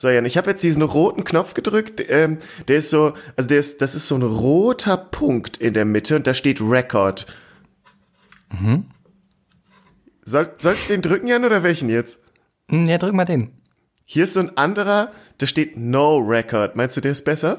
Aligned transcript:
So, 0.00 0.08
Jan, 0.08 0.24
ich 0.26 0.36
habe 0.36 0.50
jetzt 0.50 0.62
diesen 0.62 0.82
roten 0.82 1.24
Knopf 1.24 1.54
gedrückt. 1.54 2.00
Ähm, 2.08 2.38
der 2.68 2.76
ist 2.76 2.90
so, 2.90 3.14
also 3.36 3.48
der 3.48 3.58
ist, 3.58 3.82
das 3.82 3.96
ist 3.96 4.06
so 4.06 4.14
ein 4.14 4.22
roter 4.22 4.96
Punkt 4.96 5.56
in 5.56 5.74
der 5.74 5.84
Mitte 5.84 6.14
und 6.14 6.28
da 6.28 6.34
steht 6.34 6.60
Record. 6.60 7.26
Mhm. 8.52 8.84
Soll, 10.24 10.50
soll 10.58 10.74
ich 10.74 10.86
den 10.86 11.02
drücken, 11.02 11.26
Jan, 11.26 11.44
oder 11.44 11.64
welchen 11.64 11.88
jetzt? 11.88 12.20
Hm, 12.70 12.86
Ja, 12.86 12.98
drück 12.98 13.12
mal 13.12 13.24
den. 13.24 13.50
Hier 14.04 14.22
ist 14.22 14.34
so 14.34 14.40
ein 14.40 14.56
anderer, 14.56 15.10
da 15.38 15.46
steht 15.46 15.76
No 15.76 16.18
Record. 16.18 16.76
Meinst 16.76 16.96
du, 16.96 17.00
der 17.00 17.10
ist 17.10 17.24
besser? 17.24 17.58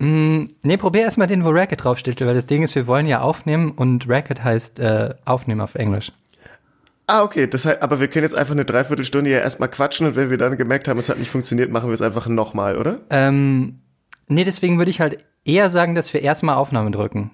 Nee, 0.00 0.76
probier 0.76 1.02
erstmal 1.02 1.28
den, 1.28 1.44
wo 1.44 1.50
Racket 1.50 1.84
draufsteht, 1.84 2.20
weil 2.20 2.34
das 2.34 2.46
Ding 2.46 2.64
ist, 2.64 2.74
wir 2.74 2.88
wollen 2.88 3.06
ja 3.06 3.20
aufnehmen 3.20 3.70
und 3.70 4.08
Racket 4.08 4.42
heißt 4.42 4.80
äh, 4.80 5.14
aufnehmen 5.24 5.60
auf 5.60 5.76
Englisch. 5.76 6.10
Ah, 7.06 7.22
okay. 7.22 7.46
Das 7.46 7.64
heißt, 7.64 7.82
aber 7.82 8.00
wir 8.00 8.08
können 8.08 8.24
jetzt 8.24 8.34
einfach 8.34 8.52
eine 8.52 8.64
Dreiviertelstunde 8.64 9.30
ja 9.30 9.38
erstmal 9.38 9.70
quatschen 9.70 10.06
und 10.06 10.16
wenn 10.16 10.30
wir 10.30 10.38
dann 10.38 10.56
gemerkt 10.56 10.88
haben, 10.88 10.98
es 10.98 11.08
hat 11.08 11.18
nicht 11.18 11.30
funktioniert, 11.30 11.70
machen 11.70 11.88
wir 11.88 11.94
es 11.94 12.02
einfach 12.02 12.26
nochmal, 12.26 12.76
oder? 12.76 13.00
Ähm, 13.10 13.80
nee, 14.26 14.44
deswegen 14.44 14.78
würde 14.78 14.90
ich 14.90 15.00
halt 15.00 15.24
eher 15.44 15.70
sagen, 15.70 15.94
dass 15.94 16.12
wir 16.12 16.22
erstmal 16.22 16.56
Aufnahme 16.56 16.90
drücken. 16.90 17.30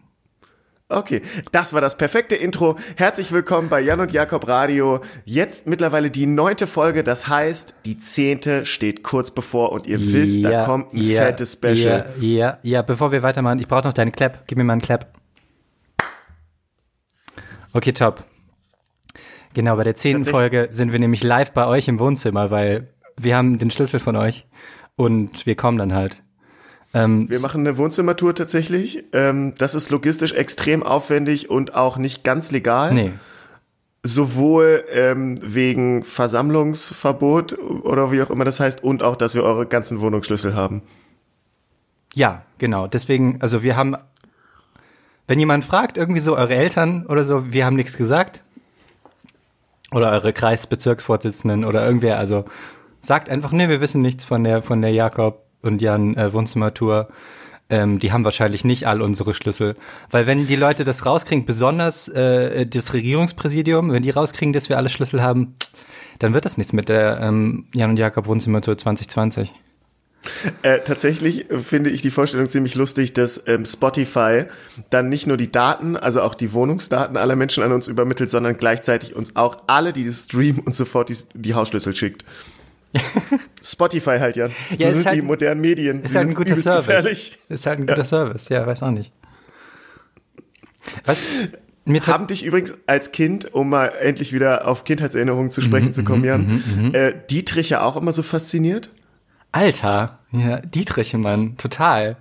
Okay, 0.90 1.22
das 1.52 1.72
war 1.72 1.80
das 1.80 1.96
perfekte 1.96 2.36
Intro. 2.36 2.76
Herzlich 2.96 3.32
willkommen 3.32 3.70
bei 3.70 3.80
Jan 3.80 4.00
und 4.00 4.12
Jakob 4.12 4.46
Radio. 4.46 5.00
Jetzt 5.24 5.66
mittlerweile 5.66 6.10
die 6.10 6.26
neunte 6.26 6.66
Folge, 6.66 7.02
das 7.02 7.28
heißt, 7.28 7.76
die 7.86 7.98
zehnte 7.98 8.66
steht 8.66 9.02
kurz 9.02 9.30
bevor 9.30 9.72
und 9.72 9.86
ihr 9.86 9.98
wisst, 10.12 10.44
da 10.44 10.66
kommt 10.66 10.92
ein 10.92 11.00
ja, 11.00 11.22
fettes 11.22 11.54
Special. 11.54 12.12
Ja, 12.18 12.26
ja, 12.26 12.58
ja, 12.62 12.82
bevor 12.82 13.10
wir 13.10 13.22
weitermachen, 13.22 13.58
ich 13.58 13.68
brauche 13.68 13.84
noch 13.84 13.94
deinen 13.94 14.12
Clap. 14.12 14.46
Gib 14.46 14.58
mir 14.58 14.64
mal 14.64 14.74
einen 14.74 14.82
Clap. 14.82 15.06
Okay, 17.72 17.92
top. 17.92 18.22
Genau, 19.54 19.76
bei 19.76 19.84
der 19.84 19.94
zehnten 19.94 20.24
Folge 20.24 20.68
sind 20.70 20.92
wir 20.92 20.98
nämlich 20.98 21.22
live 21.22 21.52
bei 21.52 21.66
euch 21.66 21.88
im 21.88 21.98
Wohnzimmer, 21.98 22.50
weil 22.50 22.88
wir 23.18 23.36
haben 23.36 23.58
den 23.58 23.70
Schlüssel 23.70 24.00
von 24.00 24.16
euch 24.16 24.46
und 24.96 25.46
wir 25.46 25.56
kommen 25.56 25.78
dann 25.78 25.92
halt. 25.92 26.22
Ähm, 26.94 27.28
Wir 27.30 27.40
machen 27.40 27.66
eine 27.66 27.76
Wohnzimmertour 27.78 28.34
tatsächlich. 28.34 29.04
Ähm, 29.12 29.54
das 29.56 29.74
ist 29.74 29.90
logistisch 29.90 30.32
extrem 30.32 30.82
aufwendig 30.82 31.50
und 31.50 31.74
auch 31.74 31.96
nicht 31.96 32.24
ganz 32.24 32.50
legal. 32.50 32.92
nee, 32.92 33.12
Sowohl 34.04 34.84
ähm, 34.92 35.36
wegen 35.42 36.02
Versammlungsverbot 36.02 37.56
oder 37.58 38.10
wie 38.10 38.20
auch 38.20 38.30
immer 38.30 38.44
das 38.44 38.58
heißt 38.58 38.82
und 38.82 39.02
auch, 39.04 39.14
dass 39.14 39.36
wir 39.36 39.44
eure 39.44 39.64
ganzen 39.64 40.00
Wohnungsschlüssel 40.00 40.56
haben. 40.56 40.82
Ja, 42.12 42.42
genau. 42.58 42.88
Deswegen, 42.88 43.40
also 43.40 43.62
wir 43.62 43.76
haben, 43.76 43.96
wenn 45.28 45.38
jemand 45.38 45.64
fragt, 45.64 45.96
irgendwie 45.96 46.20
so 46.20 46.36
eure 46.36 46.54
Eltern 46.56 47.06
oder 47.06 47.24
so, 47.24 47.52
wir 47.52 47.64
haben 47.64 47.76
nichts 47.76 47.96
gesagt. 47.96 48.42
Oder 49.92 50.10
eure 50.10 50.32
Kreisbezirksvorsitzenden 50.32 51.64
oder 51.64 51.84
irgendwer, 51.84 52.18
also 52.18 52.44
sagt 52.98 53.28
einfach, 53.28 53.52
nee, 53.52 53.68
wir 53.68 53.80
wissen 53.80 54.00
nichts 54.00 54.24
von 54.24 54.44
der, 54.44 54.62
von 54.62 54.80
der 54.80 54.92
Jakob 54.92 55.44
und 55.60 55.82
Jan 55.82 56.16
äh, 56.16 56.32
Wohnzimmertour. 56.32 57.08
Ähm, 57.68 57.98
die 57.98 58.12
haben 58.12 58.24
wahrscheinlich 58.24 58.64
nicht 58.64 58.86
all 58.86 59.02
unsere 59.02 59.34
Schlüssel. 59.34 59.76
Weil 60.10 60.26
wenn 60.26 60.46
die 60.46 60.56
Leute 60.56 60.84
das 60.84 61.06
rauskriegen, 61.06 61.46
besonders 61.46 62.08
äh, 62.08 62.66
das 62.66 62.92
Regierungspräsidium, 62.92 63.92
wenn 63.92 64.02
die 64.02 64.10
rauskriegen, 64.10 64.52
dass 64.52 64.68
wir 64.68 64.76
alle 64.76 64.88
Schlüssel 64.88 65.22
haben, 65.22 65.54
dann 66.18 66.34
wird 66.34 66.44
das 66.44 66.58
nichts 66.58 66.72
mit 66.72 66.88
der 66.88 67.20
ähm, 67.20 67.66
Jan 67.74 67.90
und 67.90 67.98
Jakob 67.98 68.26
Wohnzimmertour 68.26 68.76
2020. 68.76 69.52
Äh, 70.62 70.80
tatsächlich 70.80 71.46
finde 71.66 71.90
ich 71.90 72.00
die 72.02 72.10
Vorstellung 72.12 72.48
ziemlich 72.48 72.74
lustig, 72.76 73.12
dass 73.12 73.42
ähm, 73.48 73.66
Spotify 73.66 74.44
dann 74.90 75.08
nicht 75.08 75.26
nur 75.26 75.36
die 75.36 75.50
Daten, 75.50 75.96
also 75.96 76.22
auch 76.22 76.34
die 76.36 76.52
Wohnungsdaten 76.52 77.16
aller 77.16 77.34
Menschen 77.34 77.62
an 77.64 77.72
uns 77.72 77.88
übermittelt, 77.88 78.30
sondern 78.30 78.56
gleichzeitig 78.56 79.16
uns 79.16 79.34
auch 79.34 79.62
alle, 79.66 79.92
die 79.92 80.04
das 80.06 80.24
streamen 80.24 80.60
und 80.60 80.74
sofort 80.76 81.08
die, 81.08 81.16
die 81.34 81.54
Hausschlüssel 81.54 81.94
schickt. 81.96 82.24
Spotify 83.62 84.18
halt, 84.18 84.36
ja. 84.36 84.48
So 84.48 84.54
Ja, 84.76 84.92
sind 84.92 85.06
halt- 85.06 85.16
die 85.16 85.22
modernen 85.22 85.60
Medien. 85.60 86.02
Ist 86.02 86.12
Sie 86.12 86.18
halt 86.18 86.28
ein 86.28 86.32
sind 86.36 86.38
guter 86.38 86.56
Service. 86.56 86.86
gefährlich. 86.86 87.38
Ist 87.48 87.66
halt 87.66 87.80
ein 87.80 87.86
guter 87.86 88.04
Service, 88.04 88.48
ja, 88.48 88.66
weiß 88.66 88.82
auch 88.82 88.90
nicht. 88.90 89.10
Was? 91.04 91.18
Mir 91.84 92.06
Haben 92.06 92.28
dich 92.28 92.44
übrigens 92.44 92.74
als 92.86 93.10
Kind, 93.10 93.52
um 93.54 93.68
mal 93.70 93.86
endlich 94.00 94.32
wieder 94.32 94.68
auf 94.68 94.84
Kindheitserinnerungen 94.84 95.50
zu 95.50 95.62
sprechen 95.62 95.88
Mhm, 95.88 95.92
zu 95.92 96.04
kommen, 96.04 96.24
Jan, 96.24 96.92
äh, 96.94 97.12
Dietrich 97.28 97.70
ja 97.70 97.82
auch 97.82 97.96
immer 97.96 98.12
so 98.12 98.22
fasziniert? 98.22 98.88
Alter, 99.52 100.18
ja, 100.32 100.60
Dietrich, 100.60 101.12
Mann, 101.14 101.56
total. 101.58 102.16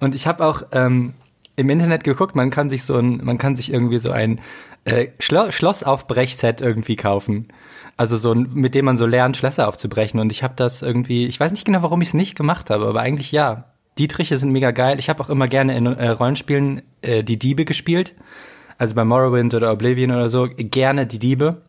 Und 0.00 0.14
ich 0.14 0.26
habe 0.26 0.46
auch 0.46 0.62
ähm, 0.72 1.14
im 1.56 1.70
Internet 1.70 2.04
geguckt, 2.04 2.36
man 2.36 2.50
kann 2.50 2.68
sich 2.68 2.84
so 2.84 2.96
ein, 2.96 3.24
man 3.24 3.38
kann 3.38 3.56
sich 3.56 3.72
irgendwie 3.72 3.98
so 3.98 4.10
ein 4.10 4.40
äh, 4.84 5.08
Schlo 5.18 5.50
Schlossaufbrechset 5.50 6.60
irgendwie 6.60 6.96
kaufen. 6.96 7.48
Also 7.96 8.16
so 8.16 8.32
ein, 8.32 8.50
mit 8.52 8.74
dem 8.74 8.84
man 8.84 8.96
so 8.96 9.06
lernt, 9.06 9.36
Schlösser 9.36 9.68
aufzubrechen. 9.68 10.20
Und 10.20 10.30
ich 10.30 10.42
habe 10.42 10.54
das 10.56 10.82
irgendwie, 10.82 11.26
ich 11.26 11.40
weiß 11.40 11.52
nicht 11.52 11.64
genau, 11.64 11.82
warum 11.82 12.02
ich 12.02 12.08
es 12.08 12.14
nicht 12.14 12.36
gemacht 12.36 12.70
habe, 12.70 12.86
aber 12.86 13.00
eigentlich 13.00 13.32
ja. 13.32 13.64
Dietriche 13.98 14.36
sind 14.36 14.50
mega 14.50 14.72
geil. 14.72 14.98
Ich 14.98 15.08
habe 15.08 15.22
auch 15.22 15.30
immer 15.30 15.46
gerne 15.46 15.76
in 15.76 15.86
äh, 15.86 16.08
Rollenspielen 16.08 16.82
äh, 17.00 17.22
die 17.22 17.38
Diebe 17.38 17.64
gespielt. 17.64 18.14
Also 18.76 18.96
bei 18.96 19.04
Morrowind 19.04 19.54
oder 19.54 19.70
Oblivion 19.70 20.10
oder 20.10 20.28
so, 20.28 20.48
gerne 20.52 21.06
die 21.06 21.20
Diebe. 21.20 21.62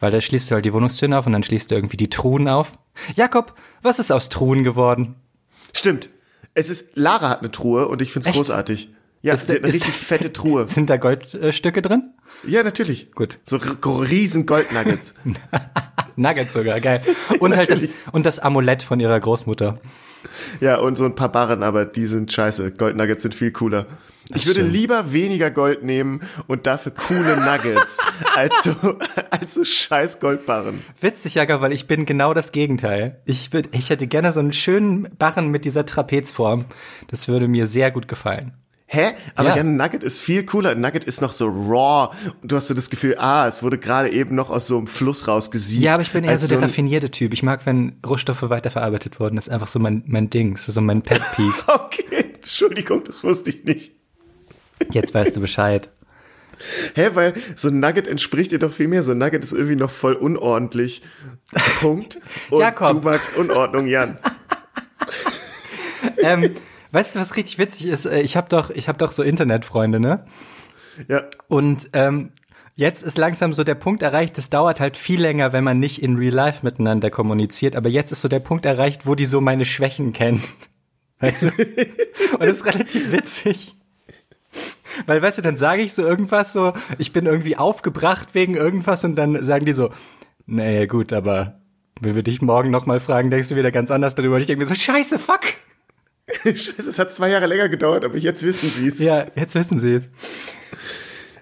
Weil 0.00 0.10
da 0.12 0.20
schließt 0.20 0.50
du 0.50 0.54
halt 0.54 0.64
die 0.64 0.72
Wohnungstüren 0.72 1.12
auf 1.14 1.26
und 1.26 1.32
dann 1.32 1.42
schließt 1.42 1.70
du 1.70 1.74
irgendwie 1.74 1.96
die 1.96 2.10
Truhen 2.10 2.48
auf. 2.48 2.72
Jakob, 3.16 3.54
was 3.82 3.98
ist 3.98 4.10
aus 4.10 4.28
Truhen 4.28 4.62
geworden? 4.64 5.16
Stimmt. 5.72 6.08
Es 6.54 6.70
ist, 6.70 6.96
Lara 6.96 7.28
hat 7.28 7.40
eine 7.40 7.50
Truhe 7.50 7.88
und 7.88 8.00
ich 8.02 8.12
find's 8.12 8.26
Echt? 8.26 8.36
großartig. 8.36 8.90
Ja, 9.22 9.34
Ist- 9.34 9.50
eine 9.50 9.58
ist- 9.58 9.74
richtig 9.74 9.94
fette 9.94 10.32
Truhe. 10.32 10.66
Sind 10.68 10.88
da 10.90 10.96
Goldstücke 10.96 11.82
drin? 11.82 12.12
Ja, 12.46 12.62
natürlich. 12.62 13.10
Gut. 13.12 13.38
So 13.44 13.56
riesen 13.56 14.46
Goldnuggets. 14.46 15.14
Nuggets 16.18 16.52
sogar, 16.52 16.80
geil. 16.80 17.02
Und 17.38 17.56
halt 17.56 17.70
das, 17.70 17.86
und 18.12 18.26
das 18.26 18.38
Amulett 18.38 18.82
von 18.82 19.00
ihrer 19.00 19.18
Großmutter. 19.18 19.80
ja, 20.60 20.78
und 20.78 20.96
so 20.96 21.04
ein 21.04 21.14
paar 21.14 21.30
Barren, 21.30 21.62
aber 21.62 21.84
die 21.84 22.06
sind 22.06 22.32
scheiße. 22.32 22.72
Goldnuggets 22.72 23.22
sind 23.22 23.34
viel 23.34 23.52
cooler. 23.52 23.86
Ich 24.34 24.46
würde 24.46 24.60
lieber 24.60 25.12
weniger 25.12 25.50
Gold 25.50 25.84
nehmen 25.84 26.20
und 26.46 26.66
dafür 26.66 26.92
coole 26.92 27.36
Nuggets 27.36 27.98
als 28.36 28.62
so, 28.62 28.74
als 29.30 29.54
so 29.54 29.64
scheiß 29.64 30.20
Goldbarren. 30.20 30.82
Witzig, 31.00 31.34
Jakob, 31.34 31.62
weil 31.62 31.72
ich 31.72 31.86
bin 31.86 32.04
genau 32.04 32.34
das 32.34 32.52
Gegenteil. 32.52 33.22
Ich, 33.24 33.52
würd, 33.52 33.70
ich 33.72 33.88
hätte 33.88 34.06
gerne 34.06 34.32
so 34.32 34.40
einen 34.40 34.52
schönen 34.52 35.08
Barren 35.18 35.48
mit 35.48 35.64
dieser 35.64 35.86
Trapezform. 35.86 36.66
Das 37.06 37.28
würde 37.28 37.48
mir 37.48 37.66
sehr 37.66 37.90
gut 37.90 38.06
gefallen. 38.06 38.52
Hä? 38.90 39.10
Aber 39.34 39.50
Ja. 39.50 39.56
ja, 39.56 39.60
ein 39.62 39.76
Nugget 39.76 40.02
ist 40.02 40.18
viel 40.20 40.44
cooler. 40.46 40.70
Ein 40.70 40.80
Nugget 40.80 41.04
ist 41.04 41.20
noch 41.20 41.32
so 41.32 41.46
raw. 41.46 42.08
Und 42.42 42.50
du 42.50 42.56
hast 42.56 42.68
so 42.68 42.74
das 42.74 42.88
Gefühl, 42.88 43.16
ah, 43.18 43.46
es 43.46 43.62
wurde 43.62 43.76
gerade 43.76 44.10
eben 44.10 44.34
noch 44.34 44.48
aus 44.48 44.66
so 44.66 44.78
einem 44.78 44.86
Fluss 44.86 45.28
rausgesiebt. 45.28 45.82
Ja, 45.82 45.92
aber 45.92 46.02
ich 46.02 46.10
bin 46.10 46.24
eher 46.24 46.30
Als 46.30 46.40
so 46.40 46.48
der 46.48 46.62
raffinierte 46.62 47.10
Typ. 47.10 47.34
Ich 47.34 47.42
mag, 47.42 47.66
wenn 47.66 47.98
Rohstoffe 48.06 48.48
weiterverarbeitet 48.48 49.20
wurden. 49.20 49.36
Das 49.36 49.48
ist 49.48 49.52
einfach 49.52 49.68
so 49.68 49.78
mein, 49.78 50.04
mein 50.06 50.30
Ding. 50.30 50.54
Das 50.54 50.66
ist 50.68 50.74
so 50.74 50.80
mein 50.80 51.02
Pet 51.02 51.20
Peeve. 51.36 51.52
Okay, 51.66 52.24
Entschuldigung, 52.36 53.04
das 53.04 53.22
wusste 53.22 53.50
ich 53.50 53.64
nicht. 53.64 53.92
Jetzt 54.90 55.12
weißt 55.12 55.36
du 55.36 55.40
Bescheid. 55.40 55.90
Hä, 56.94 57.10
weil 57.12 57.34
so 57.56 57.68
ein 57.68 57.80
Nugget 57.80 58.08
entspricht 58.08 58.52
dir 58.52 58.58
doch 58.58 58.72
viel 58.72 58.88
mehr. 58.88 59.02
So 59.02 59.12
ein 59.12 59.18
Nugget 59.18 59.44
ist 59.44 59.52
irgendwie 59.52 59.76
noch 59.76 59.90
voll 59.90 60.14
unordentlich. 60.14 61.02
Punkt. 61.80 62.18
Und 62.50 62.60
Jakob. 62.60 63.02
du 63.02 63.08
magst 63.08 63.36
Unordnung, 63.36 63.86
Jan. 63.86 64.18
ähm, 66.22 66.50
weißt 66.92 67.14
du, 67.16 67.20
was 67.20 67.36
richtig 67.36 67.58
witzig 67.58 67.86
ist? 67.86 68.06
Äh, 68.06 68.20
Ich 68.20 68.36
habe 68.36 68.48
doch, 68.48 68.70
ich 68.70 68.88
habe 68.88 68.98
doch 68.98 69.12
so 69.12 69.22
Internetfreunde, 69.22 70.00
ne? 70.00 70.24
Ja. 71.06 71.24
Und 71.48 71.90
ähm, 71.92 72.32
jetzt 72.74 73.02
ist 73.02 73.18
langsam 73.18 73.52
so 73.54 73.64
der 73.64 73.74
Punkt 73.74 74.02
erreicht, 74.02 74.36
es 74.38 74.50
dauert 74.50 74.80
halt 74.80 74.96
viel 74.96 75.20
länger, 75.20 75.52
wenn 75.52 75.64
man 75.64 75.78
nicht 75.78 76.02
in 76.02 76.16
Real 76.16 76.34
Life 76.34 76.64
miteinander 76.64 77.10
kommuniziert, 77.10 77.76
aber 77.76 77.88
jetzt 77.88 78.12
ist 78.12 78.20
so 78.22 78.28
der 78.28 78.40
Punkt 78.40 78.66
erreicht, 78.66 79.06
wo 79.06 79.14
die 79.14 79.26
so 79.26 79.40
meine 79.40 79.64
Schwächen 79.64 80.12
kennen. 80.12 80.42
Weißt 81.20 81.42
du? 81.42 81.46
Und 81.46 82.40
das 82.40 82.60
ist 82.60 82.66
relativ 82.66 83.12
witzig. 83.12 83.74
Weil, 85.06 85.20
weißt 85.22 85.38
du, 85.38 85.42
dann 85.42 85.56
sage 85.56 85.82
ich 85.82 85.92
so 85.92 86.02
irgendwas 86.02 86.52
so, 86.52 86.72
ich 86.98 87.12
bin 87.12 87.26
irgendwie 87.26 87.56
aufgebracht 87.56 88.28
wegen 88.34 88.54
irgendwas 88.54 89.04
und 89.04 89.16
dann 89.16 89.42
sagen 89.44 89.64
die 89.64 89.72
so, 89.72 89.90
naja, 90.46 90.86
gut, 90.86 91.12
aber 91.12 91.60
wenn 92.00 92.14
wir 92.14 92.22
dich 92.22 92.40
morgen 92.42 92.70
nochmal 92.70 93.00
fragen, 93.00 93.30
denkst 93.30 93.48
du 93.50 93.56
wieder 93.56 93.70
ganz 93.70 93.90
anders 93.90 94.14
darüber. 94.14 94.36
Und 94.36 94.40
ich 94.40 94.46
denke 94.46 94.60
mir 94.60 94.66
so, 94.68 94.74
scheiße, 94.74 95.18
fuck. 95.18 95.40
Scheiße, 96.44 96.72
es 96.90 96.98
hat 96.98 97.12
zwei 97.12 97.30
Jahre 97.30 97.46
länger 97.46 97.68
gedauert, 97.68 98.04
aber 98.04 98.16
jetzt 98.18 98.42
wissen 98.42 98.68
sie 98.68 98.86
es. 98.86 98.98
Ja, 98.98 99.26
jetzt 99.34 99.54
wissen 99.54 99.78
sie 99.78 99.94
es. 99.94 100.08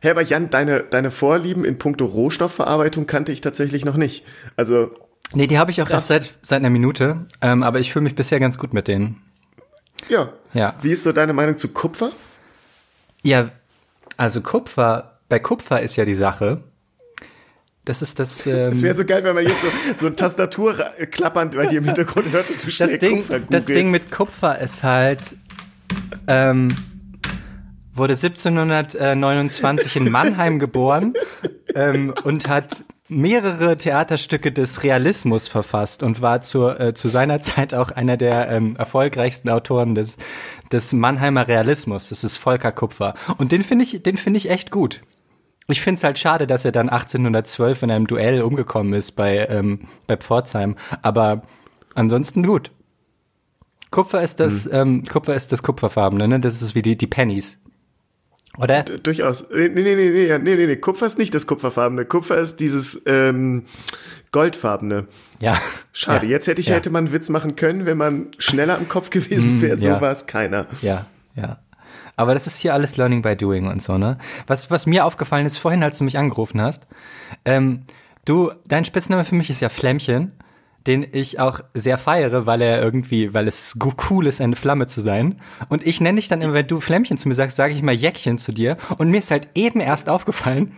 Hä, 0.00 0.10
aber 0.10 0.22
Jan, 0.22 0.50
deine, 0.50 0.80
deine 0.82 1.10
Vorlieben 1.10 1.64
in 1.64 1.78
puncto 1.78 2.04
Rohstoffverarbeitung 2.04 3.06
kannte 3.06 3.32
ich 3.32 3.40
tatsächlich 3.40 3.84
noch 3.84 3.96
nicht. 3.96 4.24
Also, 4.56 4.90
Nee, 5.34 5.48
die 5.48 5.58
habe 5.58 5.72
ich 5.72 5.82
auch 5.82 5.90
erst 5.90 6.06
seit, 6.06 6.38
seit 6.40 6.60
einer 6.60 6.70
Minute, 6.70 7.26
ähm, 7.40 7.64
aber 7.64 7.80
ich 7.80 7.92
fühle 7.92 8.04
mich 8.04 8.14
bisher 8.14 8.38
ganz 8.38 8.58
gut 8.58 8.72
mit 8.72 8.86
denen. 8.88 9.22
ja. 10.08 10.32
Ja. 10.54 10.74
Wie 10.80 10.92
ist 10.92 11.02
so 11.02 11.12
deine 11.12 11.32
Meinung 11.34 11.58
zu 11.58 11.68
Kupfer? 11.68 12.12
Ja, 13.22 13.50
also 14.16 14.40
Kupfer, 14.40 15.18
bei 15.28 15.38
Kupfer 15.38 15.82
ist 15.82 15.96
ja 15.96 16.04
die 16.06 16.14
Sache, 16.14 16.62
das 17.86 18.02
ist 18.02 18.18
das, 18.18 18.46
ähm, 18.46 18.70
Es 18.72 18.82
wäre 18.82 18.94
so 18.94 19.04
geil, 19.06 19.24
wenn 19.24 19.34
man 19.34 19.44
jetzt 19.44 19.62
so, 19.62 19.68
so 19.96 20.06
ein 20.08 20.16
Tastatur 20.16 20.78
ra- 20.78 20.90
klappern 21.10 21.50
bei 21.50 21.66
dir 21.66 21.78
im 21.78 21.84
Hintergrund 21.84 22.30
hört 22.32 22.50
und 22.50 22.62
du 22.62 22.66
das 22.70 22.98
Ding, 22.98 23.16
Kupfer 23.18 23.40
das. 23.40 23.64
Ding 23.64 23.90
mit 23.90 24.10
Kupfer 24.12 24.58
ist 24.60 24.84
halt, 24.84 25.20
ähm, 26.28 26.68
wurde 27.94 28.12
1729 28.12 29.96
in 29.96 30.10
Mannheim 30.10 30.58
geboren 30.58 31.14
ähm, 31.74 32.12
und 32.24 32.48
hat 32.48 32.84
mehrere 33.08 33.78
Theaterstücke 33.78 34.50
des 34.50 34.82
Realismus 34.82 35.46
verfasst 35.46 36.02
und 36.02 36.20
war 36.20 36.40
zur, 36.42 36.80
äh, 36.80 36.92
zu 36.94 37.08
seiner 37.08 37.40
Zeit 37.40 37.72
auch 37.72 37.92
einer 37.92 38.16
der 38.16 38.48
ähm, 38.50 38.74
erfolgreichsten 38.76 39.48
Autoren 39.48 39.94
des, 39.94 40.16
des 40.72 40.92
Mannheimer 40.92 41.46
Realismus. 41.46 42.08
Das 42.08 42.24
ist 42.24 42.36
Volker 42.36 42.72
Kupfer. 42.72 43.14
Und 43.38 43.52
den 43.52 43.62
finde 43.62 43.84
ich, 43.84 44.02
den 44.02 44.16
finde 44.16 44.38
ich 44.38 44.50
echt 44.50 44.70
gut. 44.72 45.02
Ich 45.68 45.80
finde 45.80 45.98
es 45.98 46.04
halt 46.04 46.18
schade, 46.18 46.46
dass 46.46 46.64
er 46.64 46.72
dann 46.72 46.88
1812 46.88 47.82
in 47.82 47.90
einem 47.90 48.06
Duell 48.06 48.42
umgekommen 48.42 48.92
ist 48.92 49.12
bei, 49.12 49.46
ähm, 49.48 49.80
bei 50.06 50.16
Pforzheim. 50.16 50.76
Aber 51.02 51.42
ansonsten 51.94 52.46
gut. 52.46 52.70
Kupfer 53.90 54.22
ist 54.22 54.40
das, 54.40 54.66
mhm. 54.66 54.74
ähm, 54.74 55.02
Kupfer 55.04 55.34
ist 55.34 55.52
das 55.52 55.62
Kupferfarbene, 55.62 56.28
ne? 56.28 56.40
Das 56.40 56.62
ist 56.62 56.74
wie 56.74 56.82
die, 56.82 56.96
die 56.96 57.06
Pennies. 57.06 57.58
Oder? 58.58 58.82
D 58.82 58.98
durchaus. 58.98 59.46
Nee, 59.50 59.68
nee, 59.68 59.82
nee, 59.82 59.94
nee, 59.94 60.38
nee, 60.38 60.54
nee, 60.56 60.66
nee, 60.66 60.76
Kupfer 60.76 61.06
ist 61.06 61.18
nicht 61.18 61.34
das 61.34 61.46
Kupferfarbene. 61.46 62.04
Kupfer 62.04 62.38
ist 62.38 62.58
dieses 62.60 63.02
ähm, 63.06 63.64
Goldfarbene. 64.32 65.08
Ja. 65.40 65.60
Schade. 65.92 66.26
Ja. 66.26 66.32
Jetzt 66.32 66.46
hätte 66.46 66.60
ich, 66.60 66.68
ja. 66.68 66.76
hätte 66.76 66.90
man 66.90 67.06
einen 67.06 67.12
Witz 67.12 67.28
machen 67.28 67.56
können, 67.56 67.86
wenn 67.86 67.98
man 67.98 68.28
schneller 68.38 68.78
im 68.78 68.88
Kopf 68.88 69.10
gewesen 69.10 69.60
wäre. 69.60 69.76
So 69.76 69.88
ja. 69.88 70.00
war 70.00 70.10
es 70.10 70.26
keiner. 70.26 70.66
Ja, 70.80 71.06
ja. 71.34 71.58
Aber 72.16 72.34
das 72.34 72.46
ist 72.46 72.58
hier 72.58 72.74
alles 72.74 72.96
Learning 72.96 73.22
by 73.22 73.36
Doing 73.36 73.68
und 73.68 73.82
so, 73.82 73.98
ne? 73.98 74.18
Was, 74.46 74.70
was 74.70 74.86
mir 74.86 75.04
aufgefallen 75.04 75.46
ist, 75.46 75.58
vorhin, 75.58 75.82
als 75.82 75.98
du 75.98 76.04
mich 76.04 76.18
angerufen 76.18 76.60
hast, 76.60 76.86
ähm, 77.44 77.84
du, 78.24 78.52
dein 78.66 78.84
Spitzname 78.84 79.24
für 79.24 79.34
mich 79.34 79.50
ist 79.50 79.60
ja 79.60 79.68
Flämmchen 79.68 80.32
den 80.86 81.06
ich 81.12 81.40
auch 81.40 81.60
sehr 81.74 81.98
feiere, 81.98 82.46
weil 82.46 82.62
er 82.62 82.80
irgendwie, 82.80 83.34
weil 83.34 83.48
es 83.48 83.76
cool 84.10 84.26
ist, 84.26 84.40
eine 84.40 84.56
Flamme 84.56 84.86
zu 84.86 85.00
sein. 85.00 85.40
Und 85.68 85.84
ich 85.84 86.00
nenne 86.00 86.16
dich 86.16 86.28
dann 86.28 86.42
immer, 86.42 86.54
wenn 86.54 86.66
du 86.66 86.80
Flämmchen 86.80 87.16
zu 87.16 87.28
mir 87.28 87.34
sagst, 87.34 87.56
sage 87.56 87.74
ich 87.74 87.82
mal 87.82 87.94
Jäckchen 87.94 88.38
zu 88.38 88.52
dir. 88.52 88.76
Und 88.96 89.10
mir 89.10 89.18
ist 89.18 89.30
halt 89.30 89.48
eben 89.54 89.80
erst 89.80 90.08
aufgefallen, 90.08 90.72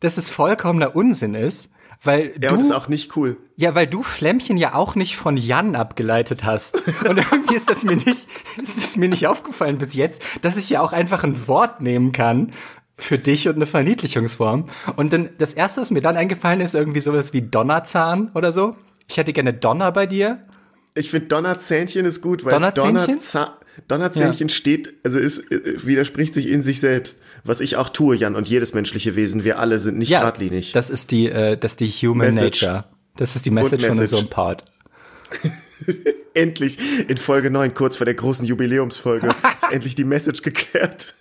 dass 0.00 0.16
es 0.16 0.28
vollkommener 0.28 0.96
Unsinn 0.96 1.34
ist, 1.34 1.70
weil 2.02 2.32
ja, 2.40 2.48
du 2.48 2.54
und 2.54 2.58
das 2.58 2.68
ist 2.68 2.72
auch 2.72 2.88
nicht 2.88 3.16
cool. 3.16 3.36
Ja, 3.56 3.74
weil 3.74 3.86
du 3.86 4.02
Flämmchen 4.02 4.56
ja 4.56 4.74
auch 4.74 4.94
nicht 4.94 5.16
von 5.16 5.36
Jan 5.36 5.76
abgeleitet 5.76 6.44
hast. 6.44 6.86
Und 7.08 7.18
irgendwie 7.18 7.54
ist 7.54 7.70
das 7.70 7.84
mir 7.84 7.96
nicht, 7.96 8.26
ist 8.62 8.76
es 8.76 8.96
mir 8.96 9.08
nicht 9.08 9.26
aufgefallen 9.26 9.78
bis 9.78 9.94
jetzt, 9.94 10.22
dass 10.42 10.56
ich 10.56 10.70
ja 10.70 10.80
auch 10.80 10.92
einfach 10.92 11.24
ein 11.24 11.46
Wort 11.46 11.80
nehmen 11.80 12.12
kann 12.12 12.52
für 12.96 13.18
dich 13.18 13.48
und 13.48 13.56
eine 13.56 13.66
Verniedlichungsform. 13.66 14.66
Und 14.96 15.12
dann 15.12 15.30
das 15.38 15.54
erste, 15.54 15.80
was 15.80 15.90
mir 15.90 16.00
dann 16.00 16.16
eingefallen 16.16 16.60
ist, 16.60 16.74
irgendwie 16.74 17.00
sowas 17.00 17.32
wie 17.32 17.42
Donnerzahn 17.42 18.30
oder 18.34 18.52
so. 18.52 18.76
Ich 19.08 19.16
hätte 19.16 19.32
gerne 19.32 19.52
Donner 19.52 19.92
bei 19.92 20.06
dir. 20.06 20.46
Ich 20.94 21.10
finde 21.10 21.26
Donnerzähnchen 21.26 22.06
ist 22.06 22.20
gut, 22.20 22.44
weil 22.44 22.52
Donnerzähnchen, 22.52 23.06
Donnerza 23.06 23.58
Donnerzähnchen 23.88 24.48
ja. 24.48 24.54
steht, 24.54 24.94
also 25.02 25.18
ist, 25.18 25.50
äh, 25.50 25.84
widerspricht 25.84 26.34
sich 26.34 26.48
in 26.48 26.62
sich 26.62 26.80
selbst. 26.80 27.20
Was 27.44 27.60
ich 27.60 27.76
auch 27.76 27.90
tue, 27.90 28.16
Jan, 28.16 28.34
und 28.36 28.48
jedes 28.48 28.72
menschliche 28.72 29.16
Wesen, 29.16 29.44
wir 29.44 29.58
alle 29.58 29.78
sind 29.78 29.98
nicht 29.98 30.08
ja, 30.08 30.20
geradlinig. 30.20 30.72
Das 30.72 30.90
ist 30.90 31.10
die, 31.10 31.28
äh, 31.28 31.56
das 31.56 31.72
ist 31.72 31.80
die 31.80 31.90
Human 31.90 32.28
Message. 32.28 32.62
Nature. 32.62 32.84
Das 33.16 33.36
ist 33.36 33.46
die 33.46 33.50
Message, 33.50 33.82
Message. 33.82 33.94
von 33.94 34.00
unserem 34.00 34.28
Part. 34.28 34.64
endlich 36.34 36.78
in 37.08 37.16
Folge 37.16 37.50
9, 37.50 37.74
kurz 37.74 37.96
vor 37.96 38.04
der 38.04 38.14
großen 38.14 38.44
Jubiläumsfolge, 38.46 39.28
ist 39.62 39.72
endlich 39.72 39.94
die 39.94 40.04
Message 40.04 40.42
geklärt. 40.42 41.14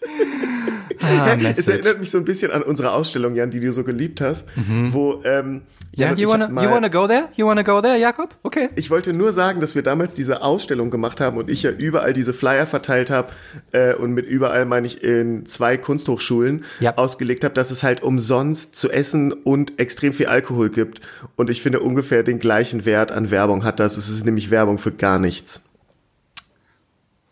Ah, 1.02 1.36
es 1.56 1.68
erinnert 1.68 2.00
mich 2.00 2.12
so 2.12 2.18
ein 2.18 2.26
bisschen 2.26 2.52
an 2.52 2.64
unsere 2.64 2.92
Ausstellung, 2.92 3.36
Jan, 3.36 3.52
die 3.52 3.60
du 3.60 3.72
so 3.72 3.84
geliebt 3.84 4.22
hast, 4.22 4.48
mhm. 4.56 4.94
wo 4.94 5.22
ähm, 5.24 5.62
ja, 5.96 6.08
yeah, 6.08 6.18
you 6.18 6.28
wanna, 6.28 6.48
mal, 6.48 6.64
you 6.64 6.72
wanna 6.72 6.90
go 6.90 7.08
there? 7.08 7.30
You 7.36 7.46
wanna 7.46 7.64
go 7.64 7.80
there, 7.80 7.98
Jakob? 7.98 8.36
Okay. 8.42 8.70
Ich 8.76 8.90
wollte 8.90 9.14
nur 9.14 9.32
sagen, 9.32 9.62
dass 9.62 9.76
wir 9.76 9.84
damals 9.84 10.16
diese 10.16 10.42
Ausstellung 10.42 10.90
gemacht 10.90 11.22
haben 11.22 11.38
und 11.38 11.50
ich 11.52 11.64
ja 11.64 11.72
überall 11.72 12.14
diese 12.14 12.34
Flyer 12.34 12.66
verteilt 12.66 13.12
habe 13.12 13.30
äh, 13.74 13.94
und 13.94 14.14
mit 14.14 14.26
überall 14.26 14.66
meine 14.66 14.88
ich 14.88 15.04
in 15.04 15.46
zwei 15.46 15.78
Kunsthochschulen 15.78 16.66
yep. 16.82 16.98
ausgelegt 16.98 17.44
habe, 17.44 17.54
dass 17.54 17.70
es 17.70 17.84
halt 17.84 18.02
umsonst 18.02 18.76
zu 18.76 18.90
essen 18.92 19.32
und 19.32 19.80
extrem 19.80 20.14
viel 20.14 20.26
Alkohol 20.26 20.72
gibt. 20.72 21.02
Und 21.36 21.52
ich 21.52 21.62
finde 21.62 21.80
ungefähr 21.80 22.24
den 22.24 22.40
gleichen 22.40 22.86
Wert 22.86 23.12
an 23.12 23.30
Werbung 23.30 23.64
hat 23.64 23.80
das. 23.80 23.96
Es 23.96 24.10
ist 24.10 24.26
nämlich 24.26 24.50
Werbung 24.50 24.80
für 24.80 24.92
gar 24.92 25.20
nichts. 25.20 25.64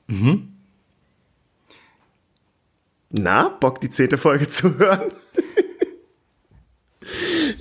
Mhm. 0.06 0.50
Na, 3.10 3.50
Bock, 3.50 3.82
die 3.82 3.90
zehnte 3.90 4.18
Folge 4.18 4.48
zu 4.50 4.78
hören? 4.78 5.12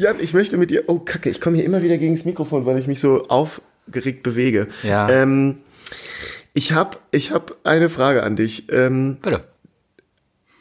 Jan, 0.00 0.16
ich 0.18 0.32
möchte 0.32 0.56
mit 0.56 0.70
dir. 0.70 0.84
Oh, 0.86 0.98
Kacke, 0.98 1.28
ich 1.28 1.42
komme 1.42 1.56
hier 1.56 1.66
immer 1.66 1.82
wieder 1.82 1.98
gegen 1.98 2.14
das 2.14 2.24
Mikrofon, 2.24 2.64
weil 2.64 2.78
ich 2.78 2.86
mich 2.86 3.00
so 3.00 3.28
aufgeregt 3.28 4.22
bewege. 4.22 4.68
Ja. 4.82 5.10
Ähm, 5.10 5.58
ich 6.54 6.72
habe 6.72 6.96
ich 7.10 7.32
hab 7.32 7.54
eine 7.64 7.90
Frage 7.90 8.22
an 8.22 8.34
dich. 8.34 8.72
Ähm, 8.72 9.18
Bitte. 9.20 9.44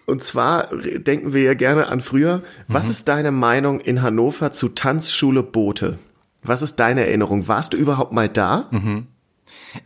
Und 0.05 0.23
zwar 0.23 0.67
denken 0.75 1.31
wir 1.31 1.41
ja 1.41 1.53
gerne 1.53 1.87
an 1.87 2.01
früher. 2.01 2.43
Was 2.67 2.85
mhm. 2.85 2.91
ist 2.91 3.07
deine 3.07 3.31
Meinung 3.31 3.79
in 3.79 4.01
Hannover 4.01 4.51
zu 4.51 4.67
Tanzschule 4.67 5.41
Bote? 5.41 5.99
Was 6.43 6.61
ist 6.61 6.75
deine 6.75 7.05
Erinnerung? 7.05 7.47
Warst 7.47 7.71
du 7.71 7.77
überhaupt 7.77 8.11
mal 8.11 8.27
da? 8.27 8.67
Mhm. 8.71 9.07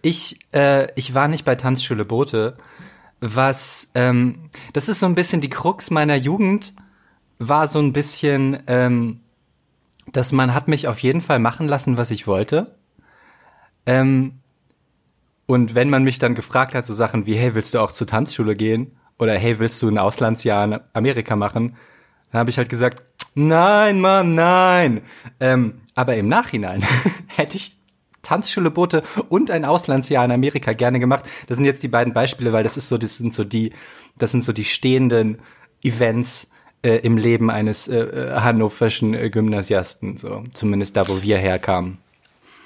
Ich, 0.01 0.39
äh, 0.51 0.87
ich 0.95 1.13
war 1.13 1.27
nicht 1.27 1.45
bei 1.45 1.53
Tanzschule 1.53 2.05
Bote. 2.05 2.57
Was, 3.19 3.91
ähm, 3.93 4.49
das 4.73 4.89
ist 4.89 4.99
so 4.99 5.05
ein 5.05 5.13
bisschen 5.13 5.41
die 5.41 5.51
Krux 5.51 5.91
meiner 5.91 6.15
Jugend, 6.15 6.73
war 7.37 7.67
so 7.67 7.77
ein 7.77 7.93
bisschen, 7.93 8.63
ähm, 8.65 9.19
dass 10.11 10.31
man 10.31 10.53
hat 10.53 10.67
mich 10.67 10.87
auf 10.87 10.99
jeden 10.99 11.21
Fall 11.21 11.39
machen 11.39 11.67
lassen, 11.67 11.97
was 11.97 12.11
ich 12.11 12.27
wollte. 12.27 12.75
Ähm, 13.85 14.39
und 15.45 15.75
wenn 15.75 15.89
man 15.89 16.03
mich 16.03 16.19
dann 16.19 16.35
gefragt 16.35 16.75
hat, 16.75 16.85
so 16.85 16.93
Sachen 16.93 17.25
wie, 17.25 17.35
hey, 17.35 17.55
willst 17.55 17.73
du 17.73 17.79
auch 17.79 17.91
zur 17.91 18.07
Tanzschule 18.07 18.55
gehen? 18.55 18.97
Oder 19.19 19.37
hey, 19.37 19.59
willst 19.59 19.81
du 19.81 19.89
ein 19.89 19.97
Auslandsjahr 19.97 20.65
in 20.65 20.79
Amerika 20.93 21.35
machen? 21.35 21.75
Dann 22.31 22.39
habe 22.39 22.49
ich 22.49 22.57
halt 22.57 22.69
gesagt, 22.69 23.03
nein, 23.35 24.01
Mann, 24.01 24.35
nein. 24.35 25.01
Ähm, 25.39 25.81
aber 25.95 26.15
im 26.15 26.27
Nachhinein 26.27 26.83
hätte 27.27 27.57
ich 27.57 27.77
Tanzschule 28.21 28.71
Boote 28.71 29.03
und 29.29 29.51
ein 29.51 29.65
Auslandsjahr 29.65 30.23
in 30.25 30.31
Amerika 30.31 30.73
gerne 30.73 30.99
gemacht. 30.99 31.25
Das 31.47 31.57
sind 31.57 31.65
jetzt 31.65 31.83
die 31.83 31.89
beiden 31.89 32.13
Beispiele, 32.13 32.53
weil 32.53 32.63
das 32.63 32.77
ist 32.77 32.87
so, 32.87 32.97
das 32.97 33.17
sind 33.17 33.33
so 33.33 33.43
die, 33.43 33.73
das 34.17 34.31
sind 34.31 34.43
so 34.43 34.53
die 34.53 34.63
stehenden 34.63 35.39
Events, 35.83 36.49
äh, 36.83 36.97
im 36.97 37.17
Leben 37.17 37.49
eines 37.49 37.87
äh, 37.87 37.97
äh, 37.97 38.39
hannoverschen 38.39 39.13
äh, 39.13 39.29
Gymnasiasten, 39.29 40.17
so 40.17 40.43
zumindest 40.53 40.97
da, 40.97 41.07
wo 41.07 41.23
wir 41.23 41.37
herkamen. 41.37 41.97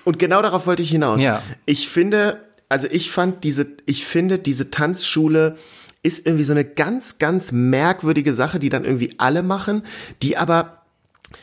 Und 0.03 0.19
genau 0.19 0.41
darauf 0.41 0.67
wollte 0.67 0.83
ich 0.83 0.89
hinaus. 0.89 1.21
Ja. 1.21 1.43
Ich 1.65 1.87
finde, 1.87 2.45
also 2.69 2.87
ich 2.89 3.11
fand 3.11 3.43
diese, 3.43 3.67
ich 3.85 4.05
finde 4.05 4.39
diese 4.39 4.71
Tanzschule 4.71 5.57
ist 6.03 6.25
irgendwie 6.25 6.45
so 6.45 6.53
eine 6.53 6.63
ganz, 6.63 7.19
ganz 7.19 7.51
merkwürdige 7.51 8.31
Sache, 8.33 8.59
die 8.59 8.69
dann 8.69 8.85
irgendwie 8.85 9.15
alle 9.17 9.43
machen, 9.43 9.83
die 10.21 10.37
aber 10.37 10.76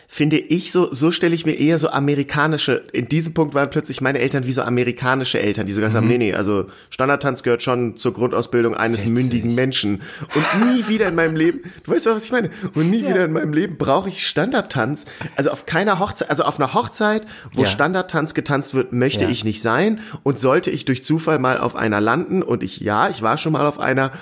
finde 0.09 0.39
ich 0.39 0.73
so, 0.73 0.93
so 0.93 1.11
stelle 1.11 1.35
ich 1.35 1.45
mir 1.45 1.55
eher 1.55 1.79
so 1.79 1.89
amerikanische, 1.89 2.85
in 2.93 3.09
diesem 3.09 3.35
Punkt 3.35 3.55
waren 3.55 3.69
plötzlich 3.69 4.01
meine 4.01 4.19
Eltern 4.19 4.47
wie 4.47 4.53
so 4.53 4.63
amerikanische 4.63 5.41
Eltern, 5.41 5.67
die 5.67 5.73
so 5.73 5.81
gesagt 5.81 5.95
mhm. 5.95 5.99
haben, 5.99 6.09
nee, 6.09 6.19
nee, 6.19 6.35
also 6.35 6.67
Standardtanz 6.91 7.43
gehört 7.43 7.63
schon 7.63 7.97
zur 7.97 8.15
Grundausbildung 8.15 8.75
eines 8.75 9.03
Witzig. 9.03 9.15
mündigen 9.15 9.55
Menschen. 9.55 10.03
Und 10.35 10.73
nie 10.73 10.89
wieder 10.89 11.08
in 11.08 11.15
meinem 11.15 11.37
Leben, 11.37 11.61
du 11.82 11.93
weißt 11.93 12.06
was 12.06 12.25
ich 12.25 12.32
meine, 12.32 12.51
und 12.75 12.91
nie 12.91 13.03
ja. 13.03 13.11
wieder 13.11 13.25
in 13.25 13.32
meinem 13.32 13.53
Leben 13.53 13.77
brauche 13.77 14.08
ich 14.08 14.27
Standardtanz. 14.27 15.06
Also 15.37 15.51
auf 15.51 15.67
keiner 15.67 15.99
Hochzeit, 15.99 16.31
also 16.31 16.44
auf 16.44 16.58
einer 16.58 16.73
Hochzeit, 16.73 17.27
wo 17.53 17.63
ja. 17.63 17.69
Standardtanz 17.69 18.35
getanzt 18.35 18.75
wird, 18.75 18.93
möchte 18.93 19.25
ja. 19.25 19.31
ich 19.31 19.44
nicht 19.44 19.61
sein. 19.61 20.01
Und 20.23 20.39
sollte 20.39 20.70
ich 20.70 20.85
durch 20.85 21.05
Zufall 21.05 21.39
mal 21.39 21.58
auf 21.58 21.77
einer 21.77 22.01
landen, 22.01 22.43
und 22.43 22.63
ich, 22.63 22.81
ja, 22.81 23.11
ich 23.11 23.20
war 23.23 23.37
schon 23.37 23.53
mal 23.53 23.67
auf 23.67 23.79
einer, 23.79 24.13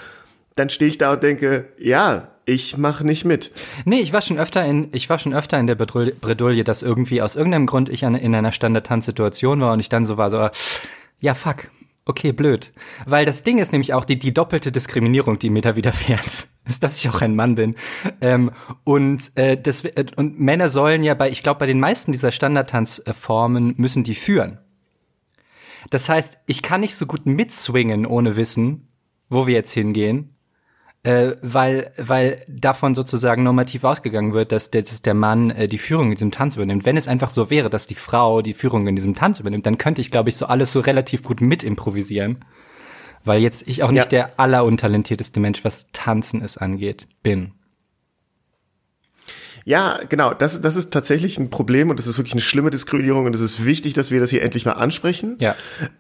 dann 0.57 0.71
stehe 0.71 0.91
ich 0.91 0.99
da 0.99 1.13
und 1.13 1.23
denke, 1.23 1.69
ja, 1.79 2.32
ich 2.45 2.77
mache 2.77 3.05
nicht 3.07 3.25
mit. 3.25 3.51
Nee, 3.85 4.01
ich 4.01 4.13
war 4.13 4.21
schon 4.21 4.39
öfter 4.39 4.65
in, 4.65 4.89
ich 4.93 5.09
war 5.09 5.19
schon 5.19 5.35
öfter 5.35 5.59
in 5.59 5.67
der 5.67 5.75
Bredouille, 5.75 6.65
dass 6.65 6.83
irgendwie 6.83 7.23
aus 7.23 7.37
irgendeinem 7.37 7.67
Grund 7.67 7.89
ich 7.89 8.05
an, 8.05 8.15
in 8.15 8.35
einer 8.35 8.53
Standard-Tanzsituation 8.53 9.61
war 9.61 9.73
und 9.73 9.81
ich 9.81 9.89
dann 9.89 10.05
so 10.05 10.17
war, 10.17 10.31
so, 10.31 10.49
ja, 11.21 11.35
fuck. 11.35 11.71
Okay, 12.05 12.33
blöd. 12.33 12.73
Weil 13.07 13.25
das 13.25 13.45
Ding 13.45 13.61
ist 13.61 13.71
nämlich 13.71 13.95
auch 13.95 14.05
die, 14.05 14.19
die 14.19 14.35
doppelte 14.35 14.73
Diskriminierung, 14.73 15.39
die 15.39 15.51
mir 15.51 15.63
da 15.63 15.77
widerfährt, 15.77 16.49
ist, 16.65 16.83
dass 16.83 16.99
ich 16.99 17.09
auch 17.09 17.21
ein 17.21 17.37
Mann 17.37 17.55
bin. 17.55 17.77
Ähm, 18.21 18.51
und, 18.83 19.31
äh, 19.37 19.57
das, 19.57 19.85
äh, 19.85 20.07
und 20.17 20.41
Männer 20.41 20.69
sollen 20.69 21.05
ja 21.05 21.15
bei, 21.15 21.31
ich 21.31 21.45
glaube, 21.45 21.61
bei 21.61 21.67
den 21.67 21.79
meisten 21.79 22.11
dieser 22.11 22.33
Standardtanzformen 22.33 23.75
müssen 23.77 24.03
die 24.03 24.17
führen. 24.17 24.59
Das 25.91 26.09
heißt, 26.09 26.39
ich 26.47 26.63
kann 26.63 26.81
nicht 26.81 26.97
so 26.97 27.07
gut 27.07 27.25
mitswingen, 27.25 28.05
ohne 28.05 28.37
Wissen, 28.37 28.89
wo 29.29 29.47
wir 29.47 29.55
jetzt 29.55 29.73
hingehen 29.73 30.32
äh, 31.05 31.33
weil, 31.43 31.93
weil 31.97 32.41
davon 32.47 32.95
sozusagen 32.95 33.43
normativ 33.43 33.83
ausgegangen 33.83 34.35
wird, 34.35 34.53
dass 34.53 34.71
der, 34.71 34.83
dass 34.83 35.03
der 35.03 35.15
Mann 35.15 35.51
äh, 35.51 35.67
die 35.67 35.79
Führung 35.79 36.07
in 36.07 36.15
diesem 36.15 36.31
Tanz 36.31 36.55
übernimmt. 36.55 36.85
Wenn 36.85 36.97
es 36.97 37.09
einfach 37.09 37.31
so 37.31 37.51
wäre, 37.51 37.71
dass 37.71 37.89
die 37.89 37.97
Frau 37.97 38.41
die 38.41 38.55
Führung 38.55 38.87
in 38.87 38.95
diesem 38.95 39.15
Tanz 39.15 39.41
übernimmt, 39.41 39.67
dann 39.67 39.79
könnte 39.79 40.01
ich, 40.01 40.13
glaube 40.13 40.29
ich, 40.29 40.37
so 40.37 40.47
alles 40.47 40.71
so 40.71 40.81
relativ 40.81 41.23
gut 41.23 41.41
mit 41.41 41.65
improvisieren. 41.65 42.45
Weil 43.25 43.41
jetzt 43.41 43.67
ich 43.67 43.83
auch 43.83 43.91
nicht 43.91 44.05
ja. 44.13 44.27
der 44.27 44.41
alleruntalentierteste 44.41 45.41
Mensch, 45.41 45.65
was 45.65 45.89
Tanzen 45.93 46.43
es 46.43 46.57
angeht, 46.57 47.07
bin. 47.23 47.53
Ja, 49.65 50.01
genau. 50.09 50.35
Das, 50.35 50.61
das 50.61 50.77
ist 50.77 50.93
tatsächlich 50.93 51.39
ein 51.39 51.51
Problem 51.51 51.91
und 51.91 51.99
das 51.99 52.07
ist 52.07 52.19
wirklich 52.19 52.35
eine 52.35 52.41
schlimme 52.41 52.71
Diskriminierung 52.71 53.27
und 53.27 53.35
es 53.35 53.41
ist 53.41 53.65
wichtig, 53.65 53.95
dass 53.95 54.11
wir 54.11 54.21
das 54.21 54.31
hier 54.31 54.43
endlich 54.43 54.67
mal 54.67 54.73
ansprechen. 54.73 55.37
Ja. 55.39 55.55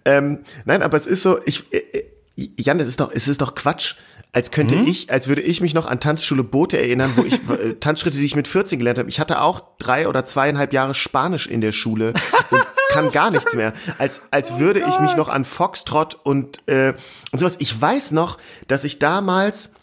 Ähm, 0.04 0.40
nein, 0.64 0.82
aber 0.82 0.96
es 0.96 1.06
ist 1.06 1.22
so, 1.22 1.40
ich, 1.44 1.72
äh, 1.72 1.78
äh 1.78 2.04
Jan, 2.34 2.80
es 2.80 2.88
ist 2.88 2.98
doch, 2.98 3.12
es 3.12 3.28
ist 3.28 3.42
doch 3.42 3.54
Quatsch 3.54 3.96
als 4.32 4.50
könnte 4.50 4.76
ich, 4.76 5.10
als 5.10 5.28
würde 5.28 5.42
ich 5.42 5.60
mich 5.60 5.74
noch 5.74 5.86
an 5.86 6.00
Tanzschule 6.00 6.42
Boote 6.42 6.78
erinnern, 6.78 7.12
wo 7.16 7.22
ich 7.22 7.34
äh, 7.50 7.74
Tanzschritte, 7.74 8.16
die 8.16 8.24
ich 8.24 8.34
mit 8.34 8.48
14 8.48 8.78
gelernt 8.78 8.98
habe. 8.98 9.08
Ich 9.10 9.20
hatte 9.20 9.40
auch 9.42 9.62
drei 9.78 10.08
oder 10.08 10.24
zweieinhalb 10.24 10.72
Jahre 10.72 10.94
Spanisch 10.94 11.46
in 11.46 11.60
der 11.60 11.72
Schule 11.72 12.14
und 12.50 12.66
kann 12.88 13.10
gar 13.10 13.30
nichts 13.30 13.54
mehr. 13.54 13.74
Als, 13.98 14.22
als 14.30 14.58
würde 14.58 14.80
ich 14.80 14.98
mich 15.00 15.16
noch 15.16 15.28
an 15.28 15.44
Foxtrot 15.44 16.14
und, 16.14 16.66
äh, 16.66 16.94
und 17.30 17.38
sowas. 17.38 17.56
Ich 17.58 17.78
weiß 17.78 18.12
noch, 18.12 18.38
dass 18.68 18.84
ich 18.84 18.98
damals 18.98 19.74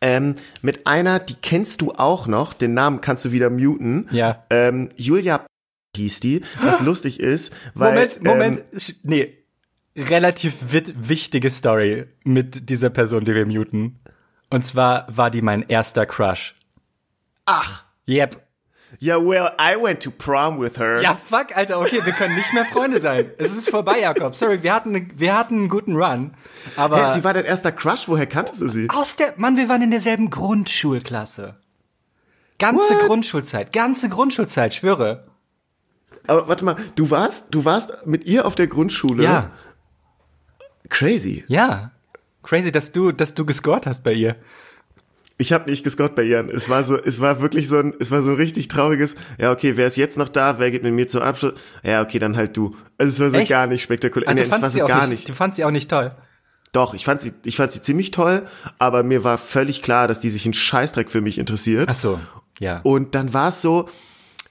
ähm, 0.00 0.36
mit 0.62 0.86
einer, 0.86 1.18
die 1.18 1.34
kennst 1.34 1.82
du 1.82 1.92
auch 1.92 2.26
noch, 2.26 2.54
den 2.54 2.72
Namen 2.72 3.02
kannst 3.02 3.26
du 3.26 3.32
wieder 3.32 3.50
muten. 3.50 4.08
Ja. 4.10 4.44
Ähm, 4.48 4.88
Julia 4.96 5.44
hieß 5.96 6.20
die, 6.20 6.40
was 6.62 6.80
lustig 6.82 7.20
ist, 7.20 7.52
weil 7.74 7.92
Moment, 7.92 8.24
Moment, 8.24 8.58
Ähm, 8.72 8.96
nee. 9.02 9.38
Relativ 9.96 10.54
wichtige 10.72 11.50
Story 11.50 12.06
mit 12.24 12.70
dieser 12.70 12.90
Person, 12.90 13.24
die 13.24 13.34
wir 13.34 13.44
muten. 13.46 13.98
Und 14.50 14.64
zwar 14.64 15.06
war 15.08 15.30
die 15.30 15.42
mein 15.42 15.62
erster 15.68 16.06
Crush. 16.06 16.54
ach, 17.46 17.84
Yep. 18.08 18.40
ja, 18.98 19.16
well, 19.16 19.50
I 19.60 19.76
went 19.80 20.02
to 20.02 20.10
prom 20.10 20.60
with 20.60 20.78
her. 20.78 21.00
Ja, 21.02 21.14
fuck, 21.14 21.56
Alter, 21.56 21.78
okay, 21.80 22.00
wir 22.04 22.12
können 22.12 22.34
nicht 22.34 22.52
mehr 22.52 22.64
Freunde 22.64 23.00
sein. 23.00 23.30
Es 23.38 23.56
ist 23.56 23.70
vorbei, 23.70 24.00
Jakob. 24.00 24.34
Sorry, 24.34 24.62
wir 24.62 24.74
hatten, 24.74 25.10
wir 25.14 25.36
hatten 25.36 25.54
einen 25.56 25.68
guten 25.68 25.94
Run. 25.96 26.34
Aber 26.76 27.06
Hä, 27.08 27.12
sie 27.14 27.22
war 27.24 27.32
dein 27.32 27.44
erster 27.44 27.70
Crush, 27.72 28.08
woher 28.08 28.26
kanntest 28.26 28.60
du 28.60 28.68
sie? 28.68 28.88
aus 28.90 29.14
der, 29.16 29.34
Mann, 29.36 29.56
wir 29.56 29.68
waren 29.68 29.82
in 29.82 29.90
derselben 29.90 30.30
Grundschulklasse. 30.30 31.56
Ganze 32.58 32.94
What? 32.94 33.06
Grundschulzeit, 33.06 33.72
ganze 33.72 34.08
Grundschulzeit, 34.08 34.74
schwöre. 34.74 35.26
Aber 36.26 36.48
warte 36.48 36.64
mal, 36.64 36.76
du 36.94 37.10
warst, 37.10 37.54
du 37.54 37.64
warst 37.64 38.06
mit 38.06 38.24
ihr 38.24 38.46
auf 38.46 38.54
der 38.54 38.66
Grundschule. 38.68 39.22
Ja, 39.24 39.50
Crazy. 40.92 41.44
ja. 41.48 41.90
Crazy, 42.42 42.72
dass 42.72 42.90
du, 42.90 43.12
dass 43.12 43.34
du 43.34 43.46
gescored 43.46 43.86
hast 43.86 44.02
bei 44.02 44.12
ihr. 44.12 44.36
Ich 45.38 45.52
habe 45.52 45.70
nicht 45.70 45.84
gescott 45.84 46.14
bei 46.14 46.22
ihr. 46.22 46.48
Es 46.52 46.68
war 46.68 46.84
so, 46.84 46.96
es 46.96 47.20
war 47.20 47.40
wirklich 47.40 47.68
so 47.68 47.78
ein, 47.78 47.94
es 47.98 48.10
war 48.10 48.22
so 48.22 48.32
ein 48.32 48.36
richtig 48.36 48.68
trauriges. 48.68 49.16
Ja, 49.38 49.50
okay, 49.50 49.76
wer 49.76 49.86
ist 49.86 49.96
jetzt 49.96 50.18
noch 50.18 50.28
da? 50.28 50.58
Wer 50.58 50.70
geht 50.70 50.82
mit 50.82 50.92
mir 50.92 51.06
zum 51.06 51.22
Abschluss? 51.22 51.54
Ja, 51.82 52.02
okay, 52.02 52.18
dann 52.18 52.36
halt 52.36 52.56
du. 52.56 52.76
Also 52.98 53.10
es 53.10 53.20
war 53.20 53.30
so 53.30 53.38
Echt? 53.38 53.50
gar 53.50 53.66
nicht 53.66 53.82
spektakulär. 53.82 54.28
Ah, 54.28 54.34
nee, 54.34 54.42
du 54.42 54.46
es 54.46 54.52
war 54.62 54.70
so 54.70 54.74
sie 54.74 54.82
auch 54.82 54.88
gar 54.88 55.02
nicht, 55.02 55.10
nicht. 55.10 55.28
Du 55.28 55.34
fandst 55.34 55.56
sie 55.56 55.64
auch 55.64 55.70
nicht 55.70 55.90
toll. 55.90 56.14
Doch, 56.72 56.94
ich 56.94 57.04
fand 57.04 57.20
sie, 57.20 57.32
ich 57.44 57.56
fand 57.56 57.70
sie 57.70 57.80
ziemlich 57.80 58.12
toll, 58.12 58.46
aber 58.78 59.02
mir 59.02 59.24
war 59.24 59.36
völlig 59.36 59.82
klar, 59.82 60.08
dass 60.08 60.20
die 60.20 60.30
sich 60.30 60.44
einen 60.46 60.54
Scheißdreck 60.54 61.10
für 61.10 61.20
mich 61.20 61.38
interessiert. 61.38 61.88
Ach 61.90 61.94
so, 61.94 62.20
ja. 62.58 62.80
Und 62.82 63.14
dann 63.14 63.34
war 63.34 63.50
es 63.50 63.60
so, 63.62 63.88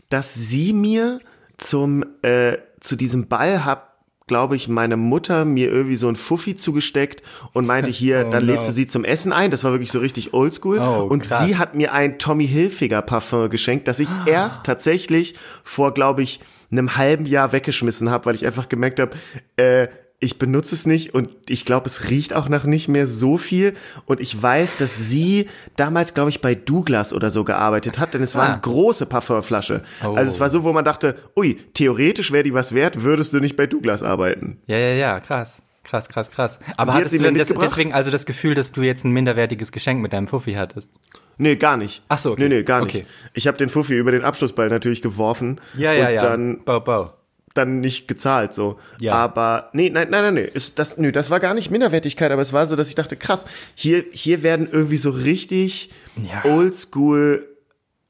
dass 0.09 0.33
sie 0.33 0.71
mir 0.71 1.19
zum 1.57 2.05
äh, 2.21 2.57
zu 2.79 2.95
diesem 2.95 3.27
Ball 3.27 3.65
hat, 3.65 3.90
glaube 4.31 4.55
ich, 4.55 4.69
meine 4.69 4.95
Mutter 4.95 5.43
mir 5.43 5.69
irgendwie 5.69 5.97
so 5.97 6.07
ein 6.07 6.15
Fuffi 6.15 6.55
zugesteckt 6.55 7.21
und 7.51 7.65
meinte 7.65 7.91
hier, 7.91 8.23
Oh 8.27 8.29
dann 8.29 8.45
no. 8.45 8.53
lädst 8.53 8.69
du 8.69 8.71
sie 8.71 8.87
zum 8.87 9.03
Essen 9.03 9.33
ein. 9.33 9.51
Das 9.51 9.65
war 9.65 9.73
wirklich 9.73 9.91
so 9.91 9.99
richtig 9.99 10.33
oldschool. 10.33 10.79
Oh, 10.79 11.01
und 11.03 11.23
krass. 11.23 11.45
sie 11.45 11.57
hat 11.57 11.75
mir 11.75 11.91
ein 11.91 12.17
Tommy 12.17 12.47
Hilfiger 12.47 13.01
Parfum 13.01 13.49
geschenkt, 13.49 13.89
das 13.89 13.99
ich 13.99 14.07
erst 14.25 14.65
tatsächlich 14.65 15.35
vor, 15.65 15.93
glaube 15.93 16.23
ich, 16.23 16.39
einem 16.71 16.95
halben 16.95 17.25
Jahr 17.25 17.51
weggeschmissen 17.51 18.09
habe, 18.09 18.25
weil 18.27 18.35
ich 18.35 18.45
einfach 18.45 18.69
gemerkt 18.69 19.01
habe, 19.01 19.17
äh, 19.57 19.89
ich 20.23 20.37
benutze 20.37 20.75
es 20.75 20.85
nicht 20.85 21.13
und 21.15 21.29
ich 21.49 21.65
glaube, 21.65 21.87
es 21.87 22.09
riecht 22.09 22.33
auch 22.33 22.47
nach 22.47 22.63
nicht 22.65 22.87
mehr 22.87 23.07
so 23.07 23.37
viel. 23.37 23.73
Und 24.05 24.19
ich 24.21 24.39
weiß, 24.39 24.77
dass 24.77 25.09
sie 25.09 25.47
damals, 25.75 26.13
glaube 26.13 26.29
ich, 26.29 26.41
bei 26.41 26.53
Douglas 26.55 27.11
oder 27.11 27.31
so 27.31 27.43
gearbeitet 27.43 27.97
hat, 27.97 28.13
denn 28.13 28.21
es 28.21 28.35
war 28.35 28.43
Ah. 28.47 28.51
eine 28.53 28.61
große 28.61 29.07
Parfumflasche. 29.07 29.83
Oh. 30.05 30.13
Also 30.13 30.31
es 30.31 30.39
war 30.39 30.49
so, 30.51 30.63
wo 30.63 30.71
man 30.73 30.85
dachte, 30.85 31.15
ui, 31.35 31.57
theoretisch 31.73 32.31
wäre 32.31 32.43
die 32.43 32.53
was 32.53 32.73
wert, 32.73 33.01
würdest 33.03 33.33
du 33.33 33.39
nicht 33.39 33.55
bei 33.57 33.65
Douglas 33.67 34.03
arbeiten. 34.03 34.61
Ja, 34.67 34.77
ja, 34.77 34.93
ja, 34.93 35.19
krass. 35.19 35.63
Krass, 35.83 36.07
krass, 36.07 36.29
krass. 36.29 36.59
Aber 36.77 36.93
hattest 36.93 37.15
du 37.15 37.23
denn 37.23 37.33
das, 37.33 37.47
deswegen 37.49 37.91
also 37.91 38.11
das 38.11 38.27
Gefühl, 38.27 38.53
dass 38.53 38.71
du 38.71 38.83
jetzt 38.83 39.03
ein 39.03 39.11
minderwertiges 39.11 39.71
Geschenk 39.71 39.99
mit 40.03 40.13
deinem 40.13 40.27
Fuffi 40.27 40.53
hattest? 40.53 40.93
Nee, 41.39 41.55
gar 41.55 41.75
nicht. 41.75 42.03
Ach 42.07 42.19
so, 42.19 42.33
okay. 42.33 42.43
Nee, 42.43 42.57
nee, 42.57 42.63
gar 42.63 42.83
nicht. 42.85 42.95
Okay. 42.97 43.05
Ich 43.33 43.47
habe 43.47 43.57
den 43.57 43.67
Fuffi 43.69 43.95
über 43.97 44.11
den 44.11 44.23
Abschlussball 44.23 44.69
natürlich 44.69 45.01
geworfen 45.01 45.59
Ja, 45.75 45.91
ja, 45.91 46.07
und 46.09 46.13
ja. 46.13 46.21
dann 46.21 46.63
Bau, 46.63 46.79
bau. 46.79 47.13
Dann 47.53 47.79
nicht 47.81 48.07
gezahlt 48.07 48.53
so. 48.53 48.79
Ja. 48.99 49.13
Aber 49.13 49.69
nee, 49.73 49.89
nein, 49.89 50.07
nein, 50.09 50.23
nein, 50.23 50.33
nee, 50.35 50.49
ist 50.53 50.79
das 50.79 50.97
nö, 50.97 51.11
das 51.11 51.29
war 51.29 51.39
gar 51.39 51.53
nicht 51.53 51.69
Minderwertigkeit, 51.71 52.31
aber 52.31 52.41
es 52.41 52.53
war 52.53 52.65
so, 52.67 52.75
dass 52.75 52.89
ich 52.89 52.95
dachte, 52.95 53.15
krass, 53.17 53.45
hier 53.75 54.05
hier 54.11 54.43
werden 54.43 54.67
irgendwie 54.71 54.97
so 54.97 55.09
richtig 55.09 55.91
Ja. 56.21 56.45
oldschool 56.49 57.47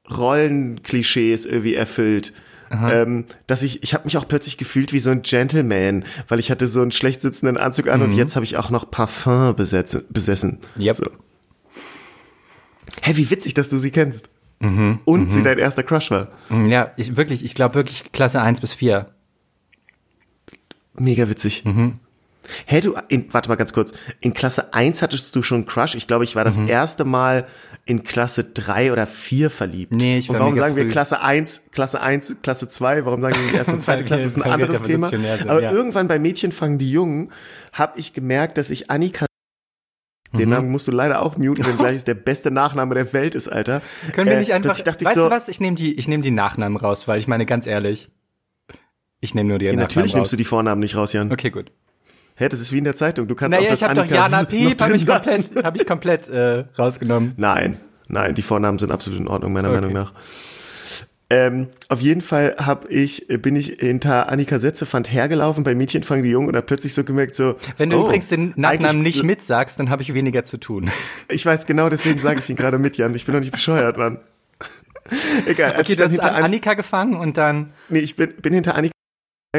Rollenklischees 0.10 1.46
irgendwie 1.46 1.76
erfüllt. 1.76 2.34
Ähm, 2.74 3.26
dass 3.48 3.64
ich, 3.64 3.84
ich 3.84 3.94
habe 3.94 4.06
mich 4.06 4.16
auch 4.16 4.26
plötzlich 4.26 4.58
gefühlt 4.58 4.94
wie 4.94 5.02
so 5.02 5.10
ein 5.10 5.24
Gentleman, 5.24 6.06
weil 6.30 6.40
ich 6.40 6.50
hatte 6.50 6.68
so 6.68 6.82
einen 6.82 6.94
schlecht 6.94 7.22
sitzenden 7.22 7.58
Anzug 7.58 7.90
an 7.90 8.02
und 8.02 8.14
jetzt 8.14 8.38
habe 8.38 8.46
ich 8.46 8.56
auch 8.56 8.70
noch 8.70 8.90
Parfum 8.90 9.54
besetzen, 9.58 10.06
besessen. 10.10 10.60
Mhm. 10.76 10.82
Yep. 10.84 10.96
So. 10.96 11.06
Hä, 13.02 13.12
wie 13.16 13.30
witzig, 13.30 13.56
dass 13.56 13.68
du 13.68 13.78
sie 13.78 13.92
kennst. 13.92 14.30
Mhm. 14.60 15.00
Und 15.04 15.34
sie 15.34 15.44
dein 15.44 15.58
erster 15.58 15.84
Crush 15.84 16.12
war. 16.12 16.30
Ja, 16.50 16.92
ich 16.96 17.18
wirklich, 17.18 17.44
ich 17.44 17.56
glaube 17.56 17.76
wirklich 17.76 18.14
Klasse 18.14 18.42
1 18.42 18.62
bis 18.62 18.72
4. 18.72 19.08
Mega 20.98 21.30
witzig. 21.30 21.64
Mhm. 21.66 22.00
Hä, 22.66 22.82
du, 22.82 22.96
in, 23.08 23.32
warte 23.34 23.50
mal 23.50 23.56
ganz 23.56 23.72
kurz. 23.72 23.94
In 24.20 24.34
Klasse 24.34 24.74
1 24.74 25.02
hattest 25.04 25.36
du 25.36 25.44
schon 25.44 25.60
einen 25.60 25.66
Crush. 25.68 25.94
Ich 25.96 26.08
glaube, 26.08 26.24
ich 26.24 26.36
war 26.36 26.44
das 26.44 26.58
Mhm. 26.58 26.68
erste 26.68 27.06
Mal 27.06 27.48
in 27.86 28.04
Klasse 28.04 28.44
3 28.44 28.92
oder 28.92 29.06
4 29.06 29.50
verliebt. 29.52 29.92
Nee, 29.92 30.18
ich 30.18 30.28
Und 30.30 30.34
war 30.34 30.40
warum 30.42 30.54
mega 30.54 30.66
sagen 30.66 30.76
wir 30.76 30.84
früh. 30.86 30.90
Klasse 30.90 31.22
1, 31.22 31.66
Klasse 31.72 32.02
1, 32.02 32.38
Klasse 32.42 32.68
2? 32.68 33.06
Warum 33.06 33.22
sagen 33.22 33.36
wir 33.40 33.50
die 33.52 33.56
erste 33.56 33.74
und 33.74 33.80
zweite 33.82 34.04
Klasse? 34.04 34.24
wir- 34.24 34.28
ist 34.28 34.36
ein 34.38 34.44
wir 34.44 34.52
anderes 34.52 34.82
Thema. 34.82 35.10
sind, 35.10 35.26
Aber 35.48 35.62
ja. 35.62 35.72
irgendwann 35.72 36.08
bei 36.08 36.18
Mädchen 36.20 36.52
fangen 36.52 36.78
die 36.80 36.92
Jungen, 36.92 37.32
habe 37.74 38.00
ich 38.00 38.12
gemerkt, 38.14 38.58
dass 38.58 38.70
ich 38.72 38.90
Annika 38.90 39.28
den 40.34 40.48
Mhm. 40.48 40.56
Namen 40.56 40.72
musst 40.72 40.88
du 40.88 40.92
leider 40.92 41.22
auch 41.22 41.38
muten, 41.38 41.62
denn 41.64 41.78
gleich 41.78 41.98
ist 41.98 42.08
der 42.08 42.14
beste 42.16 42.52
Nachname 42.52 42.96
der 42.96 43.12
Welt 43.14 43.36
ist, 43.36 43.50
Alter. 43.50 43.82
Können 44.14 44.30
wir 44.30 44.38
Äh, 44.38 44.40
nicht 44.40 44.54
einfach, 44.54 44.76
Ich 44.78 44.84
dachte 44.84 45.06
weißt 45.06 45.16
so, 45.16 45.26
du 45.26 45.30
was, 45.30 45.48
ich 45.50 45.60
nehme 45.60 45.76
die, 45.76 45.94
ich 46.00 46.08
nehme 46.08 46.24
die 46.24 46.32
Nachnamen 46.32 46.78
raus, 46.78 47.06
weil 47.08 47.20
ich 47.20 47.28
meine 47.28 47.46
ganz 47.46 47.68
ehrlich, 47.68 48.10
ich 49.22 49.34
nehme 49.36 49.48
nur 49.50 49.60
die 49.60 49.66
Ja, 49.66 49.72
Nachnamen 49.72 49.88
natürlich 49.88 50.12
raus. 50.12 50.16
nimmst 50.18 50.34
du 50.34 50.38
die 50.38 50.44
Vornamen 50.44 50.82
nicht 50.82 50.96
raus, 50.96 51.14
Jan. 51.14 51.32
Okay, 51.32 51.50
gut. 51.50 51.72
Hä, 52.36 52.50
das 52.50 52.60
ist 52.60 52.74
wie 52.74 52.80
in 52.80 52.84
der 52.84 52.96
Zeitung. 52.96 53.28
Du 53.28 53.36
kannst 53.36 53.56
Naja, 53.56 53.68
auch 53.68 53.70
das 53.72 53.80
ich 53.82 53.84
habe 53.84 53.96
doch 53.96 54.02
Annika 54.02 54.16
Jana 54.16 54.38
S 54.38 54.44
noch 54.44 54.50
Piep, 54.50 54.82
habe 54.82 54.96
ich 54.96 55.06
komplett, 55.06 55.56
hab 55.64 55.76
ich 55.76 55.86
komplett 55.88 56.30
äh, 56.30 56.66
rausgenommen. 56.78 57.34
Nein, 57.38 57.80
nein, 58.08 58.36
die 58.36 58.42
Vornamen 58.42 58.80
sind 58.80 58.92
absolut 58.92 59.20
in 59.20 59.28
Ordnung, 59.28 59.54
meiner 59.54 59.70
Okay. 59.70 59.80
Meinung 59.80 59.94
nach. 59.94 60.14
Ähm, 61.30 61.68
auf 61.88 62.02
jeden 62.02 62.20
Fall 62.20 62.56
hab 62.58 62.92
ich, 62.92 63.26
bin 63.30 63.56
ich 63.56 63.78
hinter 63.80 64.28
Annika 64.30 64.60
Setzefand 64.60 65.10
hergelaufen, 65.14 65.64
bei 65.64 65.76
Mädchen 65.76 66.04
fangen 66.04 66.24
die 66.24 66.30
Jungen 66.30 66.50
und 66.50 66.58
hab 66.58 66.66
plötzlich 66.66 66.94
so 66.94 67.06
gemerkt, 67.06 67.36
so. 67.36 67.56
Wenn 67.78 67.90
du 67.90 67.98
oh, 68.00 68.06
übrigens 68.06 68.28
den 68.28 68.52
Nachnamen 68.58 69.02
nicht 69.02 69.24
mitsagst, 69.24 69.80
dann 69.80 69.90
habe 69.90 70.02
ich 70.02 70.14
weniger 70.14 70.44
zu 70.44 70.58
tun. 70.58 70.90
Ich 71.30 71.46
weiß 71.46 71.68
genau, 71.68 71.88
deswegen 71.88 72.20
sage 72.20 72.40
ich 72.40 72.50
ihn 72.50 72.58
gerade 72.58 72.78
mit, 72.80 72.98
Jan. 72.98 73.16
Ich 73.16 73.26
bin 73.26 73.34
doch 73.34 73.40
nicht 73.40 73.54
bescheuert, 73.54 73.98
Mann. 73.98 74.20
Egal, 75.46 75.72
als 75.74 75.82
Okay, 75.82 75.92
ich 75.94 75.98
du 75.98 76.04
dann 76.04 76.06
hast 76.06 76.12
hinter 76.12 76.36
An 76.36 76.44
Annika 76.44 76.74
gefangen 76.74 77.16
und 77.16 77.38
dann, 77.38 77.72
nee, 77.88 78.00
ich 78.00 78.18
bin, 78.18 78.34
bin 78.42 78.54
hinter 78.54 78.76
Annika 78.76 78.92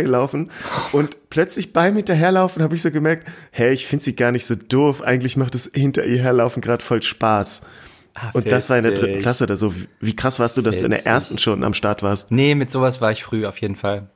hergelaufen 0.02 0.50
und 0.92 1.28
plötzlich 1.28 1.74
beim 1.74 1.96
Hinterherlaufen 1.96 2.62
habe 2.62 2.74
ich 2.74 2.80
so 2.80 2.90
gemerkt, 2.90 3.28
hey, 3.50 3.74
ich 3.74 3.86
finde 3.86 4.02
sie 4.02 4.16
gar 4.16 4.32
nicht 4.32 4.46
so 4.46 4.54
doof. 4.54 5.02
Eigentlich 5.02 5.36
macht 5.36 5.54
es 5.54 5.70
hinter 5.74 6.06
ihr 6.06 6.18
herlaufen 6.18 6.62
gerade 6.62 6.82
voll 6.82 7.02
Spaß. 7.02 7.66
ah, 8.14 8.30
Und 8.32 8.50
das 8.50 8.70
war 8.70 8.78
in 8.78 8.84
der 8.84 8.92
dritten 8.92 9.20
Klasse 9.20 9.44
oder 9.44 9.58
so. 9.58 9.74
Wie 10.00 10.16
krass 10.16 10.38
warst 10.38 10.56
du, 10.56 10.62
dass 10.62 10.78
du 10.78 10.86
in 10.86 10.92
der 10.92 11.04
ersten 11.04 11.36
schon 11.36 11.62
am 11.62 11.74
Start 11.74 12.02
warst? 12.02 12.30
Nee, 12.30 12.54
mit 12.54 12.70
sowas 12.70 13.02
war 13.02 13.10
ich 13.12 13.22
früh 13.22 13.44
auf 13.44 13.58
jeden 13.58 13.76
Fall. 13.76 14.08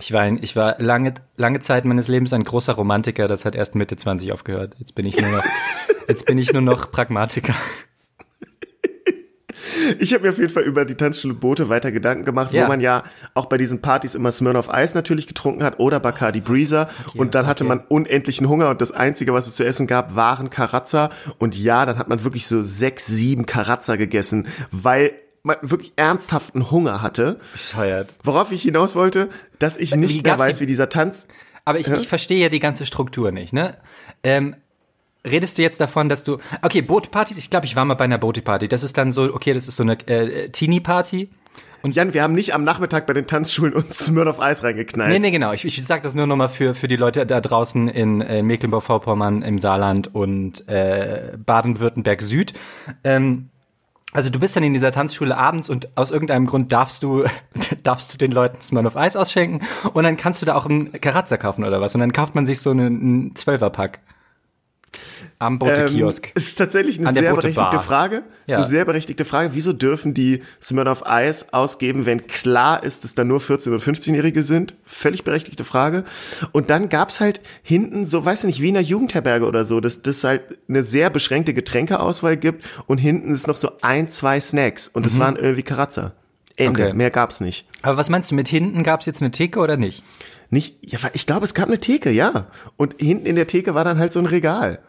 Ich 0.00 0.12
war, 0.12 0.20
ein, 0.20 0.38
ich 0.42 0.54
war 0.54 0.76
lange, 0.78 1.14
lange 1.38 1.60
Zeit 1.60 1.86
meines 1.86 2.06
Lebens 2.08 2.34
ein 2.34 2.44
großer 2.44 2.74
Romantiker, 2.74 3.26
das 3.26 3.46
hat 3.46 3.56
erst 3.56 3.74
Mitte 3.74 3.96
20 3.96 4.32
aufgehört. 4.32 4.74
Jetzt 4.78 4.94
bin 4.94 5.06
ich 5.06 5.18
nur 5.18 5.30
noch, 5.30 5.44
jetzt 6.08 6.26
bin 6.26 6.36
ich 6.36 6.52
nur 6.52 6.62
noch 6.62 6.90
Pragmatiker. 6.90 7.54
Ich 9.98 10.12
habe 10.14 10.24
mir 10.24 10.30
auf 10.30 10.38
jeden 10.38 10.50
Fall 10.50 10.62
über 10.64 10.84
die 10.84 10.94
Tanzschule 10.94 11.34
Boote 11.34 11.68
weiter 11.68 11.92
Gedanken 11.92 12.24
gemacht, 12.24 12.52
Ja. 12.52 12.64
wo 12.64 12.68
man 12.68 12.80
ja 12.80 13.02
auch 13.34 13.46
bei 13.46 13.58
diesen 13.58 13.80
Partys 13.82 14.14
immer 14.14 14.32
Smirnoff 14.32 14.68
Ice 14.72 14.94
natürlich 14.94 15.26
getrunken 15.26 15.62
hat 15.64 15.78
oder 15.78 16.00
Bacardi 16.00 16.40
Breezer 16.40 16.88
und 17.14 17.34
dann 17.34 17.46
hatte 17.46 17.64
okay. 17.64 17.76
man 17.76 17.84
unendlichen 17.88 18.48
Hunger 18.48 18.70
und 18.70 18.80
das 18.80 18.92
einzige, 18.92 19.32
was 19.32 19.46
es 19.46 19.56
zu 19.56 19.64
essen 19.64 19.86
gab, 19.86 20.14
waren 20.14 20.50
Karazza 20.50 21.10
und 21.38 21.56
ja, 21.56 21.86
dann 21.86 21.98
hat 21.98 22.08
man 22.08 22.24
wirklich 22.24 22.46
so 22.46 22.62
sechs, 22.62 23.06
sieben 23.06 23.46
Karazza 23.46 23.96
gegessen, 23.96 24.46
weil 24.70 25.12
man 25.42 25.56
wirklich 25.62 25.92
ernsthaften 25.96 26.70
Hunger 26.70 27.00
hatte. 27.00 27.38
Bescheuert. 27.52 28.12
Worauf 28.22 28.52
ich 28.52 28.62
hinaus 28.62 28.94
wollte, 28.94 29.28
dass 29.58 29.76
ich 29.76 29.94
nicht 29.94 30.24
mehr 30.24 30.38
weiß, 30.38 30.60
wie 30.60 30.66
dieser 30.66 30.88
Tanz 30.88 31.28
Aber 31.64 31.78
ich, 31.78 31.86
Ja? 31.86 31.96
ich 31.96 32.08
verstehe 32.08 32.40
ja 32.40 32.48
die 32.48 32.60
ganze 32.60 32.86
Struktur 32.86 33.30
nicht, 33.30 33.52
ne? 33.52 33.76
Ähm, 34.22 34.56
redest 35.30 35.58
du 35.58 35.62
jetzt 35.62 35.80
davon, 35.80 36.08
dass 36.08 36.24
du, 36.24 36.38
okay, 36.62 36.82
Bootpartys, 36.82 37.36
ich 37.36 37.50
glaube, 37.50 37.66
ich 37.66 37.76
war 37.76 37.84
mal 37.84 37.94
bei 37.94 38.04
einer 38.04 38.18
Booty-Party. 38.18 38.68
Das 38.68 38.82
ist 38.82 38.98
dann 38.98 39.10
so, 39.10 39.34
okay, 39.34 39.52
das 39.52 39.68
ist 39.68 39.76
so 39.76 39.82
eine 39.82 39.94
äh, 40.06 40.50
Teenie-Party. 40.50 41.28
Jan, 41.84 42.12
wir 42.12 42.22
haben 42.22 42.34
nicht 42.34 42.54
am 42.54 42.64
Nachmittag 42.64 43.06
bei 43.06 43.14
den 43.14 43.26
Tanzschulen 43.26 43.72
uns 43.72 43.98
Smirnoff 43.98 44.38
Ice 44.40 44.64
reingeknallt. 44.64 45.10
Nee, 45.10 45.20
nee, 45.20 45.30
genau. 45.30 45.52
Ich, 45.52 45.64
ich 45.64 45.86
sag 45.86 46.02
das 46.02 46.14
nur 46.14 46.26
nochmal 46.26 46.48
für, 46.48 46.74
für 46.74 46.88
die 46.88 46.96
Leute 46.96 47.24
da 47.24 47.40
draußen 47.40 47.88
in 47.88 48.20
äh, 48.20 48.42
Mecklenburg-Vorpommern, 48.42 49.42
im 49.42 49.58
Saarland 49.58 50.14
und 50.14 50.68
äh, 50.68 51.36
Baden-Württemberg 51.38 52.20
Süd. 52.20 52.52
Ähm, 53.04 53.48
also 54.12 54.30
du 54.30 54.40
bist 54.40 54.56
dann 54.56 54.62
in 54.62 54.72
dieser 54.72 54.90
Tanzschule 54.90 55.36
abends 55.36 55.68
und 55.68 55.96
aus 55.96 56.10
irgendeinem 56.10 56.46
Grund 56.46 56.72
darfst 56.72 57.02
du 57.02 57.24
darfst 57.82 58.12
du 58.12 58.18
den 58.18 58.32
Leuten 58.32 58.60
Smirnoff 58.60 58.96
Eis 58.96 59.16
ausschenken 59.16 59.66
und 59.92 60.02
dann 60.02 60.16
kannst 60.16 60.40
du 60.42 60.46
da 60.46 60.54
auch 60.56 60.66
einen 60.66 60.92
Karatzer 60.92 61.38
kaufen 61.38 61.64
oder 61.64 61.80
was 61.80 61.94
und 61.94 62.00
dann 62.00 62.12
kauft 62.12 62.34
man 62.34 62.46
sich 62.46 62.60
so 62.60 62.70
einen, 62.70 63.00
einen 63.00 63.36
Zwölferpack. 63.36 64.00
Am 65.40 65.58
Bote-Kiosk. 65.58 66.26
Ähm, 66.26 66.32
es 66.34 66.48
ist 66.48 66.56
tatsächlich 66.56 66.98
eine 66.98 67.12
sehr 67.12 67.32
berechtigte 67.34 67.78
Frage. 67.78 68.24
Ja. 68.46 68.56
ist 68.56 68.64
eine 68.64 68.64
sehr 68.64 68.84
berechtigte 68.84 69.24
Frage. 69.24 69.50
Wieso 69.52 69.72
dürfen 69.72 70.12
die 70.12 70.42
Smirnoff 70.60 71.04
Ice 71.06 71.46
ausgeben, 71.52 72.06
wenn 72.06 72.26
klar 72.26 72.82
ist, 72.82 73.04
dass 73.04 73.14
da 73.14 73.22
nur 73.22 73.38
14- 73.38 73.72
und 73.72 73.82
15-Jährige 73.82 74.42
sind? 74.42 74.74
Völlig 74.84 75.22
berechtigte 75.22 75.62
Frage. 75.64 76.04
Und 76.50 76.70
dann 76.70 76.88
gab's 76.88 77.20
halt 77.20 77.40
hinten 77.62 78.04
so, 78.04 78.24
weiß 78.24 78.40
ich 78.40 78.46
nicht, 78.46 78.62
wie 78.62 78.70
in 78.70 78.76
einer 78.76 78.86
Jugendherberge 78.86 79.46
oder 79.46 79.64
so, 79.64 79.80
dass 79.80 80.02
das 80.02 80.24
halt 80.24 80.58
eine 80.68 80.82
sehr 80.82 81.08
beschränkte 81.10 81.54
Getränkeauswahl 81.54 82.36
gibt 82.36 82.64
und 82.86 82.98
hinten 82.98 83.32
ist 83.32 83.46
noch 83.46 83.56
so 83.56 83.70
ein, 83.82 84.10
zwei 84.10 84.40
Snacks 84.40 84.88
und 84.88 85.06
das 85.06 85.20
waren 85.20 85.36
irgendwie 85.36 85.62
Karazza. 85.62 86.14
Ende. 86.56 86.80
Mhm. 86.80 86.86
Okay. 86.88 86.96
Mehr 86.96 87.10
gab's 87.10 87.40
nicht. 87.40 87.66
Aber 87.82 87.96
was 87.96 88.10
meinst 88.10 88.30
du, 88.30 88.34
mit 88.34 88.48
hinten 88.48 88.82
gab 88.82 89.00
es 89.00 89.06
jetzt 89.06 89.22
eine 89.22 89.30
Theke 89.30 89.60
oder 89.60 89.76
nicht? 89.76 90.02
Nicht, 90.50 90.78
ja, 90.80 90.98
ich 91.12 91.26
glaube, 91.26 91.44
es 91.44 91.54
gab 91.54 91.68
eine 91.68 91.78
Theke, 91.78 92.10
ja. 92.10 92.46
Und 92.76 92.96
hinten 92.98 93.26
in 93.26 93.36
der 93.36 93.46
Theke 93.46 93.74
war 93.74 93.84
dann 93.84 93.98
halt 93.98 94.12
so 94.12 94.18
ein 94.18 94.26
Regal. 94.26 94.80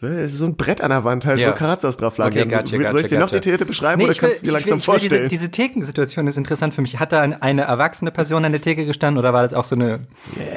So 0.00 0.46
ein 0.46 0.56
Brett 0.56 0.80
an 0.80 0.90
der 0.90 1.04
Wand 1.04 1.26
halt, 1.26 1.38
Ja. 1.38 1.50
wo 1.50 1.54
Karazzas 1.54 1.98
drauf 1.98 2.16
lagen. 2.16 2.30
Okay, 2.38 2.50
Ja, 2.50 2.58
gotcha, 2.62 2.68
Soll 2.70 2.80
ich 2.80 2.86
gotcha, 2.92 3.08
dir 3.08 3.18
noch 3.18 3.28
die 3.28 3.34
gotcha. 3.36 3.50
Theke 3.50 3.64
beschreiben 3.66 3.98
Nee, 3.98 4.04
oder 4.04 4.14
will, 4.14 4.20
kannst 4.20 4.38
du 4.42 4.46
dir 4.50 4.56
ich 4.56 4.66
langsam 4.66 4.78
will, 4.78 4.80
ich 4.80 4.86
will 4.88 4.94
diese, 4.98 5.08
vorstellen? 5.10 5.28
diese 5.28 5.50
Thekensituation 5.50 6.26
ist 6.26 6.38
interessant 6.38 6.74
für 6.74 6.80
mich. 6.82 6.98
Hat 6.98 7.12
da 7.12 7.20
eine 7.20 7.62
erwachsene 7.62 8.10
Person 8.10 8.44
an 8.46 8.52
der 8.52 8.62
Theke 8.62 8.86
gestanden 8.86 9.18
oder 9.18 9.32
war 9.34 9.42
das 9.42 9.52
auch 9.52 9.64
so 9.64 9.74
eine... 9.76 10.06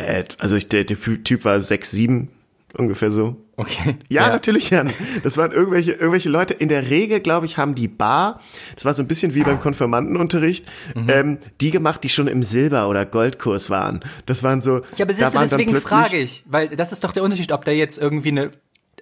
Äh, 0.08 0.24
also 0.40 0.56
ich, 0.56 0.70
der, 0.70 0.86
der 0.86 0.98
Typ 1.24 1.44
war 1.44 1.60
sechs, 1.60 1.92
sieben, 1.92 2.30
ungefähr 2.78 3.12
so. 3.12 3.36
Okay. 3.58 3.98
Ja, 4.10 4.30
natürlich, 4.30 4.70
Jan. 4.72 4.92
Das 5.24 5.38
waren 5.38 5.52
irgendwelche, 5.52 5.92
irgendwelche 5.92 6.30
Leute. 6.30 6.54
In 6.54 6.70
der 6.70 6.90
Regel, 6.90 7.20
glaube 7.20 7.46
ich, 7.46 7.58
haben 7.58 7.76
die 7.76 7.88
Bar, 7.90 8.40
das 8.76 8.86
war 8.86 8.94
so 8.94 9.04
ein 9.04 9.08
bisschen 9.08 9.36
wie 9.36 9.44
beim 9.44 9.60
Konfirmandenunterricht, 9.60 10.66
Mhm. 10.96 11.10
ähm, 11.10 11.38
die 11.62 11.70
gemacht, 11.72 12.04
die 12.04 12.10
schon 12.10 12.28
im 12.28 12.42
Silber- 12.44 12.88
oder 12.88 13.06
Goldkurs 13.06 13.70
waren. 13.70 14.00
Das 14.26 14.42
waren 14.42 14.62
so. 14.62 14.78
Ja, 14.96 15.04
aber 15.06 15.08
da 15.08 15.14
siehst 15.14 15.36
du, 15.36 15.40
deswegen 15.40 15.76
frage 15.76 16.18
ich, 16.18 16.44
weil 16.48 16.70
das 16.70 16.94
ist 16.94 17.04
doch 17.04 17.12
der 17.12 17.24
Unterschied, 17.24 17.52
ob 17.52 17.64
da 17.66 17.72
jetzt 17.72 17.98
irgendwie 18.00 18.30
eine 18.30 18.52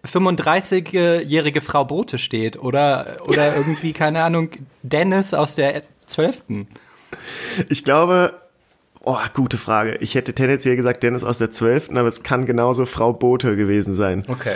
35-jährige 0.06 1.62
Frau 1.62 1.86
Bote 1.86 2.18
steht 2.18 2.58
oder, 2.62 3.18
oder 3.28 3.56
irgendwie, 3.58 3.94
keine 3.94 4.24
Ahnung, 4.24 4.50
Dennis 4.84 5.34
aus 5.34 5.56
der 5.56 5.84
12. 6.08 6.44
Ich 7.70 7.84
glaube, 7.84 8.34
oh, 9.04 9.18
gute 9.34 9.58
Frage. 9.58 9.96
Ich 9.98 10.16
hätte 10.16 10.34
tendenziell 10.34 10.76
gesagt 10.76 11.04
Dennis 11.04 11.24
aus 11.24 11.38
der 11.38 11.52
12., 11.52 11.92
aber 11.92 12.08
es 12.08 12.24
kann 12.24 12.46
genauso 12.46 12.86
Frau 12.86 13.14
Bote 13.14 13.56
gewesen 13.56 13.94
sein. 13.94 14.24
Okay. 14.28 14.56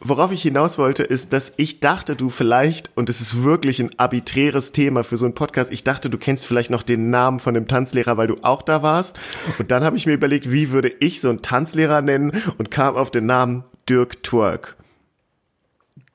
Worauf 0.00 0.30
ich 0.30 0.42
hinaus 0.42 0.76
wollte, 0.76 1.02
ist, 1.02 1.32
dass 1.32 1.54
ich 1.56 1.80
dachte, 1.80 2.16
du 2.16 2.28
vielleicht, 2.28 2.90
und 2.96 3.08
es 3.08 3.22
ist 3.22 3.42
wirklich 3.42 3.80
ein 3.80 3.98
arbiträres 3.98 4.72
Thema 4.72 5.04
für 5.04 5.16
so 5.16 5.24
einen 5.24 5.34
Podcast, 5.34 5.72
ich 5.72 5.84
dachte, 5.84 6.10
du 6.10 6.18
kennst 6.18 6.46
vielleicht 6.46 6.70
noch 6.70 6.82
den 6.82 7.08
Namen 7.08 7.38
von 7.38 7.54
dem 7.54 7.66
Tanzlehrer, 7.66 8.18
weil 8.18 8.26
du 8.26 8.36
auch 8.42 8.60
da 8.60 8.82
warst. 8.82 9.18
Und 9.58 9.70
dann 9.70 9.82
habe 9.82 9.96
ich 9.96 10.06
mir 10.06 10.12
überlegt, 10.12 10.52
wie 10.52 10.70
würde 10.70 10.92
ich 11.00 11.20
so 11.20 11.30
einen 11.30 11.40
Tanzlehrer 11.40 12.02
nennen 12.02 12.42
und 12.58 12.70
kam 12.70 12.94
auf 12.94 13.10
den 13.10 13.24
Namen 13.24 13.64
Dirk 13.88 14.22
Twerk. 14.22 14.76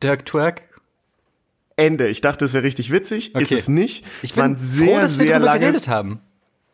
Dirk 0.03 0.25
Twerk? 0.25 0.63
Ende. 1.77 2.07
Ich 2.09 2.21
dachte, 2.21 2.45
es 2.45 2.53
wäre 2.53 2.63
richtig 2.63 2.91
witzig. 2.91 3.33
Ist 3.35 3.45
Okay. 3.51 3.55
es 3.55 3.67
nicht. 3.67 4.05
Ich 4.21 4.31
es 4.31 4.37
war 4.37 4.43
ein 4.45 4.55
bin 4.55 4.59
sehr, 4.63 4.85
froh, 4.87 4.99
dass 4.99 5.19
wir 5.19 5.25
sehr 5.27 5.39
darüber 5.39 5.45
langes. 5.45 5.61
geredet 5.61 5.87
haben. 5.87 6.19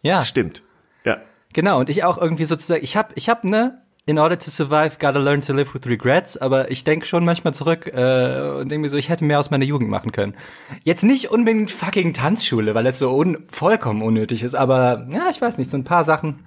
Ja, 0.02 0.22
Stimmt. 0.22 0.64
Ja. 1.04 1.18
genau. 1.54 1.80
Und 1.80 1.90
ich 1.90 2.04
auch 2.04 2.18
irgendwie 2.18 2.46
sozusagen, 2.46 2.84
ich 2.84 2.96
habe, 2.98 3.14
ich 3.16 3.30
hab, 3.30 3.44
ne, 3.44 3.82
in 4.06 4.18
order 4.20 4.40
to 4.40 4.50
survive, 4.50 4.98
gotta 5.00 5.20
learn 5.20 5.42
to 5.42 5.54
live 5.54 5.74
with 5.74 5.86
regrets, 5.86 6.38
aber 6.38 6.72
ich 6.72 6.84
denke 6.86 7.06
schon 7.06 7.26
manchmal 7.26 7.54
zurück 7.54 7.88
äh, 7.88 8.50
und 8.60 8.70
denke 8.70 8.80
mir 8.80 8.90
so, 8.90 8.96
ich 8.98 9.10
hätte 9.10 9.26
mehr 9.26 9.40
aus 9.40 9.52
meiner 9.52 9.66
Jugend 9.66 9.90
machen 9.90 10.12
können. 10.14 10.34
Jetzt 10.84 11.04
nicht 11.04 11.30
unbedingt 11.30 11.72
fucking 11.72 12.14
Tanzschule, 12.14 12.74
weil 12.74 12.86
es 12.88 13.00
so 13.00 13.14
un 13.14 13.46
vollkommen 13.50 14.02
unnötig 14.02 14.44
ist, 14.44 14.56
aber 14.56 15.08
ja, 15.12 15.30
ich 15.30 15.42
weiß 15.42 15.58
nicht, 15.58 15.70
so 15.70 15.78
ein 15.78 15.84
paar 15.84 16.06
Sachen. 16.06 16.40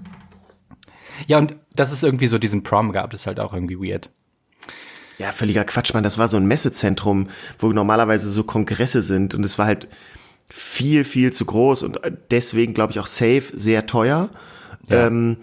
Ja, 1.26 1.36
und 1.38 1.54
dass 1.74 1.92
es 1.92 2.02
irgendwie 2.02 2.28
so 2.28 2.38
diesen 2.38 2.62
Prom 2.62 2.92
gab, 2.92 3.12
ist 3.12 3.26
halt 3.26 3.40
auch 3.40 3.52
irgendwie 3.52 3.76
weird. 3.78 4.10
Ja, 5.20 5.32
völliger 5.32 5.64
Quatsch, 5.64 5.92
Mann. 5.92 6.02
Das 6.02 6.16
war 6.16 6.28
so 6.28 6.38
ein 6.38 6.46
Messezentrum, 6.46 7.28
wo 7.58 7.70
normalerweise 7.74 8.32
so 8.32 8.42
Kongresse 8.42 9.02
sind 9.02 9.34
und 9.34 9.44
es 9.44 9.58
war 9.58 9.66
halt 9.66 9.86
viel, 10.48 11.04
viel 11.04 11.30
zu 11.30 11.44
groß 11.44 11.82
und 11.82 12.00
deswegen, 12.30 12.72
glaube 12.72 12.92
ich, 12.92 13.00
auch 13.00 13.06
safe 13.06 13.44
sehr 13.52 13.84
teuer. 13.84 14.30
Ähm, 14.88 15.36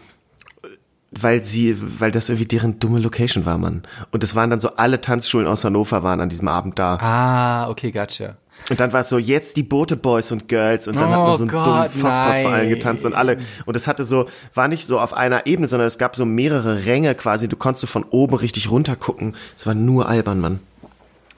weil 1.12 1.44
sie, 1.44 1.78
weil 2.00 2.10
das 2.10 2.28
irgendwie 2.28 2.48
deren 2.48 2.80
dumme 2.80 3.00
Location 3.00 3.46
war, 3.46 3.60
Mann. 3.60 3.84
Und 4.10 4.24
es 4.24 4.34
waren 4.34 4.50
dann 4.50 4.60
so 4.60 4.76
alle 4.78 5.00
Tanzschulen 5.00 5.46
aus 5.46 5.64
Hannover 5.64 6.02
waren 6.02 6.22
an 6.22 6.30
diesem 6.30 6.48
Abend 6.48 6.80
da. 6.80 6.96
Ah, 6.96 7.70
okay, 7.70 7.92
gotcha. 7.92 8.36
Und 8.70 8.80
dann 8.80 8.92
war 8.92 9.00
es 9.00 9.10
so, 9.10 9.18
jetzt 9.18 9.56
die 9.56 9.64
Boote 9.64 9.96
Boys 9.96 10.32
und 10.32 10.48
Girls 10.50 10.88
und 10.88 10.96
dann 10.96 11.10
hat 11.10 11.20
man 11.20 11.32
Oh 11.32 11.36
so 11.36 11.44
einen 11.44 11.52
Gott, 11.52 11.66
dummen 11.66 11.90
Foxtrot 11.90 12.40
vor 12.40 12.52
allen 12.52 12.70
getanzt 12.70 13.06
und 13.06 13.14
alle. 13.14 13.38
Und 13.66 13.76
es 13.76 13.88
hatte 13.88 14.04
so, 14.04 14.28
war 14.54 14.68
nicht 14.68 14.88
so 14.88 15.00
auf 15.00 15.14
einer 15.14 15.46
Ebene, 15.46 15.68
sondern 15.68 15.88
es 15.88 15.98
gab 15.98 16.16
so 16.16 16.26
mehrere 16.26 16.86
Ränge 16.86 17.16
quasi. 17.16 17.48
Du 17.48 17.56
konntest 17.56 17.82
so 17.82 17.88
von 17.88 18.04
oben 18.10 18.36
richtig 18.36 18.70
runter 18.70 18.96
gucken. 18.96 19.36
Es 19.56 19.66
war 19.66 19.74
nur 19.74 20.10
albern, 20.10 20.42
Mann. 20.42 20.60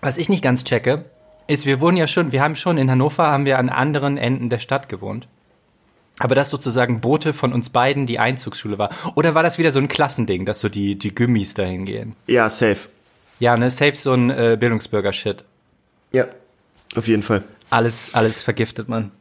Was 0.02 0.18
ich 0.18 0.30
nicht 0.30 0.42
ganz 0.42 0.64
checke, 0.64 1.06
ist, 1.46 1.66
wir 1.66 1.82
wohnen 1.82 1.98
ja 1.98 2.08
schon, 2.08 2.32
wir 2.32 2.42
haben 2.42 2.56
schon 2.56 2.78
in 2.78 2.90
Hannover, 2.90 3.28
haben 3.28 3.46
wir 3.46 3.60
an 3.60 3.70
anderen 3.70 4.18
Enden 4.18 4.50
der 4.50 4.60
Stadt 4.60 4.90
gewohnt. 4.90 5.28
Aber 6.18 6.36
dass 6.36 6.50
sozusagen 6.50 7.00
Boote 7.00 7.34
von 7.34 7.54
uns 7.54 7.70
beiden 7.70 8.06
die 8.06 8.20
Einzugsschule 8.20 8.78
war. 8.78 8.90
Oder 9.16 9.36
war 9.36 9.44
das 9.44 9.58
wieder 9.58 9.72
so 9.72 9.80
ein 9.80 9.88
Klassending, 9.88 10.46
dass 10.46 10.60
so 10.60 10.68
die, 10.68 10.98
die 10.98 11.14
Gümmis 11.14 11.54
dahin 11.54 11.86
gehen? 11.86 12.16
Ja, 12.28 12.50
safe. 12.50 12.90
Ja, 13.40 13.56
ne, 13.56 13.70
safe 13.70 13.96
so 13.96 14.14
ein 14.14 14.30
äh, 14.30 14.58
Bildungsbürger-Shit. 14.60 15.46
Ja, 16.12 16.28
auf 16.96 17.08
jeden 17.08 17.24
Fall. 17.24 17.44
Alles, 17.70 18.14
alles 18.14 18.42
vergiftet 18.44 18.90
man. 18.90 19.12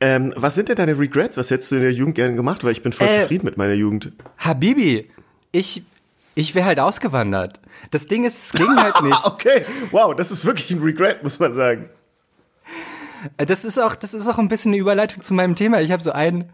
Ähm, 0.00 0.32
was 0.36 0.54
sind 0.54 0.68
denn 0.68 0.76
deine 0.76 0.98
Regrets? 0.98 1.36
Was 1.36 1.50
hättest 1.50 1.72
du 1.72 1.76
in 1.76 1.82
der 1.82 1.92
Jugend 1.92 2.14
gerne 2.16 2.34
gemacht? 2.34 2.62
Weil 2.64 2.72
ich 2.72 2.82
bin 2.82 2.92
voll 2.92 3.06
Äh, 3.08 3.22
zufrieden 3.22 3.44
mit 3.46 3.56
meiner 3.56 3.72
Jugend. 3.74 4.12
Habibi, 4.38 5.10
ich, 5.52 5.82
ich 6.34 6.54
wäre 6.54 6.66
halt 6.66 6.80
ausgewandert. 6.80 7.60
Das 7.90 8.06
Ding 8.06 8.24
ist, 8.24 8.36
es 8.38 8.52
ging 8.52 8.76
halt 8.76 9.00
nicht. 9.02 9.24
Okay, 9.24 9.64
wow, 9.92 10.14
das 10.14 10.30
ist 10.30 10.44
wirklich 10.44 10.70
ein 10.72 10.82
Regret, 10.82 11.22
muss 11.22 11.38
man 11.38 11.54
sagen. 11.54 11.88
Äh, 13.38 13.46
Das 13.46 13.64
ist 13.64 13.78
auch, 13.78 13.94
das 13.94 14.14
ist 14.14 14.28
auch 14.28 14.38
ein 14.38 14.48
bisschen 14.48 14.72
eine 14.72 14.80
Überleitung 14.80 15.22
zu 15.22 15.32
meinem 15.34 15.56
Thema. 15.56 15.80
Ich 15.80 15.90
habe 15.90 16.02
so 16.02 16.12
ein, 16.12 16.46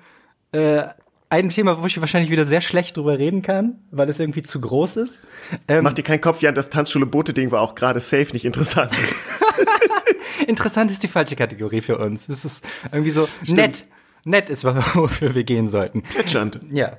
äh, 0.53 0.83
ein 1.29 1.49
Thema, 1.51 1.81
wo 1.83 1.87
ich 1.87 2.01
wahrscheinlich 2.01 2.31
wieder 2.31 2.45
sehr 2.45 2.61
schlecht 2.61 2.97
drüber 2.97 3.19
reden 3.19 3.43
kann, 3.43 3.79
weil 3.91 4.09
es 4.09 4.19
irgendwie 4.21 4.43
zu 4.43 4.61
groß 4.61 4.97
ist. 4.97 5.21
Ähm, 5.69 5.85
Mach 5.85 5.93
dir 5.93 6.03
keinen 6.03 6.21
Kopf, 6.21 6.41
Jan, 6.43 6.55
das 6.55 6.71
Tanzschule-Boote-Ding 6.71 7.51
war 7.51 7.61
auch 7.63 7.75
gerade 7.75 8.01
safe 8.01 8.33
nicht 8.33 8.45
interessant. 8.45 8.93
interessant 10.47 10.91
ist 10.91 11.03
die 11.03 11.09
falsche 11.09 11.37
Kategorie 11.37 11.81
für 11.81 11.99
uns. 11.99 12.29
Es 12.29 12.45
ist 12.45 12.65
irgendwie 12.91 13.11
so 13.11 13.29
nett. 13.47 13.87
Nett 14.25 14.51
ist, 14.51 14.65
wofür 14.95 15.35
wir 15.35 15.45
gehen 15.45 15.69
sollten. 15.69 16.03
Plätschernd. 16.03 16.61
Ja. 16.71 16.99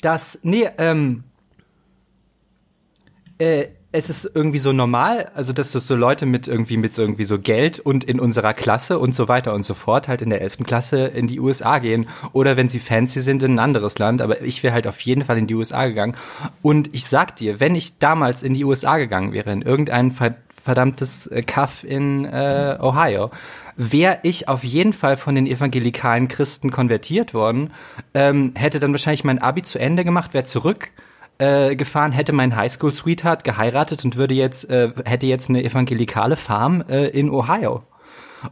Das, 0.00 0.38
nee, 0.42 0.68
ähm, 0.78 1.24
äh, 3.38 3.68
es 3.92 4.10
ist 4.10 4.30
irgendwie 4.34 4.58
so 4.58 4.74
normal, 4.74 5.30
also 5.34 5.54
dass 5.54 5.72
das 5.72 5.86
so 5.86 5.96
Leute 5.96 6.26
mit 6.26 6.48
irgendwie 6.48 6.76
mit 6.76 6.92
so 6.92 7.00
irgendwie 7.00 7.24
so 7.24 7.38
Geld 7.38 7.80
und 7.80 8.04
in 8.04 8.20
unserer 8.20 8.52
Klasse 8.52 8.98
und 8.98 9.14
so 9.14 9.26
weiter 9.26 9.54
und 9.54 9.64
so 9.64 9.72
fort 9.72 10.06
halt 10.06 10.20
in 10.20 10.28
der 10.28 10.42
11. 10.42 10.58
Klasse 10.64 11.06
in 11.06 11.26
die 11.26 11.40
USA 11.40 11.78
gehen 11.78 12.06
oder 12.32 12.58
wenn 12.58 12.68
sie 12.68 12.78
fancy 12.78 13.20
sind 13.20 13.42
in 13.42 13.54
ein 13.54 13.58
anderes 13.58 13.98
Land, 13.98 14.20
aber 14.20 14.42
ich 14.42 14.62
wäre 14.62 14.74
halt 14.74 14.86
auf 14.86 15.00
jeden 15.00 15.24
Fall 15.24 15.38
in 15.38 15.46
die 15.46 15.54
USA 15.54 15.86
gegangen 15.86 16.14
und 16.60 16.90
ich 16.92 17.06
sag 17.06 17.36
dir, 17.36 17.58
wenn 17.58 17.74
ich 17.74 17.98
damals 17.98 18.42
in 18.42 18.52
die 18.52 18.64
USA 18.64 18.98
gegangen 18.98 19.32
wäre, 19.32 19.50
in 19.50 19.62
irgendein 19.62 20.10
ver 20.10 20.36
verdammtes 20.66 21.26
äh, 21.28 21.40
Kaff 21.42 21.82
in 21.84 22.26
äh, 22.26 22.76
Ohio, 22.80 23.30
wäre 23.76 24.18
ich 24.22 24.48
auf 24.48 24.64
jeden 24.64 24.92
Fall 24.92 25.16
von 25.16 25.34
den 25.34 25.46
evangelikalen 25.46 26.28
Christen 26.28 26.70
konvertiert 26.70 27.32
worden, 27.32 27.72
ähm, 28.12 28.52
hätte 28.54 28.80
dann 28.80 28.92
wahrscheinlich 28.92 29.24
mein 29.24 29.40
Abi 29.40 29.62
zu 29.62 29.78
Ende 29.78 30.04
gemacht, 30.04 30.34
wäre 30.34 30.44
zurück 30.44 30.90
äh, 31.38 31.76
gefahren, 31.76 32.12
hätte 32.12 32.32
mein 32.32 32.56
Highschool-Sweetheart 32.56 33.44
geheiratet 33.44 34.04
und 34.04 34.16
würde 34.16 34.34
jetzt, 34.34 34.68
äh, 34.68 34.90
hätte 35.04 35.26
jetzt 35.26 35.48
eine 35.48 35.62
evangelikale 35.62 36.36
Farm 36.36 36.84
äh, 36.88 37.06
in 37.08 37.30
Ohio. 37.30 37.84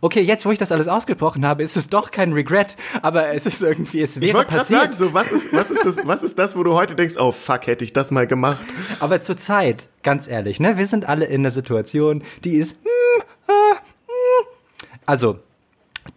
Okay, 0.01 0.21
jetzt, 0.21 0.47
wo 0.47 0.53
ich 0.53 0.59
das 0.59 0.73
alles 0.73 0.89
ausgebrochen 0.89 1.47
habe, 1.47 1.63
ist 1.63 1.77
es 1.77 1.89
doch 1.89 2.11
kein 2.11 2.33
Regret, 2.33 2.77
aber 3.03 3.33
es 3.35 3.47
ist 3.47 3.63
irgendwie, 3.63 4.03
es 4.03 4.17
Ich 4.17 4.23
wäre 4.33 4.45
gerade 4.45 4.59
passiert. 4.59 4.81
sagen, 4.81 4.93
so, 4.93 5.15
was 5.15 5.33
ist, 5.33 5.53
was, 5.53 5.71
ist 5.71 5.85
das, 5.85 6.01
was 6.05 6.23
ist 6.23 6.39
das, 6.39 6.57
wo 6.57 6.63
du 6.63 6.75
heute 6.75 6.95
denkst, 6.95 7.17
oh 7.19 7.33
fuck, 7.33 7.67
hätte 7.67 7.85
ich 7.85 7.93
das 7.93 8.11
mal 8.11 8.27
gemacht? 8.27 8.65
Aber 9.01 9.21
zur 9.21 9.37
Zeit, 9.37 9.89
ganz 10.03 10.29
ehrlich, 10.29 10.61
ne, 10.61 10.77
wir 10.77 10.87
sind 10.87 11.09
alle 11.09 11.27
in 11.27 11.43
der 11.43 11.53
Situation, 11.53 12.23
die 12.45 12.57
ist, 12.57 12.77
hm, 12.83 13.23
ah, 13.49 13.77
hm. 14.07 14.47
also, 15.07 15.39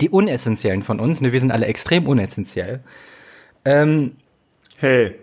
die 0.01 0.09
Unessentiellen 0.09 0.83
von 0.83 0.99
uns, 0.99 1.21
ne, 1.21 1.31
wir 1.31 1.39
sind 1.39 1.51
alle 1.51 1.65
extrem 1.65 2.07
unessentiell. 2.07 2.81
Ähm, 3.65 4.13
Hey, 4.79 5.15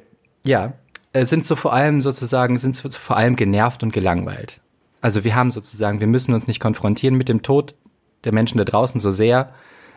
ja, 0.45 0.73
äh, 1.13 1.25
sind 1.25 1.47
so 1.47 1.55
vor 1.55 1.73
allem 1.73 2.03
sozusagen, 2.03 2.57
sind 2.59 2.75
so 2.75 2.91
vor 2.91 3.17
allem 3.17 3.37
genervt 3.37 3.85
und 3.85 3.93
gelangweilt. 3.93 4.61
Also 5.01 5.23
wir 5.23 5.37
haben 5.37 5.53
sozusagen, 5.53 6.01
wir 6.01 6.09
müssen 6.09 6.35
uns 6.35 6.49
nicht 6.49 6.59
konfrontieren 6.59 7.17
mit 7.17 7.29
dem 7.29 7.43
Tod 7.43 7.75
der 8.25 8.33
Menschen 8.33 8.59
da 8.59 8.65
draußen 8.65 9.01
so 9.01 9.11
sehr. 9.11 9.53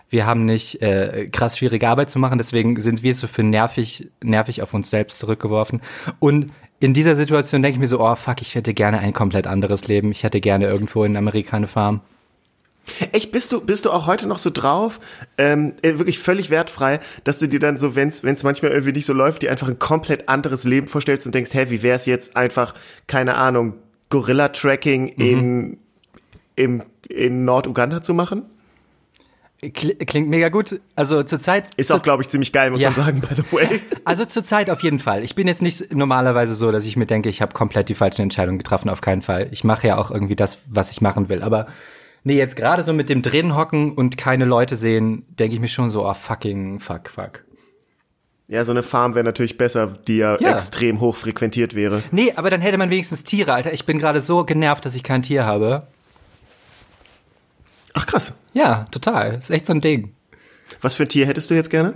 Wir 0.10 0.26
haben 0.26 0.46
nicht 0.46 0.82
äh, 0.82 1.28
krass 1.32 1.58
schwierige 1.58 1.88
Arbeit 1.88 2.10
zu 2.10 2.20
machen, 2.20 2.38
deswegen 2.38 2.80
sind 2.80 3.04
wir 3.04 3.14
so 3.14 3.28
für 3.28 3.44
nervig, 3.44 4.10
nervig 4.24 4.62
auf 4.62 4.74
uns 4.74 4.90
selbst 4.90 5.20
zurückgeworfen. 5.20 5.82
Und 6.20 6.52
in 6.80 6.94
dieser 6.94 7.16
Situation 7.16 7.62
denke 7.62 7.76
ich 7.76 7.80
mir 7.80 7.88
so, 7.88 8.00
oh 8.00 8.16
fuck, 8.16 8.42
ich 8.42 8.56
hätte 8.56 8.74
gerne 8.74 9.00
ein 9.00 9.14
komplett 9.14 9.48
anderes 9.48 9.88
Leben. 9.88 10.12
Ich 10.12 10.24
hätte 10.24 10.40
gerne 10.40 10.66
irgendwo 10.66 11.04
in 11.04 11.18
Amerika 11.18 11.58
eine 11.58 11.68
Farm. 11.68 12.02
Echt, 13.12 13.32
bist 13.32 13.52
du, 13.52 13.60
bist 13.60 13.86
du 13.86 13.92
auch 13.92 14.08
heute 14.08 14.28
noch 14.28 14.38
so 14.38 14.50
drauf, 14.50 15.00
ähm, 15.38 15.74
äh, 15.82 15.98
wirklich 15.98 16.20
völlig 16.20 16.50
wertfrei, 16.50 17.02
dass 17.26 17.38
du 17.38 17.48
dir 17.48 17.60
dann 17.60 17.78
so, 17.78 17.96
wenn 17.96 18.10
es 18.10 18.44
manchmal 18.44 18.72
irgendwie 18.72 18.94
nicht 18.94 19.06
so 19.06 19.14
läuft, 19.14 19.42
dir 19.42 19.52
einfach 19.52 19.68
ein 19.68 19.78
komplett 19.78 20.30
anderes 20.30 20.64
Leben 20.64 20.88
vorstellst 20.88 21.26
und 21.26 21.36
denkst, 21.36 21.54
hä, 21.54 21.66
wie 21.70 21.84
wär's 21.84 22.06
jetzt 22.06 22.38
einfach, 22.38 22.76
keine 23.08 23.36
Ahnung, 23.36 23.74
Gorilla-Tracking 24.10 25.10
in, 25.10 25.78
im, 26.56 26.84
in 27.10 27.46
Nord-Uganda 27.46 28.02
zu 28.02 28.14
machen. 28.14 28.44
Kli- 29.62 29.98
Klingt 30.06 30.30
mega 30.30 30.50
gut. 30.50 30.80
Also 30.96 31.24
zurzeit 31.24 31.74
Ist 31.78 31.92
auch, 31.92 32.04
glaube 32.04 32.22
ich, 32.22 32.30
ziemlich 32.30 32.54
geil, 32.54 32.70
muss 32.70 32.80
Ja. 32.80 32.92
man 32.92 33.00
sagen, 33.06 33.22
by 33.22 33.34
the 33.36 33.44
way. 33.52 33.82
Also 34.06 34.24
zurzeit 34.26 34.70
auf 34.70 34.84
jeden 34.84 35.00
Fall. 35.00 35.24
Ich 35.24 35.34
bin 35.36 35.48
jetzt 35.48 35.62
nicht 35.64 35.94
normalerweise 35.94 36.54
so, 36.54 36.72
dass 36.72 36.86
ich 36.86 36.96
mir 36.96 37.08
denke, 37.08 37.28
ich 37.30 37.42
habe 37.42 37.54
komplett 37.54 37.90
die 37.90 37.96
falschen 37.96 38.22
Entscheidungen 38.22 38.60
getroffen, 38.60 38.90
auf 38.90 39.02
keinen 39.02 39.22
Fall. 39.24 39.48
Ich 39.52 39.64
mache 39.64 39.88
ja 39.88 39.98
auch 39.98 40.12
irgendwie 40.12 40.36
das, 40.36 40.60
was 40.70 40.92
ich 40.92 41.02
machen 41.02 41.28
will. 41.28 41.42
Aber 41.42 41.66
nee, 42.24 42.38
jetzt 42.38 42.56
gerade 42.56 42.84
so 42.84 42.94
mit 42.94 43.10
dem 43.10 43.22
drin 43.24 43.56
hocken 43.56 43.94
und 43.94 44.16
keine 44.18 44.46
Leute 44.46 44.76
sehen, 44.76 45.26
denke 45.40 45.56
ich 45.56 45.60
mir 45.60 45.68
schon 45.68 45.90
so, 45.90 46.08
oh 46.08 46.14
fucking 46.14 46.80
fuck, 46.80 47.10
fuck. 47.10 47.44
Ja, 48.48 48.64
so 48.64 48.72
eine 48.72 48.84
Farm 48.84 49.14
wäre 49.16 49.26
natürlich 49.26 49.58
besser, 49.58 49.88
die 50.08 50.18
ja, 50.18 50.40
Ja. 50.40 50.54
extrem 50.54 51.02
hoch 51.02 51.16
frequentiert 51.18 51.74
wäre. 51.76 52.02
Nee, 52.12 52.32
aber 52.38 52.50
dann 52.50 52.62
hätte 52.62 52.78
man 52.78 52.90
wenigstens 52.92 53.24
Tiere, 53.26 53.54
Alter. 53.54 53.74
Ich 53.74 53.86
bin 53.86 53.98
gerade 54.00 54.22
so 54.22 54.46
genervt, 54.46 54.86
dass 54.86 54.96
ich 54.96 55.04
kein 55.04 55.22
Tier 55.24 55.46
habe. 55.46 55.88
Ach 57.98 58.06
krass. 58.06 58.36
Ja, 58.54 58.86
total. 58.92 59.36
Ist 59.36 59.50
echt 59.50 59.66
so 59.66 59.74
ein 59.74 59.82
Ding. 59.82 60.14
Was 60.82 60.94
für 60.96 61.04
ein 61.04 61.10
Tier 61.10 61.26
hättest 61.26 61.50
du 61.50 61.56
jetzt 61.56 61.70
gerne? 61.70 61.96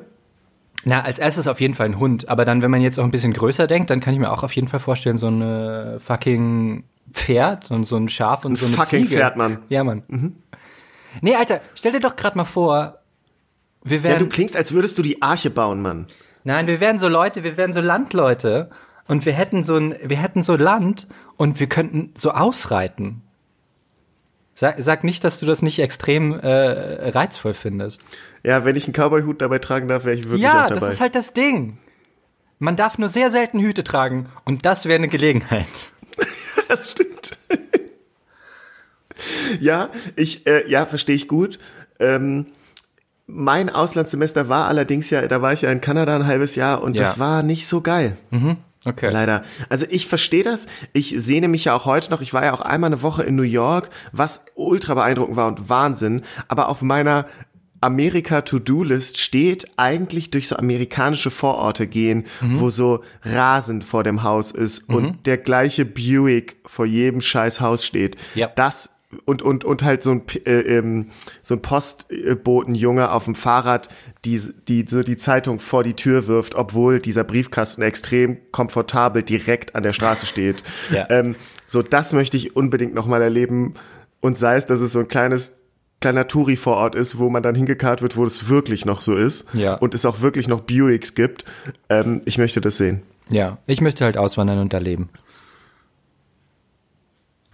Na, 0.83 1.01
als 1.03 1.19
erstes 1.19 1.47
auf 1.47 1.61
jeden 1.61 1.75
Fall 1.75 1.85
ein 1.87 1.99
Hund. 1.99 2.27
Aber 2.27 2.43
dann, 2.43 2.63
wenn 2.63 2.71
man 2.71 2.81
jetzt 2.81 2.99
auch 2.99 3.03
ein 3.03 3.11
bisschen 3.11 3.33
größer 3.33 3.67
denkt, 3.67 3.91
dann 3.91 3.99
kann 3.99 4.13
ich 4.15 4.19
mir 4.19 4.31
auch 4.31 4.41
auf 4.43 4.53
jeden 4.55 4.67
Fall 4.67 4.79
vorstellen, 4.79 5.17
so 5.17 5.27
ein 5.27 5.99
fucking 5.99 6.85
Pferd 7.13 7.69
und 7.69 7.83
so 7.83 7.97
ein 7.97 8.09
Schaf 8.09 8.45
und 8.45 8.57
so 8.57 8.65
eine 8.65 8.75
fucking 8.75 9.03
Ziege. 9.03 9.17
Pferd, 9.17 9.37
Mann. 9.37 9.59
Ja, 9.69 9.83
Mann. 9.83 10.01
Nee, 11.21 11.35
Alter, 11.35 11.61
stell 11.75 11.91
dir 11.91 11.99
doch 11.99 12.15
gerade 12.15 12.35
mal 12.37 12.45
vor, 12.45 12.99
wir 13.83 13.97
Ja, 13.97 14.03
wären, 14.03 14.19
du 14.19 14.27
klingst, 14.27 14.55
als 14.57 14.71
würdest 14.71 14.97
du 14.97 15.01
die 15.03 15.21
Arche 15.21 15.49
bauen, 15.51 15.81
Mann. 15.81 16.07
nein, 16.45 16.65
wir 16.67 16.79
wären 16.79 16.97
so 16.97 17.09
Leute, 17.09 17.43
wir 17.43 17.57
wären 17.57 17.73
so 17.73 17.81
Landleute 17.81 18.69
und 19.07 19.25
wir 19.25 19.33
hätten 19.33 19.63
so 19.63 19.75
ein, 19.77 19.95
wir 20.03 20.17
hätten 20.17 20.41
so 20.41 20.55
Land 20.55 21.07
und 21.37 21.59
wir 21.59 21.67
könnten 21.67 22.11
so 22.15 22.31
ausreiten. 22.31 23.21
Sag, 24.53 24.75
sag 24.79 25.03
nicht, 25.03 25.23
dass 25.23 25.39
du 25.39 25.45
das 25.45 25.61
nicht 25.61 25.79
extrem 25.79 26.33
äh, 26.39 27.09
reizvoll 27.09 27.53
findest. 27.53 28.01
Ja, 28.43 28.65
wenn 28.65 28.75
ich 28.75 28.85
einen 28.85 28.93
Cowboy-Hut 28.93 29.41
dabei 29.41 29.59
tragen 29.59 29.87
darf, 29.87 30.05
wäre 30.05 30.15
ich 30.15 30.25
wirklich 30.25 30.41
ja, 30.41 30.65
auch 30.65 30.67
dabei. 30.67 30.79
das 30.81 30.89
ist 30.95 31.01
halt 31.01 31.15
das 31.15 31.33
Ding. 31.33 31.77
Man 32.59 32.75
darf 32.75 32.97
nur 32.97 33.09
sehr 33.09 33.31
selten 33.31 33.59
Hüte 33.59 33.83
tragen 33.83 34.29
und 34.45 34.65
das 34.65 34.85
wäre 34.85 34.95
eine 34.97 35.07
Gelegenheit. 35.07 35.67
Das 36.67 36.91
stimmt. 36.91 37.31
ja, 39.59 39.89
ich, 40.15 40.47
äh, 40.47 40.69
ja, 40.69 40.85
verstehe 40.85 41.15
ich 41.15 41.27
gut. 41.27 41.59
Ähm, 41.99 42.45
mein 43.27 43.69
Auslandssemester 43.69 44.49
war 44.49 44.67
allerdings 44.67 45.09
ja, 45.09 45.27
da 45.27 45.41
war 45.41 45.53
ich 45.53 45.61
ja 45.63 45.71
in 45.71 45.81
Kanada 45.81 46.15
ein 46.15 46.25
halbes 46.27 46.55
Jahr 46.55 46.81
und 46.81 46.95
Ja. 46.95 47.03
das 47.03 47.19
war 47.19 47.43
nicht 47.43 47.67
so 47.67 47.81
geil. 47.81 48.17
Okay. 48.85 49.09
Leider. 49.11 49.43
Also 49.69 49.85
ich 49.89 50.07
verstehe 50.07 50.43
das. 50.43 50.67
Ich 50.93 51.13
sehne 51.17 51.47
mich 51.47 51.65
ja 51.65 51.75
auch 51.75 51.85
heute 51.85 52.09
noch. 52.09 52.21
Ich 52.21 52.33
war 52.33 52.43
ja 52.43 52.53
auch 52.53 52.61
einmal 52.61 52.89
eine 52.89 53.03
Woche 53.03 53.23
in 53.23 53.35
New 53.35 53.43
York, 53.43 53.91
was 54.11 54.45
ultra 54.55 54.95
beeindruckend 54.95 55.35
war 55.35 55.47
und 55.47 55.69
Wahnsinn. 55.69 56.23
Aber 56.47 56.67
auf 56.67 56.81
meiner 56.81 57.27
Amerika-To-Do-List 57.81 59.17
steht 59.17 59.65
eigentlich 59.77 60.29
durch 60.29 60.47
so 60.47 60.55
amerikanische 60.55 61.31
Vororte 61.31 61.87
gehen, 61.87 62.27
wo 62.39 62.69
so 62.69 63.03
Rasen 63.23 63.81
vor 63.81 64.03
dem 64.03 64.21
Haus 64.21 64.51
ist 64.51 64.87
und 64.87 65.25
der 65.25 65.37
gleiche 65.37 65.83
Buick 65.83 66.57
vor 66.65 66.85
jedem 66.85 67.21
scheiß 67.21 67.59
Haus 67.59 67.83
steht. 67.83 68.17
Ja. 68.35 68.51
Das 68.55 68.91
und 69.26 69.41
und 69.41 69.63
und 69.65 69.84
halt 69.84 70.04
so 70.04 70.12
ein 70.12 70.21
äh, 70.45 70.60
ähm, 70.78 71.08
so 71.41 71.56
ein 71.56 71.62
Postbotenjunge 71.62 73.12
auf 73.12 73.26
dem 73.26 73.36
Fahrrad, 73.36 73.89
die 74.26 74.39
die 74.67 74.86
so 74.88 75.04
die 75.04 75.17
Zeitung 75.17 75.60
vor 75.60 75.84
die 75.84 75.95
Tür 75.95 76.28
wirft, 76.28 76.56
obwohl 76.56 77.00
dieser 77.00 77.24
Briefkasten 77.24 77.82
extrem 77.82 78.38
komfortabel 78.52 79.24
direkt 79.24 79.76
an 79.76 79.84
der 79.84 79.93
Straße 79.93 80.26
steht. 80.26 80.63
Ja. 80.91 81.08
ähm, 81.10 81.36
so 81.67 81.82
das 81.82 82.12
möchte 82.13 82.36
ich 82.38 82.56
unbedingt 82.56 82.93
noch 82.93 83.08
mal 83.08 83.21
erleben 83.21 83.76
und 84.19 84.38
sei 84.38 84.56
es, 84.58 84.65
dass 84.65 84.82
es 84.82 84.91
so 84.93 85.00
ein 85.00 85.08
kleines 85.08 85.58
kleiner 86.02 86.28
Touri 86.28 86.56
vor 86.58 86.76
Ort 86.78 86.95
ist, 86.95 87.17
wo 87.19 87.30
man 87.30 87.43
dann 87.43 87.56
hingekarrt 87.56 88.02
wird, 88.02 88.17
wo 88.17 88.26
es 88.26 88.50
wirklich 88.50 88.86
noch 88.86 89.02
so 89.02 89.15
ist 89.15 89.45
Ja. 89.54 89.76
und 89.76 89.93
es 89.93 90.06
auch 90.06 90.21
wirklich 90.21 90.47
noch 90.47 90.62
Buicks 90.62 91.13
gibt. 91.15 91.45
Ähm, 91.89 92.21
ich 92.26 92.38
möchte 92.39 92.60
das 92.60 92.78
sehen. 92.78 93.04
Ja, 93.30 93.58
ich 93.67 93.82
möchte 93.82 94.04
halt 94.04 94.17
auswandern 94.17 94.60
und 94.60 94.74
da 94.74 94.80
leben. 94.80 95.10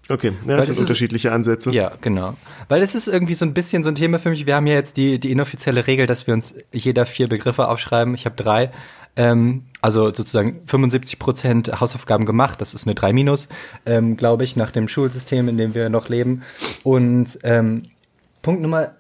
Okay, 0.10 0.34
ja, 0.46 0.58
das 0.58 0.68
sind 0.68 0.80
unterschiedliche 0.80 1.32
Ansätze. 1.32 1.72
Ja, 1.72 1.92
genau. 2.00 2.36
Weil 2.70 2.82
es 2.82 2.96
ist 2.96 3.08
irgendwie 3.08 3.34
so 3.34 3.46
ein 3.46 3.54
bisschen 3.54 3.84
so 3.84 3.90
ein 3.90 3.96
Thema 3.96 4.20
für 4.20 4.30
mich. 4.30 4.46
Wir 4.46 4.56
haben 4.56 4.68
ja 4.68 4.76
jetzt 4.76 4.98
die, 4.98 5.20
die 5.20 5.32
inoffizielle 5.32 5.86
Regel, 5.86 6.06
dass 6.06 6.28
wir 6.28 6.34
uns 6.34 6.56
jeder 6.72 7.06
vier 7.06 7.28
Begriffe 7.28 7.68
aufschreiben. 7.68 8.14
Ich 8.16 8.26
habe 8.26 8.36
drei. 8.36 8.72
Ähm, 9.18 9.64
also 9.82 10.06
sozusagen 10.14 10.62
75 10.66 11.20
Prozent 11.20 11.82
Hausaufgaben 11.82 12.26
gemacht. 12.26 12.62
Das 12.62 12.74
ist 12.74 12.86
eine 12.86 12.96
3 12.96 13.14
minus, 13.14 13.50
ähm, 13.86 14.16
glaube 14.16 14.44
ich, 14.44 14.56
nach 14.56 14.72
dem 14.72 14.88
Schulsystem, 14.88 15.50
in 15.50 15.58
dem 15.58 15.76
wir 15.76 15.90
noch 15.90 16.08
leben. 16.08 16.44
Und 16.84 17.40
ähm, 17.44 17.84
Punkt 18.42 18.62
Nummer 18.62 18.92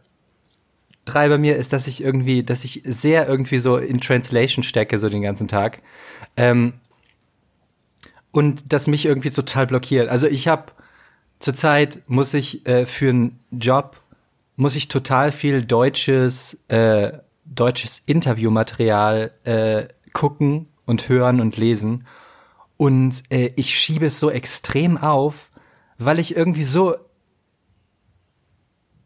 drei 1.06 1.30
bei 1.30 1.38
mir 1.38 1.56
ist, 1.56 1.72
dass 1.72 1.88
ich 1.88 2.04
irgendwie, 2.04 2.44
dass 2.44 2.64
ich 2.66 2.82
sehr 2.86 3.28
irgendwie 3.30 3.60
so 3.60 3.78
in 3.78 4.02
Translation 4.02 4.64
stecke, 4.64 4.98
so 4.98 5.08
den 5.08 5.22
ganzen 5.22 5.48
Tag. 5.48 5.80
Ähm, 6.36 6.74
und 8.32 8.74
das 8.74 8.88
mich 8.88 9.06
irgendwie 9.06 9.32
total 9.32 9.68
blockiert. 9.68 10.10
Also 10.10 10.28
ich 10.28 10.48
habe 10.48 10.74
zurzeit 11.40 12.02
muss 12.08 12.34
ich 12.34 12.66
äh, 12.66 12.86
für 12.86 13.10
einen 13.10 13.40
Job 13.52 14.02
muss 14.56 14.76
ich 14.76 14.88
total 14.88 15.32
viel 15.32 15.64
deutsches 15.64 16.58
äh, 16.68 17.20
deutsches 17.46 18.02
Interviewmaterial 18.06 19.32
äh, 19.44 19.88
gucken 20.14 20.68
und 20.86 21.10
hören 21.10 21.40
und 21.40 21.58
lesen 21.58 22.06
und 22.78 23.24
äh, 23.30 23.52
ich 23.56 23.78
schiebe 23.78 24.08
es 24.08 24.20
so 24.20 24.30
extrem 24.30 24.98
auf, 24.98 25.50
weil 25.98 26.20
ich 26.20 26.36
irgendwie 26.36 26.64
so 26.64 26.96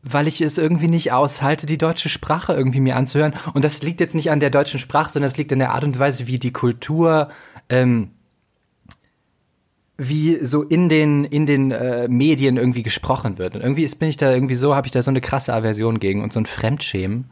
weil 0.03 0.27
ich 0.27 0.41
es 0.41 0.57
irgendwie 0.57 0.87
nicht 0.87 1.11
aushalte, 1.11 1.67
die 1.67 1.77
deutsche 1.77 2.09
Sprache 2.09 2.53
irgendwie 2.53 2.79
mir 2.79 2.95
anzuhören. 2.95 3.33
Und 3.53 3.63
das 3.63 3.83
liegt 3.83 3.99
jetzt 3.99 4.15
nicht 4.15 4.31
an 4.31 4.39
der 4.39 4.49
deutschen 4.49 4.79
Sprache, 4.79 5.11
sondern 5.11 5.29
es 5.29 5.37
liegt 5.37 5.53
an 5.53 5.59
der 5.59 5.73
Art 5.73 5.83
und 5.83 5.99
Weise, 5.99 6.25
wie 6.25 6.39
die 6.39 6.51
Kultur 6.51 7.27
ähm, 7.69 8.11
wie 9.97 10.43
so 10.43 10.63
in 10.63 10.89
den 10.89 11.23
in 11.25 11.45
den 11.45 11.71
äh, 11.71 12.07
Medien 12.07 12.57
irgendwie 12.57 12.83
gesprochen 12.83 13.37
wird 13.37 13.55
und 13.55 13.61
irgendwie 13.61 13.83
ist, 13.83 13.95
bin 13.95 14.09
ich 14.09 14.17
da 14.17 14.33
irgendwie 14.33 14.55
so 14.55 14.75
habe 14.75 14.87
ich 14.87 14.91
da 14.91 15.01
so 15.03 15.11
eine 15.11 15.21
krasse 15.21 15.53
Aversion 15.53 15.99
gegen 15.99 16.23
und 16.23 16.33
so 16.33 16.39
ein 16.39 16.45
Fremdschämen 16.45 17.25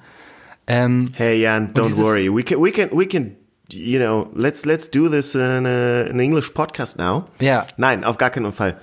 ähm, 0.67 1.05
Hey 1.13 1.41
Jan, 1.41 1.73
don't 1.73 1.97
worry. 1.97 2.29
We 2.33 2.43
can 2.43 2.61
we 2.63 2.71
can 2.71 2.89
we 2.91 3.07
can 3.07 3.35
you 3.71 3.97
know, 3.99 4.29
let's 4.33 4.65
let's 4.65 4.89
do 4.91 5.09
this 5.09 5.33
in 5.35 5.41
a, 5.65 6.03
an 6.09 6.19
English 6.19 6.53
podcast 6.53 6.97
now. 6.97 7.25
ja 7.39 7.65
Nein, 7.77 8.03
auf 8.03 8.17
gar 8.17 8.29
keinen 8.29 8.51
Fall. 8.51 8.79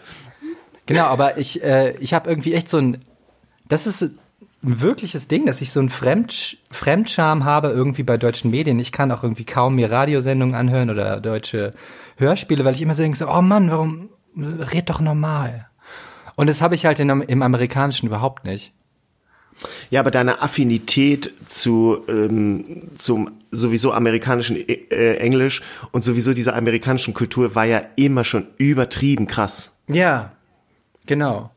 genau 0.87 1.05
aber 1.05 1.39
ich 1.39 1.63
äh, 1.63 1.97
ich 2.01 2.13
habe 2.13 2.29
irgendwie 2.29 2.55
echt 2.55 2.69
so 2.69 2.79
ein 2.79 3.05
das 3.69 3.87
ist 3.87 4.17
ein 4.65 4.81
wirkliches 4.81 5.29
Ding 5.29 5.47
dass 5.47 5.61
ich 5.61 5.73
so 5.73 5.81
ein 5.81 5.91
Fremd 5.91 6.59
Fremdscham 6.71 7.45
habe 7.45 7.69
irgendwie 7.69 8.03
bei 8.03 8.17
deutschen 8.17 8.51
Medien 8.51 8.79
ich 8.79 8.93
kann 8.93 9.13
auch 9.13 9.23
irgendwie 9.23 9.45
kaum 9.45 9.75
mir 9.75 9.91
Radiosendungen 9.91 10.55
anhören 10.55 10.91
oder 10.91 11.21
deutsche 11.21 11.73
Hörspiele 12.17 12.65
weil 12.65 12.75
ich 12.75 12.83
immer 12.83 12.95
so 12.95 13.03
denke 13.03 13.19
so, 13.19 13.29
oh 13.29 13.43
Mann 13.43 13.71
warum 13.71 14.11
red 14.37 14.91
doch 14.91 15.01
normal 15.01 15.69
und 16.37 16.49
das 16.49 16.61
habe 16.61 16.75
ich 16.75 16.87
halt 16.87 17.01
in, 17.01 17.09
im 17.09 17.43
amerikanischen 17.43 18.07
überhaupt 18.07 18.45
nicht 18.45 18.73
Ja, 19.91 20.01
aber 20.01 20.11
deine 20.11 20.43
Affinität 20.43 21.33
zu 21.47 22.05
ähm, 22.09 22.91
zum 22.97 23.31
sowieso 23.51 23.93
amerikanischen 23.93 24.57
äh, 24.57 25.17
Englisch 25.17 25.63
und 25.93 26.03
sowieso 26.03 26.33
dieser 26.33 26.55
amerikanischen 26.55 27.15
Kultur 27.15 27.55
war 27.55 27.65
ja 27.65 27.83
immer 27.97 28.25
schon 28.25 28.49
übertrieben 28.59 29.27
krass. 29.27 29.77
Ja, 29.89 30.33
genau. 31.07 31.51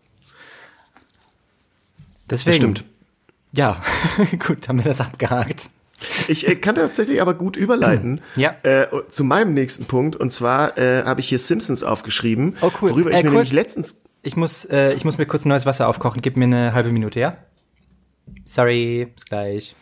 Deswegen. 2.32 2.56
stimmt. 2.58 2.86
Ja, 3.52 3.82
gut, 4.48 4.68
haben 4.70 4.78
wir 4.80 4.86
das 4.86 5.02
abgehakt. 5.02 5.70
Ich 6.28 6.48
äh, 6.48 6.56
kann 6.56 6.76
tatsächlich 6.76 7.22
aber 7.22 7.34
gut 7.34 7.58
überleiten 7.58 8.22
Ja. 8.36 8.56
äh, 8.64 8.88
zu 9.10 9.24
meinem 9.24 9.54
nächsten 9.54 9.86
Punkt. 9.86 10.16
Und 10.16 10.32
zwar 10.32 10.78
äh, 10.78 11.04
habe 11.04 11.20
ich 11.20 11.30
hier 11.30 11.40
Simpsons 11.40 11.84
aufgeschrieben, 11.84 12.56
Oh, 12.62 12.72
cool. 12.82 12.92
worüber 12.92 13.10
ich 13.12 13.18
Äh, 13.18 13.24
mir 13.24 13.30
kurz- 13.30 13.34
nämlich 13.34 13.54
letztens 13.54 14.02
Ich 14.22 14.36
muss, 14.38 14.66
äh, 14.66 14.94
ich 14.94 15.04
muss 15.04 15.18
mir 15.18 15.26
kurz 15.26 15.46
neues 15.46 15.66
Wasser 15.66 15.88
aufkochen. 15.88 16.22
Gib 16.22 16.38
mir 16.38 16.46
eine 16.46 16.74
halbe 16.74 16.92
Minute, 16.92 17.20
ja? 17.20 17.38
Sorry, 18.46 19.08
bis 19.16 19.26
gleich. 19.26 19.76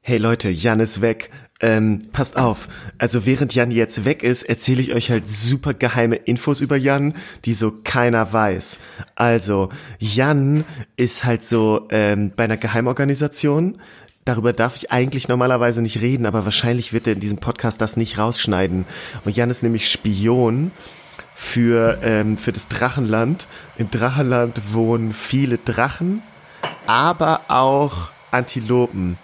Hey 0.00 0.18
Leute, 0.18 0.48
Jan 0.48 0.80
ist 0.80 1.00
weg. 1.00 1.30
Ähm, 1.60 2.08
passt 2.12 2.36
auf. 2.36 2.68
Also 2.98 3.26
während 3.26 3.52
Jan 3.52 3.72
jetzt 3.72 4.04
weg 4.04 4.22
ist, 4.22 4.44
erzähle 4.44 4.80
ich 4.80 4.94
euch 4.94 5.10
halt 5.10 5.28
super 5.28 5.74
geheime 5.74 6.14
Infos 6.14 6.60
über 6.60 6.76
Jan, 6.76 7.14
die 7.44 7.52
so 7.52 7.72
keiner 7.82 8.32
weiß. 8.32 8.78
Also, 9.16 9.70
Jan 9.98 10.64
ist 10.96 11.24
halt 11.24 11.44
so 11.44 11.88
ähm, 11.90 12.30
bei 12.36 12.44
einer 12.44 12.56
Geheimorganisation. 12.56 13.80
Darüber 14.24 14.52
darf 14.52 14.76
ich 14.76 14.92
eigentlich 14.92 15.26
normalerweise 15.26 15.82
nicht 15.82 16.00
reden, 16.00 16.26
aber 16.26 16.44
wahrscheinlich 16.44 16.92
wird 16.92 17.08
er 17.08 17.14
in 17.14 17.20
diesem 17.20 17.38
Podcast 17.38 17.80
das 17.80 17.96
nicht 17.96 18.18
rausschneiden. 18.18 18.84
Und 19.24 19.34
Jan 19.36 19.50
ist 19.50 19.62
nämlich 19.64 19.90
Spion 19.90 20.70
für, 21.34 21.98
ähm, 22.02 22.36
für 22.36 22.52
das 22.52 22.68
Drachenland. 22.68 23.48
Im 23.78 23.90
Drachenland 23.90 24.74
wohnen 24.74 25.12
viele 25.12 25.58
Drachen, 25.58 26.22
aber 26.86 27.40
auch 27.48 28.10
Antilopen. 28.30 29.18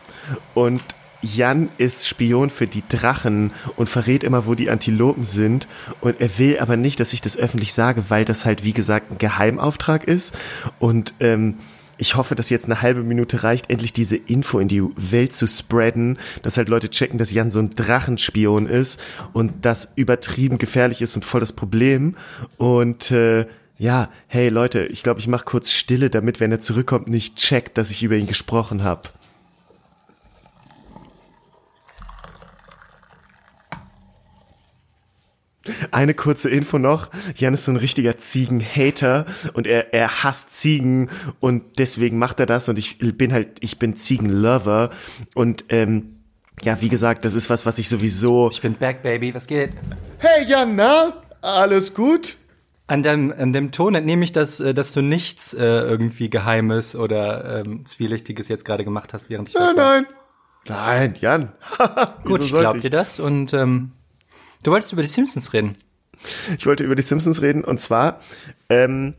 Und 0.55 0.83
Jan 1.25 1.69
ist 1.79 2.07
Spion 2.07 2.51
für 2.51 2.67
die 2.67 2.83
Drachen 2.89 3.53
und 3.77 3.89
verrät 3.89 4.25
immer, 4.25 4.47
wo 4.47 4.55
die 4.55 4.71
Antilopen 4.71 5.25
sind. 5.25 5.67
Und 6.01 6.21
er 6.21 6.39
will 6.39 6.59
aber 6.59 6.77
nicht, 6.77 7.01
dass 7.01 7.13
ich 7.13 7.23
das 7.23 7.37
öffentlich 7.37 7.73
sage, 7.73 8.05
weil 8.09 8.25
das 8.25 8.45
halt, 8.45 8.65
wie 8.65 8.73
gesagt, 8.73 9.11
ein 9.11 9.19
Geheimauftrag 9.19 10.05
ist. 10.05 10.37
Und 10.79 11.15
ähm, 11.21 11.55
ich 11.97 12.17
hoffe, 12.17 12.35
dass 12.35 12.51
jetzt 12.51 12.67
eine 12.67 12.83
halbe 12.83 13.03
Minute 13.03 13.43
reicht, 13.43 13.71
endlich 13.71 13.93
diese 13.93 14.17
Info 14.17 14.59
in 14.59 14.69
die 14.69 14.83
Welt 14.97 15.33
zu 15.33 15.47
spreaden, 15.47 16.19
dass 16.43 16.57
halt 16.57 16.69
Leute 16.69 16.91
checken, 16.91 17.19
dass 17.19 17.33
Jan 17.33 17.51
so 17.51 17.61
ein 17.61 17.71
Drachenspion 17.71 18.67
ist 18.67 19.01
und 19.33 19.65
das 19.65 19.93
übertrieben 19.95 20.59
gefährlich 20.59 21.03
ist 21.03 21.17
und 21.17 21.25
voll 21.25 21.41
das 21.41 21.53
Problem. 21.53 22.17
Und 22.59 23.11
äh, 23.13 23.47
ja, 23.79 24.11
hey 24.27 24.49
Leute, 24.49 24.87
ich 24.87 25.03
glaube, 25.03 25.21
ich 25.21 25.29
mache 25.29 25.45
kurz 25.45 25.71
Stille, 25.71 26.11
damit, 26.11 26.41
wenn 26.41 26.53
er 26.53 26.61
zurückkommt, 26.61 27.09
nicht 27.09 27.37
checkt, 27.37 27.79
dass 27.79 27.91
ich 27.91 28.03
über 28.03 28.17
ihn 28.17 28.27
gesprochen 28.27 28.83
habe. 28.83 29.09
Eine 35.91 36.15
kurze 36.15 36.51
Info 36.51 36.79
noch. 36.79 37.11
Jan 37.37 37.55
ist 37.55 37.65
so 37.65 37.73
ein 37.73 37.77
richtiger 37.77 38.17
Ziegen-Hater 38.17 39.27
und 39.55 39.67
er, 39.67 39.95
er 39.95 40.23
hasst 40.23 40.55
Ziegen 40.55 41.11
und 41.41 41.79
deswegen 41.79 42.19
macht 42.19 42.41
er 42.41 42.47
das 42.47 42.69
und 42.69 42.79
ich 42.79 42.99
bin 42.99 43.33
halt, 43.33 43.59
ich 43.61 43.79
bin 43.79 43.97
Ziegen-Lover 43.97 44.91
und 45.35 45.65
ähm, 45.71 46.17
ja, 46.63 46.81
wie 46.81 46.89
gesagt, 46.89 47.25
das 47.25 47.35
ist 47.35 47.51
was, 47.51 47.67
was 47.67 47.79
ich 47.79 47.89
sowieso. 47.89 48.51
Ich 48.51 48.63
bin 48.63 48.75
back, 48.75 49.03
Baby. 49.03 49.35
Was 49.35 49.47
geht? 49.47 49.71
Hey 50.19 50.47
Jan, 50.47 50.77
na? 50.77 51.15
Alles 51.41 51.95
gut? 51.95 52.37
An 52.87 53.03
dem, 53.03 53.33
an 53.33 53.53
dem 53.53 53.73
Ton 53.73 53.95
entnehme 53.95 54.25
ich, 54.25 54.33
dass, 54.33 54.61
äh, 54.61 54.75
dass 54.75 54.93
du 54.93 55.01
nichts 55.01 55.55
äh, 55.55 55.63
irgendwie 55.63 56.29
Geheimes 56.29 56.95
oder 56.95 57.61
ähm, 57.61 57.87
Zwielichtiges 57.87 58.49
jetzt 58.49 58.65
gerade 58.65 58.85
gemacht 58.85 59.15
hast, 59.15 59.31
während 59.31 59.49
ich. 59.49 59.55
Nein, 59.55 59.75
nein. 59.77 60.07
Nein, 60.67 61.15
Jan. 61.21 61.53
Gut, 62.25 62.43
ich 62.43 62.51
glaub 62.51 62.81
dir 62.81 62.91
das 62.91 63.21
und 63.21 63.53
ähm, 63.55 63.93
Du 64.65 64.73
wolltest 64.73 64.93
über 64.93 65.03
die 65.03 65.09
Simpsons 65.09 65.53
reden. 65.53 65.77
Ich 66.59 66.67
wollte 66.67 66.85
über 66.85 66.95
die 66.95 67.03
Simpsons 67.03 67.43
reden 67.43 67.63
und 67.63 67.79
zwar, 67.79 68.21
ähm, 68.71 69.15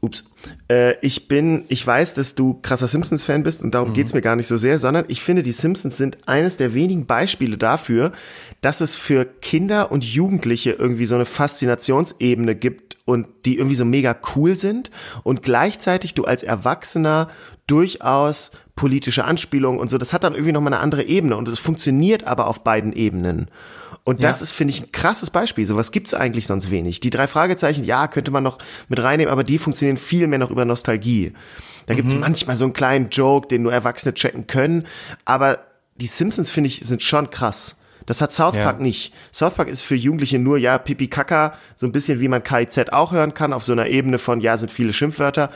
ups, 0.00 0.30
äh, 0.70 0.94
ich 1.00 1.26
bin, 1.26 1.64
ich 1.68 1.84
weiß, 1.84 2.14
dass 2.14 2.36
du 2.36 2.60
krasser 2.62 2.86
Simpsons-Fan 2.86 3.42
bist 3.42 3.64
und 3.64 3.74
darum 3.74 3.88
mhm. 3.88 3.94
geht's 3.94 4.14
mir 4.14 4.20
gar 4.20 4.36
nicht 4.36 4.46
so 4.46 4.56
sehr, 4.56 4.78
sondern 4.78 5.06
ich 5.08 5.22
finde, 5.22 5.42
die 5.42 5.50
Simpsons 5.50 5.96
sind 5.96 6.28
eines 6.28 6.56
der 6.56 6.72
wenigen 6.72 7.06
Beispiele 7.06 7.58
dafür, 7.58 8.12
dass 8.60 8.80
es 8.80 8.94
für 8.94 9.24
Kinder 9.24 9.90
und 9.90 10.04
Jugendliche 10.04 10.72
irgendwie 10.72 11.06
so 11.06 11.16
eine 11.16 11.24
Faszinationsebene 11.24 12.54
gibt 12.54 12.96
und 13.06 13.26
die 13.46 13.56
irgendwie 13.56 13.76
so 13.76 13.84
mega 13.84 14.16
cool 14.36 14.56
sind 14.56 14.92
und 15.24 15.42
gleichzeitig 15.42 16.14
du 16.14 16.24
als 16.26 16.44
Erwachsener 16.44 17.28
durchaus 17.66 18.52
politische 18.76 19.24
Anspielungen 19.24 19.80
und 19.80 19.88
so, 19.88 19.98
das 19.98 20.12
hat 20.12 20.22
dann 20.22 20.34
irgendwie 20.34 20.52
nochmal 20.52 20.74
eine 20.74 20.82
andere 20.82 21.02
Ebene 21.02 21.36
und 21.36 21.48
es 21.48 21.58
funktioniert 21.58 22.24
aber 22.24 22.46
auf 22.46 22.62
beiden 22.62 22.92
Ebenen. 22.92 23.50
Und 24.04 24.22
das 24.22 24.40
ja. 24.40 24.44
ist, 24.44 24.52
finde 24.52 24.72
ich, 24.72 24.82
ein 24.82 24.92
krasses 24.92 25.30
Beispiel. 25.30 25.64
Sowas 25.64 25.90
gibt's 25.90 26.12
eigentlich 26.12 26.46
sonst 26.46 26.70
wenig. 26.70 27.00
Die 27.00 27.10
drei 27.10 27.26
Fragezeichen, 27.26 27.84
ja, 27.84 28.06
könnte 28.06 28.30
man 28.30 28.44
noch 28.44 28.58
mit 28.88 29.02
reinnehmen, 29.02 29.32
aber 29.32 29.44
die 29.44 29.58
funktionieren 29.58 29.96
viel 29.96 30.26
mehr 30.26 30.38
noch 30.38 30.50
über 30.50 30.66
Nostalgie. 30.66 31.32
Da 31.86 31.94
gibt's 31.94 32.14
mhm. 32.14 32.20
manchmal 32.20 32.56
so 32.56 32.64
einen 32.64 32.74
kleinen 32.74 33.08
Joke, 33.08 33.48
den 33.48 33.62
nur 33.62 33.72
Erwachsene 33.72 34.12
checken 34.14 34.46
können. 34.46 34.86
Aber 35.24 35.60
die 35.96 36.06
Simpsons, 36.06 36.50
finde 36.50 36.68
ich, 36.68 36.80
sind 36.80 37.02
schon 37.02 37.30
krass. 37.30 37.80
Das 38.06 38.20
hat 38.20 38.32
South 38.32 38.54
Park 38.54 38.78
ja. 38.78 38.82
nicht. 38.82 39.14
South 39.32 39.54
Park 39.54 39.68
ist 39.68 39.82
für 39.82 39.94
Jugendliche 39.94 40.38
nur, 40.38 40.58
ja, 40.58 40.76
Pipi 40.76 41.08
Kaka, 41.08 41.56
so 41.74 41.86
ein 41.86 41.92
bisschen 41.92 42.20
wie 42.20 42.28
man 42.28 42.42
KIZ 42.42 42.90
auch 42.92 43.12
hören 43.12 43.32
kann, 43.32 43.54
auf 43.54 43.64
so 43.64 43.72
einer 43.72 43.86
Ebene 43.86 44.18
von, 44.18 44.40
ja, 44.40 44.58
sind 44.58 44.70
viele 44.70 44.92
Schimpfwörter. 44.92 45.50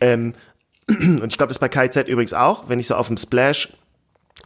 Ähm, 0.00 0.34
und 0.88 1.26
ich 1.30 1.38
glaube, 1.38 1.52
das 1.52 1.60
bei 1.60 1.68
KIZ 1.68 2.08
übrigens 2.08 2.32
auch, 2.32 2.68
wenn 2.68 2.80
ich 2.80 2.88
so 2.88 2.96
auf 2.96 3.06
dem 3.06 3.16
Splash, 3.16 3.68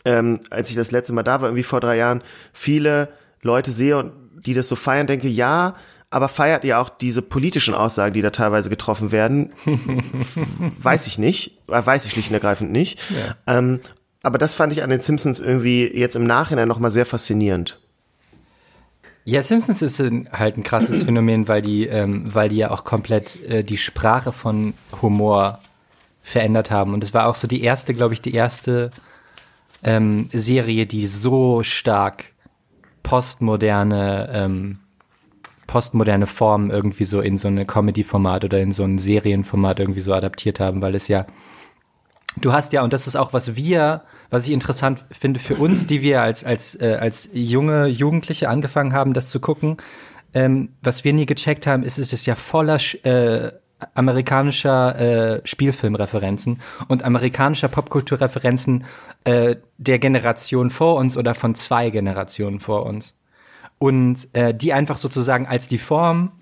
ähm, 0.04 0.40
als 0.50 0.68
ich 0.68 0.76
das 0.76 0.90
letzte 0.90 1.14
Mal 1.14 1.22
da 1.22 1.40
war, 1.40 1.48
irgendwie 1.48 1.62
vor 1.62 1.80
drei 1.80 1.96
Jahren, 1.96 2.22
viele 2.52 3.08
Leute 3.46 3.72
sehe 3.72 3.96
und 3.98 4.12
die 4.44 4.54
das 4.54 4.68
so 4.68 4.76
feiern, 4.76 5.06
denke, 5.06 5.28
ja, 5.28 5.76
aber 6.10 6.28
feiert 6.28 6.64
ihr 6.64 6.78
auch 6.78 6.88
diese 6.88 7.22
politischen 7.22 7.74
Aussagen, 7.74 8.14
die 8.14 8.22
da 8.22 8.30
teilweise 8.30 8.70
getroffen 8.70 9.12
werden? 9.12 9.52
weiß 10.80 11.06
ich 11.06 11.18
nicht, 11.18 11.58
äh, 11.68 11.84
weiß 11.84 12.04
ich 12.04 12.12
schlicht 12.12 12.30
und 12.30 12.34
ergreifend 12.34 12.72
nicht. 12.72 12.98
Ja. 13.10 13.58
Ähm, 13.58 13.80
aber 14.22 14.38
das 14.38 14.54
fand 14.54 14.72
ich 14.72 14.82
an 14.82 14.90
den 14.90 15.00
Simpsons 15.00 15.40
irgendwie 15.40 15.86
jetzt 15.86 16.16
im 16.16 16.24
Nachhinein 16.24 16.68
nochmal 16.68 16.90
sehr 16.90 17.06
faszinierend. 17.06 17.80
Ja, 19.24 19.42
Simpsons 19.42 19.82
ist 19.82 20.00
halt 20.00 20.56
ein 20.56 20.62
krasses 20.62 21.02
Phänomen, 21.04 21.48
weil 21.48 21.62
die, 21.62 21.86
ähm, 21.86 22.32
weil 22.32 22.48
die 22.48 22.56
ja 22.56 22.70
auch 22.70 22.84
komplett 22.84 23.42
äh, 23.44 23.64
die 23.64 23.76
Sprache 23.76 24.32
von 24.32 24.74
Humor 25.02 25.58
verändert 26.22 26.70
haben. 26.70 26.94
Und 26.94 27.04
es 27.04 27.14
war 27.14 27.26
auch 27.26 27.34
so 27.34 27.48
die 27.48 27.62
erste, 27.62 27.94
glaube 27.94 28.14
ich, 28.14 28.20
die 28.20 28.34
erste 28.34 28.90
ähm, 29.82 30.28
Serie, 30.32 30.86
die 30.86 31.06
so 31.06 31.62
stark 31.62 32.26
postmoderne, 33.06 34.28
ähm, 34.32 34.78
postmoderne 35.68 36.26
Formen 36.26 36.70
irgendwie 36.70 37.04
so 37.04 37.20
in 37.20 37.36
so 37.36 37.46
eine 37.46 37.64
Comedy-Format 37.64 38.44
oder 38.44 38.58
in 38.58 38.72
so 38.72 38.82
ein 38.82 38.98
Serienformat 38.98 39.78
irgendwie 39.78 40.00
so 40.00 40.12
adaptiert 40.12 40.58
haben, 40.58 40.82
weil 40.82 40.96
es 40.96 41.06
ja, 41.06 41.24
du 42.40 42.52
hast 42.52 42.72
ja, 42.72 42.82
und 42.82 42.92
das 42.92 43.06
ist 43.06 43.14
auch, 43.14 43.32
was 43.32 43.54
wir, 43.54 44.02
was 44.28 44.48
ich 44.48 44.52
interessant 44.52 45.04
finde 45.12 45.38
für 45.38 45.54
uns, 45.54 45.86
die 45.86 46.02
wir 46.02 46.20
als, 46.20 46.42
als, 46.42 46.74
äh, 46.80 46.96
als 47.00 47.30
junge 47.32 47.86
Jugendliche 47.86 48.48
angefangen 48.48 48.92
haben, 48.92 49.12
das 49.12 49.28
zu 49.28 49.38
gucken, 49.38 49.76
ähm, 50.34 50.70
was 50.82 51.04
wir 51.04 51.12
nie 51.12 51.26
gecheckt 51.26 51.64
haben, 51.68 51.84
ist, 51.84 51.98
es 51.98 52.12
ist 52.12 52.26
ja 52.26 52.34
voller 52.34 52.78
äh, 53.04 53.52
amerikanischer 53.94 54.98
äh, 55.36 55.40
Spielfilmreferenzen 55.44 56.60
und 56.88 57.04
amerikanischer 57.04 57.68
Popkulturreferenzen 57.68 58.84
äh, 59.24 59.56
der 59.76 59.98
Generation 59.98 60.70
vor 60.70 60.96
uns 60.96 61.16
oder 61.16 61.34
von 61.34 61.54
zwei 61.54 61.90
Generationen 61.90 62.60
vor 62.60 62.86
uns. 62.86 63.14
Und 63.78 64.28
äh, 64.32 64.54
die 64.54 64.72
einfach 64.72 64.96
sozusagen 64.96 65.46
als 65.46 65.68
die 65.68 65.78
Form 65.78 66.32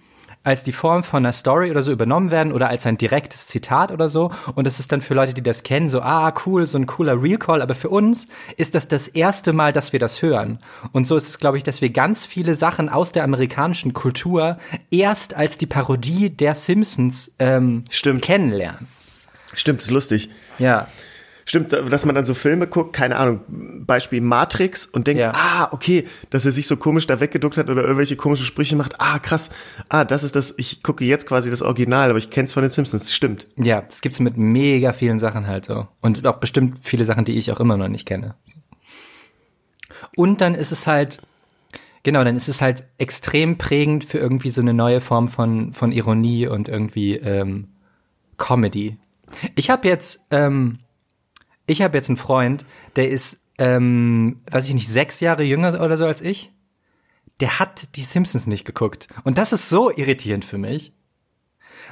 als 0.45 0.63
die 0.63 0.73
Form 0.73 1.03
von 1.03 1.25
einer 1.25 1.33
Story 1.33 1.71
oder 1.71 1.83
so 1.83 1.91
übernommen 1.91 2.31
werden 2.31 2.53
oder 2.53 2.69
als 2.69 2.87
ein 2.87 2.99
direktes 2.99 3.47
Zitat 3.47 3.91
oder 3.91 4.09
so. 4.09 4.31
Und 4.55 4.67
das 4.67 4.79
ist 4.79 4.93
dann 4.93 5.01
für 5.01 5.15
Leute, 5.15 5.35
die 5.35 5.43
das 5.43 5.63
kennen, 5.63 5.89
so, 5.89 6.03
ah, 6.03 6.33
cool, 6.47 6.67
so 6.67 6.79
ein 6.79 6.87
cooler 6.87 7.21
Real 7.21 7.39
Call. 7.39 7.63
Aber 7.63 7.75
für 7.75 7.89
uns 7.89 8.29
ist 8.57 8.75
das 8.75 8.87
das 8.87 9.09
erste 9.09 9.53
Mal, 9.53 9.73
dass 9.73 9.93
wir 9.93 10.01
das 10.01 10.23
hören. 10.23 10.61
Und 10.93 11.09
so 11.09 11.17
ist 11.17 11.29
es, 11.29 11.39
glaube 11.39 11.57
ich, 11.57 11.65
dass 11.65 11.81
wir 11.81 11.91
ganz 11.91 12.27
viele 12.27 12.55
Sachen 12.55 12.89
aus 12.89 13.13
der 13.13 13.25
amerikanischen 13.25 13.95
Kultur 13.95 14.59
erst 14.91 15.35
als 15.35 15.59
die 15.59 15.67
Parodie 15.67 16.31
der 16.31 16.55
Simpsons 16.55 17.35
ähm, 17.39 17.85
Stimmt. 17.91 18.23
kennenlernen. 18.23 18.87
Stimmt, 19.55 19.81
ist 19.81 19.91
lustig. 19.91 20.31
Ja. 20.59 20.89
Stimmt, 21.47 21.73
dass 21.73 22.07
man 22.07 22.15
dann 22.15 22.25
so 22.25 22.33
Filme 22.33 22.67
guckt, 22.67 22.95
keine 22.95 23.17
Ahnung, 23.17 23.41
Beispiel 23.87 24.21
Matrix 24.21 24.87
und 24.87 25.07
denkt, 25.07 25.21
ja. 25.21 25.33
ah, 25.35 25.69
okay, 25.73 26.07
dass 26.31 26.47
er 26.47 26.53
sich 26.53 26.67
so 26.67 26.77
komisch 26.77 27.07
da 27.07 27.21
weggeduckt 27.21 27.59
hat 27.59 27.69
oder 27.69 27.83
irgendwelche 27.83 28.17
komische 28.17 28.45
Sprüche 28.45 28.77
macht, 28.77 28.95
ah, 28.99 29.19
krass, 29.19 29.51
ah, 29.91 30.05
das 30.05 30.25
ist 30.25 30.37
das, 30.37 30.55
ich 30.57 30.83
gucke 30.83 31.05
jetzt 31.05 31.27
quasi 31.27 31.51
das 31.51 31.61
Original, 31.61 32.09
aber 32.09 32.19
ich 32.19 32.31
kenne 32.31 32.47
es 32.47 32.53
von 32.53 32.63
den 32.63 32.71
Simpsons, 32.71 33.15
stimmt. 33.15 33.47
Ja, 33.57 33.83
das 33.83 34.01
gibt's 34.01 34.21
mit 34.21 34.37
mega 34.39 34.93
vielen 34.93 35.19
Sachen 35.19 35.47
halt 35.47 35.67
so. 35.67 35.87
Und 36.01 36.27
auch 36.27 36.39
bestimmt 36.39 36.79
viele 36.83 37.05
Sachen, 37.05 37.25
die 37.25 37.37
ich 37.37 37.53
auch 37.53 37.61
immer 37.61 37.77
noch 37.77 37.89
nicht 37.89 38.07
kenne. 38.07 38.37
Und 40.17 40.41
dann 40.41 40.55
ist 40.55 40.73
es 40.73 40.87
halt, 40.87 41.21
genau, 42.03 42.25
dann 42.25 42.37
ist 42.37 42.49
es 42.49 42.63
halt 42.63 42.85
extrem 42.99 43.59
prägend 43.59 44.05
für 44.05 44.19
irgendwie 44.19 44.51
so 44.51 44.61
eine 44.61 44.73
neue 44.75 45.01
Form 45.01 45.29
von, 45.29 45.73
von 45.73 45.93
Ironie 45.93 46.47
und 46.47 46.69
irgendwie 46.69 47.17
ähm, 47.17 47.69
Comedy. 48.37 48.99
Ich 49.57 49.71
habe 49.71 49.89
jetzt, 49.89 50.25
ähm, 50.31 50.79
ich 51.67 51.83
habe 51.83 51.97
jetzt 51.97 52.09
einen 52.09 52.17
Freund, 52.17 52.67
der 52.97 53.11
ist, 53.11 53.41
ähm, 53.59 54.41
weiß 54.51 54.67
ich 54.67 54.75
nicht, 54.75 54.89
sechs 54.89 55.21
Jahre 55.21 55.43
jünger 55.43 55.81
oder 55.81 55.97
so 55.97 56.07
als 56.07 56.21
ich. 56.21 56.53
Der 57.41 57.59
hat 57.59 57.97
die 57.97 58.03
Simpsons 58.03 58.47
nicht 58.47 58.65
geguckt. 58.65 59.09
Und 59.25 59.39
das 59.39 59.53
ist 59.53 59.69
so 59.69 59.91
irritierend 59.91 60.45
für 60.45 60.59
mich. 60.59 60.93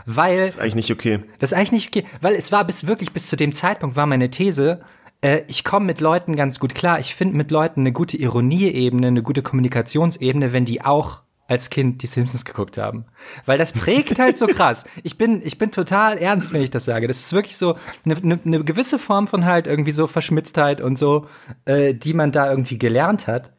Weil. 0.06 0.38
Das 0.46 0.54
ist 0.54 0.60
eigentlich 0.60 0.74
nicht 0.76 0.92
okay. 0.92 1.20
Das 1.38 1.52
ist 1.52 1.58
eigentlich 1.58 1.72
nicht 1.72 1.88
okay. 1.88 2.06
Weil 2.20 2.34
es 2.34 2.52
war 2.52 2.64
bis 2.64 2.86
wirklich 2.86 3.12
bis 3.12 3.26
zu 3.28 3.36
dem 3.36 3.52
Zeitpunkt 3.52 3.96
war 3.96 4.06
meine 4.06 4.30
These, 4.30 4.80
äh, 5.22 5.42
ich 5.48 5.64
komme 5.64 5.86
mit 5.86 6.00
Leuten 6.00 6.36
ganz 6.36 6.60
gut 6.60 6.74
klar. 6.74 6.98
Ich 6.98 7.14
finde 7.14 7.36
mit 7.36 7.50
Leuten 7.50 7.80
eine 7.80 7.92
gute 7.92 8.18
Ironieebene, 8.18 9.06
eine 9.06 9.22
gute 9.22 9.42
Kommunikationsebene, 9.42 10.52
wenn 10.52 10.66
die 10.66 10.84
auch 10.84 11.22
als 11.52 11.68
Kind 11.68 12.02
die 12.02 12.06
Simpsons 12.06 12.46
geguckt 12.46 12.78
haben. 12.78 13.04
Weil 13.44 13.58
das 13.58 13.72
prägt 13.72 14.18
halt 14.18 14.38
so 14.38 14.46
krass. 14.46 14.84
Ich 15.02 15.18
bin, 15.18 15.42
ich 15.44 15.58
bin 15.58 15.70
total 15.70 16.16
ernst, 16.16 16.54
wenn 16.54 16.62
ich 16.62 16.70
das 16.70 16.86
sage. 16.86 17.06
Das 17.06 17.18
ist 17.18 17.34
wirklich 17.34 17.58
so 17.58 17.76
eine, 18.06 18.16
eine, 18.16 18.40
eine 18.42 18.64
gewisse 18.64 18.98
Form 18.98 19.26
von 19.26 19.44
halt 19.44 19.66
irgendwie 19.66 19.92
so 19.92 20.06
Verschmitztheit 20.06 20.80
und 20.80 20.98
so, 20.98 21.26
äh, 21.66 21.92
die 21.94 22.14
man 22.14 22.32
da 22.32 22.50
irgendwie 22.50 22.78
gelernt 22.78 23.26
hat. 23.26 23.52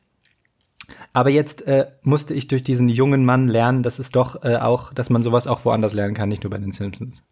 Aber 1.13 1.29
jetzt 1.29 1.67
äh, 1.67 1.91
musste 2.01 2.34
ich 2.34 2.47
durch 2.47 2.63
diesen 2.63 2.89
jungen 2.89 3.25
Mann 3.25 3.47
lernen, 3.47 3.84
dass 3.84 3.99
es 3.99 4.10
doch 4.10 4.43
äh, 4.43 4.56
auch, 4.56 4.91
dass 4.91 5.12
man 5.12 5.21
sowas 5.21 5.45
auch 5.45 5.63
woanders 5.63 5.93
lernen 5.93 6.15
kann, 6.15 6.29
nicht 6.29 6.43
nur 6.43 6.49
bei 6.49 6.58
den 6.58 6.71
Simpsons. 6.71 7.23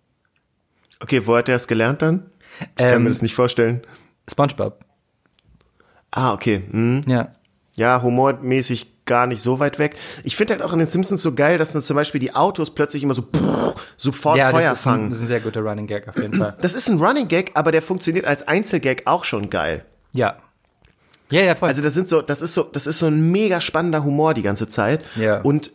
Okay, 0.99 1.25
wo 1.25 1.35
hat 1.35 1.49
er 1.49 1.55
es 1.55 1.67
gelernt 1.67 2.03
dann? 2.03 2.29
Ich 2.59 2.75
kann 2.75 2.97
ähm, 2.97 3.03
mir 3.03 3.09
das 3.09 3.23
nicht 3.23 3.33
vorstellen. 3.33 3.81
SpongeBob. 4.29 4.85
Ah, 6.11 6.33
okay. 6.33 6.61
Hm. 6.69 7.01
Ja. 7.07 7.33
Ja, 7.73 8.03
humormäßig 8.03 8.90
gar 9.05 9.27
nicht 9.27 9.41
so 9.41 9.59
weit 9.59 9.79
weg. 9.79 9.95
Ich 10.23 10.35
finde 10.35 10.53
halt 10.53 10.63
auch 10.63 10.73
in 10.73 10.79
den 10.79 10.87
Simpsons 10.87 11.21
so 11.21 11.33
geil, 11.33 11.57
dass 11.57 11.73
dann 11.73 11.81
zum 11.81 11.95
Beispiel 11.95 12.19
die 12.19 12.33
Autos 12.35 12.73
plötzlich 12.73 13.03
immer 13.03 13.13
so 13.13 13.23
brrr, 13.29 13.75
sofort 13.97 14.37
ja, 14.37 14.49
Feuer 14.49 14.69
das 14.69 14.81
fangen. 14.81 15.05
Ein, 15.05 15.09
das 15.09 15.17
ist 15.17 15.23
ein 15.23 15.27
sehr 15.27 15.39
guter 15.39 15.61
Running 15.61 15.87
Gag 15.87 16.07
auf 16.07 16.17
jeden 16.17 16.33
Fall. 16.33 16.55
Das 16.61 16.75
ist 16.75 16.89
ein 16.89 16.99
Running 16.99 17.27
Gag, 17.27 17.51
aber 17.55 17.71
der 17.71 17.81
funktioniert 17.81 18.25
als 18.25 18.47
Einzelgag 18.47 19.03
auch 19.05 19.23
schon 19.23 19.49
geil. 19.49 19.85
Ja. 20.13 20.37
Ja, 21.29 21.41
ja, 21.41 21.55
voll. 21.55 21.69
Also 21.69 21.81
das 21.81 21.93
sind 21.93 22.09
so, 22.09 22.21
das 22.21 22.41
ist 22.41 22.53
so, 22.53 22.63
das 22.63 22.87
ist 22.87 22.99
so 22.99 23.07
ein 23.07 23.31
mega 23.31 23.61
spannender 23.61 24.03
Humor 24.03 24.33
die 24.33 24.41
ganze 24.41 24.67
Zeit. 24.67 25.03
Ja. 25.15 25.41
Und 25.41 25.71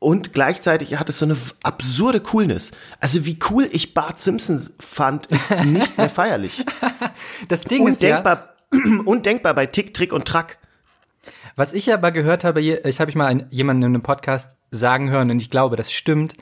und 0.00 0.32
gleichzeitig 0.32 0.96
hat 0.96 1.08
es 1.08 1.18
so 1.18 1.26
eine 1.26 1.36
absurde 1.64 2.20
Coolness. 2.20 2.70
Also 3.00 3.24
wie 3.24 3.36
cool 3.50 3.68
ich 3.72 3.94
Bart 3.94 4.20
Simpson 4.20 4.62
fand, 4.78 5.26
ist 5.26 5.50
nicht 5.64 5.98
mehr 5.98 6.08
feierlich. 6.08 6.64
das 7.48 7.62
Ding 7.62 7.86
ist 7.88 8.00
ja, 8.00 8.18
Undenkbar, 8.18 8.54
undenkbar 9.06 9.54
bei 9.54 9.66
Tick, 9.66 9.94
Trick 9.94 10.12
und 10.12 10.24
Track. 10.26 10.57
Was 11.58 11.72
ich 11.72 11.92
aber 11.92 12.12
gehört 12.12 12.44
habe, 12.44 12.60
ich 12.60 13.00
habe 13.00 13.10
ich 13.10 13.16
mal 13.16 13.26
einen, 13.26 13.46
jemanden 13.50 13.82
in 13.82 13.94
einem 13.94 14.02
Podcast 14.02 14.56
sagen 14.70 15.10
hören 15.10 15.30
und 15.32 15.42
ich 15.42 15.50
glaube, 15.50 15.74
das 15.74 15.90
stimmt, 15.90 16.36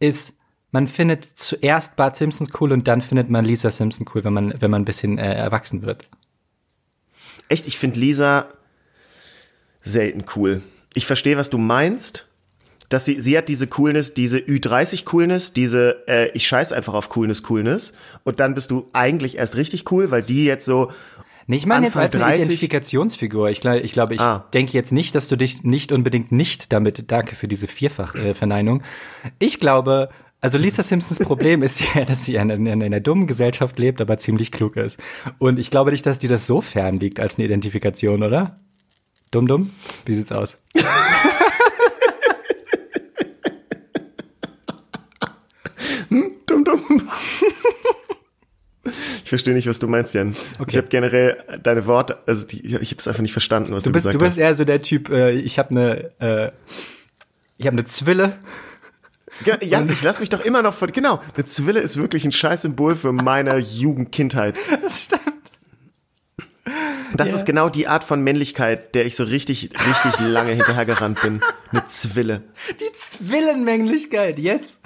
ist, 0.00 0.38
man 0.70 0.86
findet 0.86 1.24
zuerst 1.24 1.96
Bart 1.96 2.16
Simpsons 2.16 2.50
cool 2.58 2.72
und 2.72 2.88
dann 2.88 3.02
findet 3.02 3.28
man 3.28 3.44
Lisa 3.44 3.70
Simpson 3.70 4.06
cool, 4.14 4.24
wenn 4.24 4.32
man, 4.32 4.54
wenn 4.60 4.70
man 4.70 4.82
ein 4.82 4.86
bisschen 4.86 5.18
äh, 5.18 5.34
erwachsen 5.34 5.82
wird. 5.82 6.08
Echt, 7.50 7.66
ich 7.66 7.78
finde 7.78 8.00
Lisa 8.00 8.48
selten 9.82 10.24
cool. 10.34 10.62
Ich 10.94 11.04
verstehe, 11.04 11.36
was 11.36 11.50
du 11.50 11.58
meinst. 11.58 12.30
Dass 12.90 13.06
sie, 13.06 13.20
sie 13.20 13.36
hat 13.36 13.48
diese 13.48 13.66
Coolness, 13.66 14.14
diese 14.14 14.38
Ü30-Coolness, 14.38 15.52
diese 15.52 16.06
äh, 16.06 16.30
ich 16.34 16.46
scheiß 16.46 16.72
einfach 16.72 16.94
auf 16.94 17.08
Coolness-Coolness. 17.08 17.92
Und 18.24 18.40
dann 18.40 18.54
bist 18.54 18.70
du 18.70 18.88
eigentlich 18.92 19.38
erst 19.38 19.56
richtig 19.56 19.90
cool, 19.90 20.10
weil 20.10 20.22
die 20.22 20.44
jetzt 20.44 20.64
so, 20.64 20.92
Nee, 21.46 21.56
ich 21.56 21.66
meine 21.66 21.86
jetzt 21.86 21.96
als 21.96 22.14
eine 22.14 22.24
30 22.24 22.44
Identifikationsfigur. 22.44 23.50
Ich 23.50 23.60
glaube, 23.60 23.80
ich, 23.80 23.92
glaube, 23.92 24.14
ich 24.14 24.20
Ah. 24.20 24.48
denke 24.54 24.72
jetzt 24.72 24.92
nicht, 24.92 25.14
dass 25.14 25.28
du 25.28 25.36
dich 25.36 25.62
nicht 25.62 25.92
unbedingt 25.92 26.32
nicht 26.32 26.72
damit, 26.72 27.10
danke 27.10 27.34
für 27.34 27.48
diese 27.48 27.66
Vierfach-Verneinung. 27.68 28.82
ich 29.38 29.60
glaube, 29.60 30.08
also 30.40 30.58
Lisa 30.58 30.82
Simpsons 30.82 31.18
Problem 31.20 31.62
ist 31.62 31.80
ja, 31.94 32.04
dass 32.04 32.24
sie 32.24 32.36
in, 32.36 32.50
in, 32.50 32.66
in 32.66 32.82
einer 32.82 33.00
dummen 33.00 33.26
Gesellschaft 33.26 33.78
lebt, 33.78 34.00
aber 34.00 34.18
ziemlich 34.18 34.52
klug 34.52 34.76
ist. 34.76 34.98
Und 35.38 35.58
ich 35.58 35.70
glaube 35.70 35.90
nicht, 35.90 36.04
dass 36.06 36.18
die 36.18 36.28
das 36.28 36.46
so 36.46 36.60
fern 36.60 36.96
liegt 36.98 37.20
als 37.20 37.36
eine 37.36 37.44
Identifikation, 37.46 38.22
oder? 38.22 38.56
Dumm, 39.30 39.46
dumm? 39.46 39.70
Wie 40.06 40.14
sieht's 40.14 40.32
aus? 40.32 40.58
dumm, 46.46 46.64
dumm. 46.64 47.10
Ich 49.23 49.23
verstehe 49.34 49.54
nicht, 49.54 49.66
was 49.68 49.78
du 49.78 49.88
meinst, 49.88 50.14
Jan. 50.14 50.34
Ich 50.66 50.76
habe 50.76 50.86
generell 50.88 51.36
deine 51.62 51.86
Worte, 51.86 52.18
also 52.26 52.46
die, 52.46 52.64
ich 52.64 52.74
habe 52.74 52.96
es 52.98 53.08
einfach 53.08 53.22
nicht 53.22 53.32
verstanden, 53.32 53.72
was 53.72 53.84
du, 53.84 53.90
Du 53.90 53.92
bist, 53.92 54.04
gesagt 54.04 54.14
du 54.14 54.18
bist 54.18 54.30
hast. 54.32 54.38
eher 54.38 54.54
so 54.54 54.64
der 54.64 54.80
Typ, 54.80 55.10
äh, 55.10 55.32
ich 55.32 55.58
habe 55.58 55.70
eine, 55.70 56.10
äh, 56.20 56.50
ich 57.58 57.66
habe 57.66 57.74
eine 57.74 57.84
Zwille. 57.84 58.36
Ja, 59.44 59.58
Jan, 59.62 59.88
ich 59.90 60.02
lass 60.04 60.20
mich 60.20 60.28
doch 60.28 60.44
immer 60.44 60.62
noch 60.62 60.74
von, 60.74 60.92
genau, 60.92 61.20
eine 61.34 61.44
Zwille 61.44 61.80
ist 61.80 61.96
wirklich 61.96 62.24
ein 62.24 62.30
Scheißsymbol 62.32 62.94
für 62.94 63.12
meine 63.12 63.58
Jugendkindheit. 63.58 64.56
Das 64.82 65.02
stimmt. 65.02 65.22
Das 67.16 67.30
Ja. 67.30 67.36
ist 67.36 67.44
genau 67.46 67.68
die 67.68 67.86
Art 67.86 68.02
von 68.04 68.22
Männlichkeit, 68.22 68.94
der 68.94 69.06
ich 69.06 69.14
so 69.16 69.24
richtig, 69.24 69.70
richtig 69.72 70.20
lange 70.26 70.52
hinterhergerannt 70.52 71.20
bin. 71.22 71.40
Eine 71.70 71.86
Zwille. 71.86 72.42
Die 72.80 72.92
Zwillenmänglichkeit, 72.92 74.38
yes. 74.38 74.80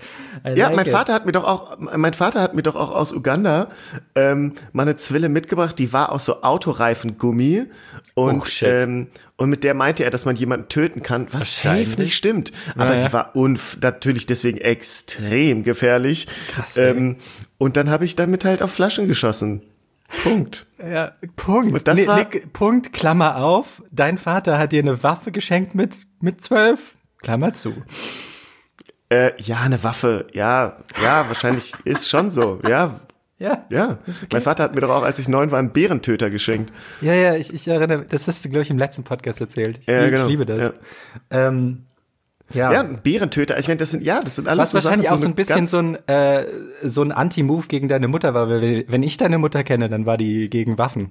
I 0.47 0.51
Ja, 0.51 0.67
like 0.69 0.77
mein 0.77 0.87
it. 0.87 0.93
Vater 0.93 1.15
hat 1.15 1.27
mir 1.27 1.33
doch 1.33 1.45
auch, 1.45 1.79
mein 1.79 2.15
Vater 2.15 2.41
hat 2.43 2.55
mir 2.55 2.63
doch 2.63 2.77
auch 2.77 2.91
aus 2.91 3.13
Uganda 3.13 3.69
ähm, 4.15 4.53
mal 4.73 4.83
eine 4.83 4.97
Zwille 4.97 5.29
mitgebracht, 5.29 5.79
die 5.79 5.93
war 5.93 6.13
aus 6.13 6.25
so 6.25 6.43
Autoreifengummi 6.43 7.67
und 8.15 8.43
Oh, 8.43 8.65
ähm, 8.67 9.09
und 9.37 9.49
mit 9.51 9.63
der 9.63 9.75
meinte 9.75 10.03
er, 10.03 10.11
dass 10.11 10.25
man 10.25 10.35
jemanden 10.35 10.69
töten 10.69 11.03
kann, 11.03 11.29
was 11.31 11.59
safe 11.59 11.95
nicht 11.99 12.17
stimmt. 12.17 12.51
Aber 12.77 12.95
ja. 12.95 12.99
sie 12.99 13.13
war 13.13 13.37
unf 13.37 13.79
natürlich 13.81 14.27
deswegen 14.27 14.59
extrem 14.59 15.63
gefährlich. 15.63 16.27
Krass, 16.53 16.77
ähm, 16.77 17.17
und 17.59 17.77
dann 17.77 17.89
habe 17.91 18.05
ich 18.05 18.17
damit 18.17 18.45
halt 18.45 18.63
auf 18.63 18.73
Flaschen 18.73 19.07
geschossen. 19.07 19.63
Punkt. 20.23 20.67
Ja, 20.79 21.13
Punkt. 21.37 21.87
Das 21.87 21.99
Nee, 21.99 22.07
war- 22.07 22.17
nee, 22.33 22.41
Punkt, 22.53 22.93
Klammer 22.93 23.37
auf. 23.37 23.83
Dein 23.91 24.17
Vater 24.19 24.59
hat 24.59 24.73
dir 24.73 24.81
eine 24.83 25.03
Waffe 25.03 25.33
geschenkt 25.33 25.75
mit, 25.75 25.97
mit 26.21 26.41
zwölf. 26.41 26.97
Klammer 27.23 27.53
zu. 27.53 27.75
Äh, 29.11 29.33
ja, 29.43 29.61
eine 29.61 29.83
Waffe. 29.85 30.27
Ja, 30.33 30.79
ja, 31.03 31.27
wahrscheinlich 31.29 31.73
ist 31.85 32.09
schon 32.09 32.31
so. 32.31 32.61
Ja, 32.69 33.01
Ja. 33.39 33.65
ja. 33.71 33.99
Okay. 34.07 34.27
Mein 34.33 34.43
Vater 34.43 34.65
hat 34.65 34.75
mir 34.75 34.81
doch 34.81 34.91
auch, 34.91 35.03
als 35.03 35.19
ich 35.19 35.29
neun 35.29 35.51
war, 35.51 35.59
einen 35.59 35.73
Bärentöter 35.73 36.29
geschenkt. 36.31 36.73
Ja, 37.01 37.15
ja, 37.15 37.35
ich, 37.37 37.53
ich 37.55 37.69
erinnere, 37.69 38.05
das 38.07 38.27
hast 38.29 38.45
du, 38.45 38.49
glaube 38.49 38.63
ich, 38.63 38.71
im 38.71 38.79
letzten 38.79 39.05
Podcast 39.05 39.41
erzählt. 39.41 39.79
Ich, 39.81 39.87
Ja, 39.87 40.01
lieb- 40.03 40.11
genau. 40.11 40.23
ich 40.25 40.29
liebe 40.31 40.47
das. 40.47 40.63
Ja. 40.63 40.73
Ähm, 41.31 41.85
ja. 42.55 42.73
Ja, 42.73 42.81
ein 42.81 43.01
Bärentöter. 43.03 43.59
Ich 43.59 43.69
meine, 43.69 43.79
das 43.79 43.91
sind, 43.91 44.03
ja, 44.03 44.21
das 44.21 44.37
sind 44.37 44.49
alles 44.49 44.61
Was 44.63 44.71
so 44.71 44.75
wahrscheinlich 44.77 45.09
Sachen, 45.09 45.19
auch 45.19 45.23
so 45.23 45.29
ein 45.29 45.35
bisschen 45.35 45.67
so 45.67 45.79
ein, 45.79 46.09
äh, 46.09 46.47
so 46.83 47.03
ein 47.03 47.13
Anti-Move 47.13 47.67
gegen 47.69 47.89
deine 47.89 48.09
Mutter 48.09 48.35
war, 48.35 48.49
weil 48.49 48.85
wenn 48.89 49.03
ich 49.03 49.17
deine 49.17 49.39
Mutter 49.39 49.65
kenne, 49.65 49.89
dann 49.89 50.07
war 50.07 50.17
die 50.17 50.49
gegen 50.51 50.79
Waffen. 50.79 51.11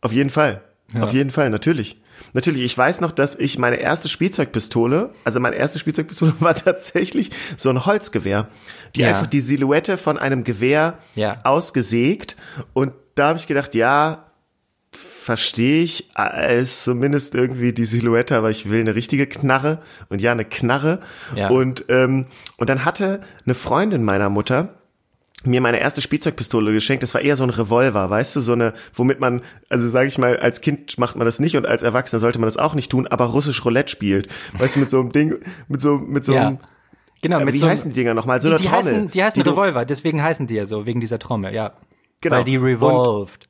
Auf 0.00 0.12
jeden 0.12 0.30
Fall. 0.30 0.62
Auf 0.98 1.12
jeden 1.12 1.30
Fall, 1.30 1.50
natürlich. 1.50 2.00
Natürlich, 2.32 2.62
ich 2.62 2.76
weiß 2.76 3.02
noch, 3.02 3.12
dass 3.12 3.36
ich 3.36 3.58
meine 3.58 3.76
erste 3.76 4.08
Spielzeugpistole, 4.08 5.10
also 5.24 5.38
meine 5.38 5.56
erste 5.56 5.78
Spielzeugpistole 5.78 6.32
war 6.40 6.54
tatsächlich 6.54 7.30
so 7.58 7.68
ein 7.70 7.84
Holzgewehr. 7.84 8.48
Die 8.96 9.00
Ja. 9.02 9.08
einfach 9.08 9.26
die 9.26 9.40
Silhouette 9.42 9.98
von 9.98 10.16
einem 10.18 10.44
Gewehr 10.44 10.98
Ja. 11.14 11.38
ausgesägt. 11.44 12.36
Und 12.72 12.94
da 13.16 13.28
habe 13.28 13.38
ich 13.38 13.46
gedacht, 13.46 13.74
ja, 13.74 14.27
verstehe 14.92 15.82
ich, 15.82 16.10
ist 16.50 16.84
zumindest 16.84 17.34
irgendwie 17.34 17.72
die 17.72 17.84
Silhouette, 17.84 18.36
aber 18.36 18.50
ich 18.50 18.70
will 18.70 18.80
eine 18.80 18.94
richtige 18.94 19.26
Knarre. 19.26 19.82
Und 20.08 20.20
ja, 20.20 20.32
eine 20.32 20.44
Knarre. 20.44 21.00
Ja. 21.34 21.48
Und, 21.50 21.84
ähm, 21.88 22.26
und 22.56 22.70
dann 22.70 22.84
hatte 22.84 23.20
eine 23.44 23.54
Freundin 23.54 24.02
meiner 24.04 24.30
Mutter, 24.30 24.74
mir 25.44 25.60
meine 25.60 25.78
erste 25.78 26.00
Spielzeugpistole 26.00 26.72
geschenkt. 26.72 27.02
Das 27.02 27.14
war 27.14 27.20
eher 27.20 27.36
so 27.36 27.44
ein 27.44 27.50
Revolver, 27.50 28.10
weißt 28.10 28.34
du, 28.36 28.40
so 28.40 28.54
eine, 28.54 28.72
womit 28.94 29.20
man, 29.20 29.42
also 29.68 29.88
sage 29.88 30.08
ich 30.08 30.18
mal, 30.18 30.36
als 30.38 30.60
Kind 30.62 30.98
macht 30.98 31.14
man 31.16 31.26
das 31.26 31.38
nicht 31.38 31.56
und 31.56 31.64
als 31.66 31.82
Erwachsener 31.82 32.18
sollte 32.18 32.40
man 32.40 32.48
das 32.48 32.56
auch 32.56 32.74
nicht 32.74 32.90
tun, 32.90 33.06
aber 33.06 33.26
russisch 33.26 33.64
Roulette 33.64 33.88
spielt. 33.90 34.28
Weißt 34.54 34.74
du, 34.76 34.80
mit 34.80 34.90
so 34.90 34.98
einem 34.98 35.12
Ding, 35.12 35.36
mit 35.68 35.80
so, 35.80 35.96
mit 35.98 36.24
so 36.24 36.32
Ja. 36.34 36.48
einem, 36.48 36.58
Genau, 37.22 37.38
äh, 37.40 37.44
mit 37.44 37.54
wie 37.54 37.58
so 37.58 37.66
einem- 37.66 37.72
heißen 37.72 37.90
die 37.92 38.00
Dinger 38.00 38.14
nochmal? 38.14 38.40
So 38.40 38.48
die, 38.48 38.54
eine 38.54 38.62
die 38.62 38.68
Trommel. 38.68 38.84
heißen, 38.84 39.10
die 39.10 39.22
heißen 39.22 39.44
du- 39.44 39.50
Revolver, 39.50 39.84
deswegen 39.84 40.22
heißen 40.22 40.46
die 40.48 40.54
ja 40.54 40.66
so, 40.66 40.86
wegen 40.86 41.00
dieser 41.00 41.18
Trommel, 41.20 41.54
ja. 41.54 41.74
Genau. 42.20 42.36
Weil 42.38 42.44
die 42.44 42.56
revolved. 42.56 43.48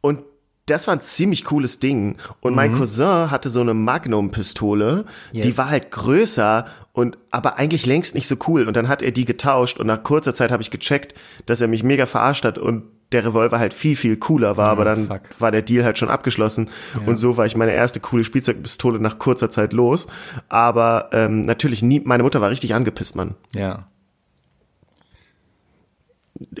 Und 0.00 0.22
das 0.70 0.86
war 0.86 0.94
ein 0.94 1.00
ziemlich 1.02 1.44
cooles 1.44 1.78
Ding. 1.80 2.16
Und 2.40 2.54
mein 2.54 2.72
Cousin 2.72 3.30
hatte 3.30 3.50
so 3.50 3.60
eine 3.60 3.74
Magnum-Pistole, 3.74 5.04
die 5.32 5.38
Mhm. 5.38 5.42
Yes. 5.44 5.58
war 5.58 5.68
halt 5.70 5.90
größer 5.90 6.66
und 6.92 7.18
aber 7.30 7.58
eigentlich 7.58 7.86
längst 7.86 8.14
nicht 8.14 8.26
so 8.26 8.36
cool. 8.48 8.66
Und 8.66 8.76
dann 8.76 8.88
hat 8.88 9.02
er 9.02 9.12
die 9.12 9.24
getauscht 9.24 9.78
und 9.78 9.86
nach 9.86 10.02
kurzer 10.02 10.34
Zeit 10.34 10.50
habe 10.50 10.62
ich 10.62 10.70
gecheckt, 10.70 11.14
dass 11.46 11.60
er 11.60 11.68
mich 11.68 11.82
mega 11.82 12.06
verarscht 12.06 12.44
hat 12.44 12.58
und 12.58 12.84
der 13.12 13.24
Revolver 13.26 13.58
halt 13.58 13.74
viel, 13.74 13.96
viel 13.96 14.16
cooler 14.18 14.56
war, 14.56 14.68
aber 14.68 14.84
dann 14.84 15.08
fuck. 15.08 15.22
war 15.40 15.50
der 15.50 15.62
Deal 15.62 15.82
halt 15.84 15.98
schon 15.98 16.08
abgeschlossen. 16.10 16.70
Und 17.06 17.16
so 17.16 17.36
war 17.36 17.44
ich 17.44 17.56
meine 17.56 17.72
erste 17.72 17.98
coole 17.98 18.22
Spielzeugpistole 18.22 19.00
nach 19.00 19.18
kurzer 19.18 19.50
Zeit 19.50 19.72
los. 19.72 20.06
Aber 20.48 21.10
ähm, 21.12 21.44
natürlich 21.44 21.82
nie, 21.82 22.00
meine 22.04 22.22
Mutter 22.22 22.40
war 22.40 22.50
richtig 22.50 22.72
angepisst, 22.72 23.16
Mann. 23.16 23.34
Ja. 23.52 23.88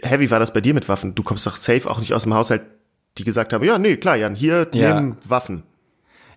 Heavy 0.02 0.30
war 0.30 0.38
das 0.40 0.52
bei 0.52 0.60
dir 0.60 0.74
mit 0.74 0.88
Waffen? 0.88 1.14
Du 1.14 1.22
kommst 1.22 1.46
doch 1.46 1.56
safe 1.56 1.88
auch 1.90 1.98
nicht 2.00 2.12
aus 2.14 2.24
dem 2.24 2.34
Haushalt, 2.34 2.62
die 3.20 3.24
gesagt 3.24 3.52
haben, 3.52 3.62
ja, 3.64 3.78
nee, 3.78 3.96
klar, 3.96 4.16
Jan, 4.16 4.34
hier 4.34 4.68
Ja. 4.72 5.00
nimm 5.00 5.16
Waffen. 5.28 5.62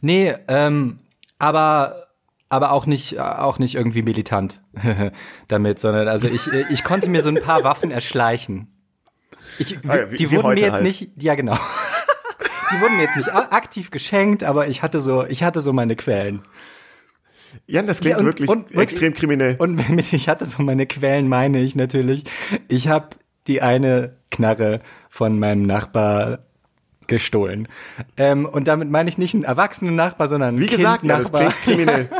Nee, 0.01 0.35
ähm, 0.47 0.99
aber 1.39 2.07
aber 2.49 2.71
auch 2.71 2.85
nicht 2.85 3.19
auch 3.19 3.57
nicht 3.57 3.73
irgendwie 3.75 4.03
militant 4.03 4.61
damit, 5.47 5.79
sondern 5.79 6.07
also 6.07 6.27
ich 6.27 6.47
ich 6.69 6.83
konnte 6.83 7.09
mir 7.09 7.23
so 7.23 7.29
ein 7.29 7.41
paar 7.41 7.63
Waffen 7.63 7.89
erschleichen. 7.89 8.67
Ich, 9.59 9.77
Ah 9.87 9.95
ja, 9.97 10.11
wie- 10.11 10.15
die 10.17 10.29
wie 10.31 10.35
wurden 10.35 10.53
mir 10.55 10.59
jetzt 10.61 10.73
halt. 10.73 10.83
nicht, 10.83 11.11
ja 11.21 11.35
genau. 11.35 11.57
Die 12.71 12.81
wurden 12.81 12.95
mir 12.97 13.03
jetzt 13.03 13.15
nicht 13.17 13.31
aktiv 13.31 13.91
geschenkt, 13.91 14.43
aber 14.43 14.67
ich 14.67 14.81
hatte 14.81 14.99
so, 14.99 15.25
ich 15.27 15.43
hatte 15.43 15.61
so 15.61 15.73
meine 15.73 15.95
Quellen. 15.95 16.41
Jan, 17.67 17.85
das 17.85 17.99
klingt 17.99 18.13
Ja, 18.13 18.19
und- 18.19 18.25
wirklich 18.25 18.49
und 18.49 18.71
extrem 18.75 19.13
kriminell. 19.13 19.55
Und 19.59 19.89
mit 19.89 20.11
ich 20.11 20.27
hatte 20.27 20.45
so 20.45 20.63
meine 20.63 20.87
Quellen, 20.87 21.27
meine 21.27 21.59
ich 21.61 21.75
natürlich. 21.75 22.23
Ich 22.67 22.87
habe 22.87 23.09
die 23.45 23.61
eine 23.61 24.17
Knarre 24.31 24.79
von 25.09 25.37
meinem 25.37 25.61
Nachbar 25.63 26.39
gestohlen. 27.13 27.67
Ähm, 28.17 28.45
und 28.45 28.67
damit 28.67 28.89
meine 28.89 29.09
ich 29.09 29.17
nicht 29.17 29.35
einen 29.35 29.43
erwachsenen 29.43 29.95
Nachbar, 29.95 30.27
sondern 30.27 30.49
einen 30.49 30.59
Wie 30.59 30.65
gesagt, 30.65 31.05
ja, 31.05 31.17
das 31.17 31.31
klingt 31.31 31.61
kriminell. 31.61 32.09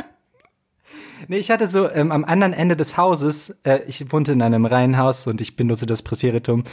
Nee, 1.30 1.38
ich 1.38 1.52
hatte 1.52 1.68
so 1.68 1.90
ähm, 1.90 2.12
am 2.12 2.26
anderen 2.26 2.52
Ende 2.52 2.76
des 2.76 2.98
Hauses, 2.98 3.56
äh, 3.64 3.80
ich 3.88 4.12
wohnte 4.12 4.34
in 4.34 4.42
einem 4.42 4.66
Reihenhaus 4.66 5.26
und 5.26 5.40
ich 5.40 5.56
benutze 5.56 5.86
das 5.86 6.02
Präteritum. 6.02 6.64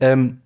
Ähm, 0.00 0.40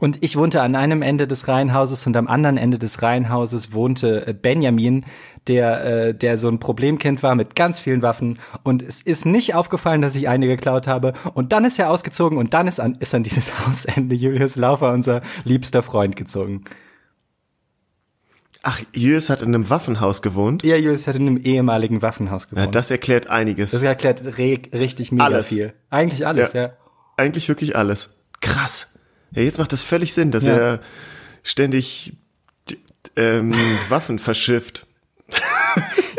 und 0.00 0.18
ich 0.22 0.36
wohnte 0.36 0.62
an 0.62 0.74
einem 0.74 1.02
Ende 1.02 1.26
des 1.28 1.46
Reihenhauses 1.46 2.06
und 2.06 2.16
am 2.16 2.26
anderen 2.26 2.56
Ende 2.56 2.78
des 2.78 3.02
Reihenhauses 3.02 3.72
wohnte 3.72 4.26
äh, 4.26 4.32
Benjamin, 4.32 5.04
der, 5.46 5.84
äh, 5.84 6.14
der 6.14 6.36
so 6.38 6.48
ein 6.48 6.58
Problemkind 6.58 7.22
war 7.22 7.34
mit 7.34 7.54
ganz 7.54 7.78
vielen 7.78 8.02
Waffen. 8.02 8.38
Und 8.62 8.82
es 8.82 9.00
ist 9.00 9.26
nicht 9.26 9.54
aufgefallen, 9.54 10.02
dass 10.02 10.14
ich 10.16 10.28
eine 10.28 10.46
geklaut 10.46 10.86
habe. 10.86 11.12
Und 11.34 11.52
dann 11.52 11.64
ist 11.64 11.78
er 11.78 11.90
ausgezogen 11.90 12.38
und 12.38 12.54
dann 12.54 12.66
ist 12.66 12.80
an, 12.80 12.96
ist 13.00 13.14
an 13.14 13.22
dieses 13.22 13.52
Hausende 13.66 14.14
Julius 14.16 14.56
Laufer, 14.56 14.92
unser 14.92 15.20
liebster 15.44 15.82
Freund, 15.82 16.16
gezogen. 16.16 16.64
Ach, 18.62 18.80
Jös 18.92 19.30
hat 19.30 19.40
in 19.40 19.48
einem 19.54 19.70
Waffenhaus 19.70 20.20
gewohnt. 20.20 20.62
Ja, 20.64 20.76
Julius 20.76 21.06
hat 21.06 21.16
in 21.16 21.26
einem 21.26 21.36
ehemaligen 21.38 22.02
Waffenhaus 22.02 22.48
Ja, 22.50 22.56
gewohnt. 22.58 22.74
das 22.74 22.90
erklärt 22.90 23.28
einiges. 23.28 23.70
das 23.70 23.82
erklärt 23.82 24.38
richtig 24.38 25.12
mega 25.12 25.24
Alles. 25.24 25.48
viel. 25.48 25.72
Eigentlich 25.88 26.26
alles, 26.26 26.52
Ja. 26.52 26.62
ja. 26.62 26.70
Eigentlich 27.16 27.48
wirklich 27.48 27.76
alles. 27.76 28.14
Krass. 28.40 28.89
Ja, 29.32 29.42
jetzt 29.42 29.58
macht 29.58 29.72
das 29.72 29.82
völlig 29.82 30.12
Sinn, 30.14 30.30
dass 30.30 30.46
Ja. 30.46 30.56
er 30.56 30.80
ständig 31.42 32.14
ähm, 33.16 33.54
Waffen 33.88 34.18
verschifft. 34.18 34.86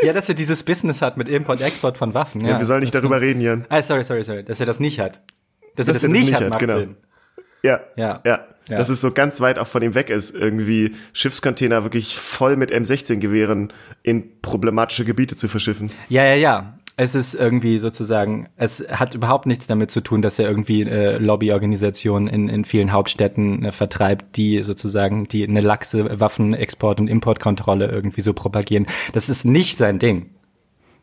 Ja, 0.02 0.12
dass 0.12 0.28
er 0.28 0.34
dieses 0.34 0.62
Business 0.62 1.02
hat 1.02 1.16
mit 1.16 1.28
Import-Export 1.28 1.98
von 1.98 2.14
Waffen. 2.14 2.40
Ja, 2.40 2.50
Ja, 2.52 2.58
wir 2.58 2.64
sollen 2.64 2.80
nicht 2.80 2.94
das 2.94 3.00
darüber 3.02 3.18
stimmt. 3.18 3.30
reden, 3.30 3.40
Jan. 3.40 3.66
Ah, 3.68 3.82
sorry, 3.82 4.02
sorry, 4.04 4.22
sorry. 4.24 4.42
Dass 4.42 4.58
er 4.58 4.66
das 4.66 4.80
nicht 4.80 4.98
hat. 4.98 5.20
Dass, 5.76 5.86
er 5.88 5.92
Dass 5.94 6.02
das 6.02 6.10
nicht, 6.10 6.34
hat, 6.34 6.48
macht 6.48 6.58
genau. 6.60 6.78
Sinn. 6.78 6.96
Ja, 7.62 7.80
Ja. 7.96 8.20
ja, 8.24 8.46
Ja. 8.68 8.76
Dass 8.76 8.88
es 8.88 9.00
so 9.00 9.12
ganz 9.12 9.40
weit 9.40 9.58
auch 9.58 9.66
von 9.66 9.82
ihm 9.82 9.94
weg 9.94 10.08
ist, 10.10 10.34
irgendwie 10.34 10.94
Schiffscontainer 11.12 11.82
wirklich 11.84 12.16
voll 12.16 12.56
mit 12.56 12.72
M16-Gewehren 12.72 13.72
in 14.02 14.40
problematische 14.40 15.04
Gebiete 15.04 15.36
zu 15.36 15.48
verschiffen. 15.48 15.90
Ja, 16.08 16.24
ja, 16.24 16.34
ja. 16.34 16.78
Es 16.96 17.14
ist 17.14 17.34
irgendwie 17.34 17.78
sozusagen, 17.78 18.48
es 18.56 18.86
hat 18.90 19.14
überhaupt 19.14 19.46
nichts 19.46 19.66
damit 19.66 19.90
zu 19.90 20.02
tun, 20.02 20.20
dass 20.20 20.38
er 20.38 20.46
irgendwie 20.46 20.82
äh, 20.82 21.16
Lobbyorganisationen 21.16 22.28
in, 22.28 22.48
in 22.48 22.64
vielen 22.64 22.92
Hauptstädten 22.92 23.64
äh, 23.64 23.72
vertreibt, 23.72 24.36
die 24.36 24.62
sozusagen 24.62 25.26
die 25.26 25.46
eine 25.46 25.62
laxe 25.62 26.20
Waffenexport- 26.20 27.00
und 27.00 27.08
Importkontrolle 27.08 27.86
irgendwie 27.86 28.20
so 28.20 28.34
propagieren. 28.34 28.86
Das 29.14 29.30
ist 29.30 29.44
nicht 29.44 29.76
sein 29.76 29.98
Ding. 29.98 30.30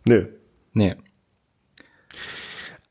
Nö. 0.05 0.27
Nee. 0.73 0.95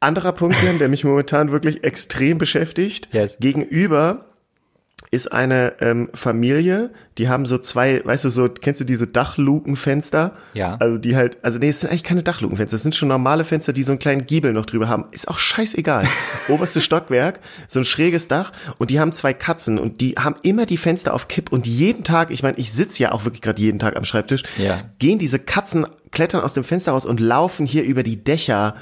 Anderer 0.01 0.33
Punkt, 0.33 0.57
der 0.81 0.89
mich 0.89 1.05
momentan 1.05 1.51
wirklich 1.51 1.85
extrem 1.85 2.39
beschäftigt. 2.39 3.09
Yes. 3.13 3.39
Gegenüber 3.41 4.28
ist 5.11 5.33
eine 5.33 5.75
ähm, 5.81 6.11
Familie, 6.15 6.91
die 7.17 7.29
haben 7.29 7.47
so 7.47 7.59
zwei, 7.59 8.05
weißt 8.05 8.25
du, 8.27 8.29
so, 8.31 8.49
kennst 8.49 8.81
du 8.81 8.85
diese 8.85 9.07
Dachlukenfenster? 9.07 10.33
Ja. 10.55 10.77
Also 10.81 10.99
die 10.99 11.17
halt, 11.17 11.39
also 11.43 11.59
nee, 11.59 11.69
es 11.69 11.81
sind 11.81 11.91
eigentlich 11.91 12.05
keine 12.05 12.23
Dachlukenfenster, 12.23 12.77
es 12.77 12.83
sind 12.83 12.95
schon 12.95 13.09
normale 13.09 13.45
Fenster, 13.45 13.73
die 13.73 13.83
so 13.83 13.93
einen 13.93 13.99
kleinen 13.99 14.27
Giebel 14.27 14.53
noch 14.53 14.67
drüber 14.67 14.89
haben. 14.89 15.07
Ist 15.11 15.29
auch 15.29 15.39
scheißegal. 15.39 16.07
Oberstes 16.49 16.85
Stockwerk, 16.85 17.41
so 17.67 17.81
ein 17.81 17.85
schräges 17.85 18.29
Dach 18.29 18.53
und 18.79 18.91
die 18.91 19.01
haben 19.01 19.13
zwei 19.13 19.33
Katzen 19.35 19.79
und 19.79 20.01
die 20.01 20.15
haben 20.19 20.37
immer 20.43 20.67
die 20.67 20.77
Fenster 20.77 21.15
auf 21.15 21.29
Kipp 21.29 21.53
und 21.53 21.67
jeden 21.67 22.05
Tag, 22.05 22.31
ich 22.31 22.43
meine, 22.43 22.59
ich 22.59 22.73
sitze 22.73 23.03
ja 23.03 23.13
auch 23.13 23.25
wirklich 23.25 23.43
gerade 23.43 23.61
jeden 23.61 23.79
Tag 23.79 23.97
am 23.97 24.05
Schreibtisch, 24.05 24.43
Ja. 24.59 24.83
gehen 24.99 25.19
diese 25.19 25.39
Katzen, 25.39 25.87
klettern 26.11 26.43
aus 26.43 26.55
dem 26.55 26.65
Fenster 26.65 26.93
raus 26.93 27.07
und 27.07 27.21
laufen 27.21 27.67
hier 27.67 27.85
über 27.85 28.03
die 28.03 28.23
Dächer 28.23 28.77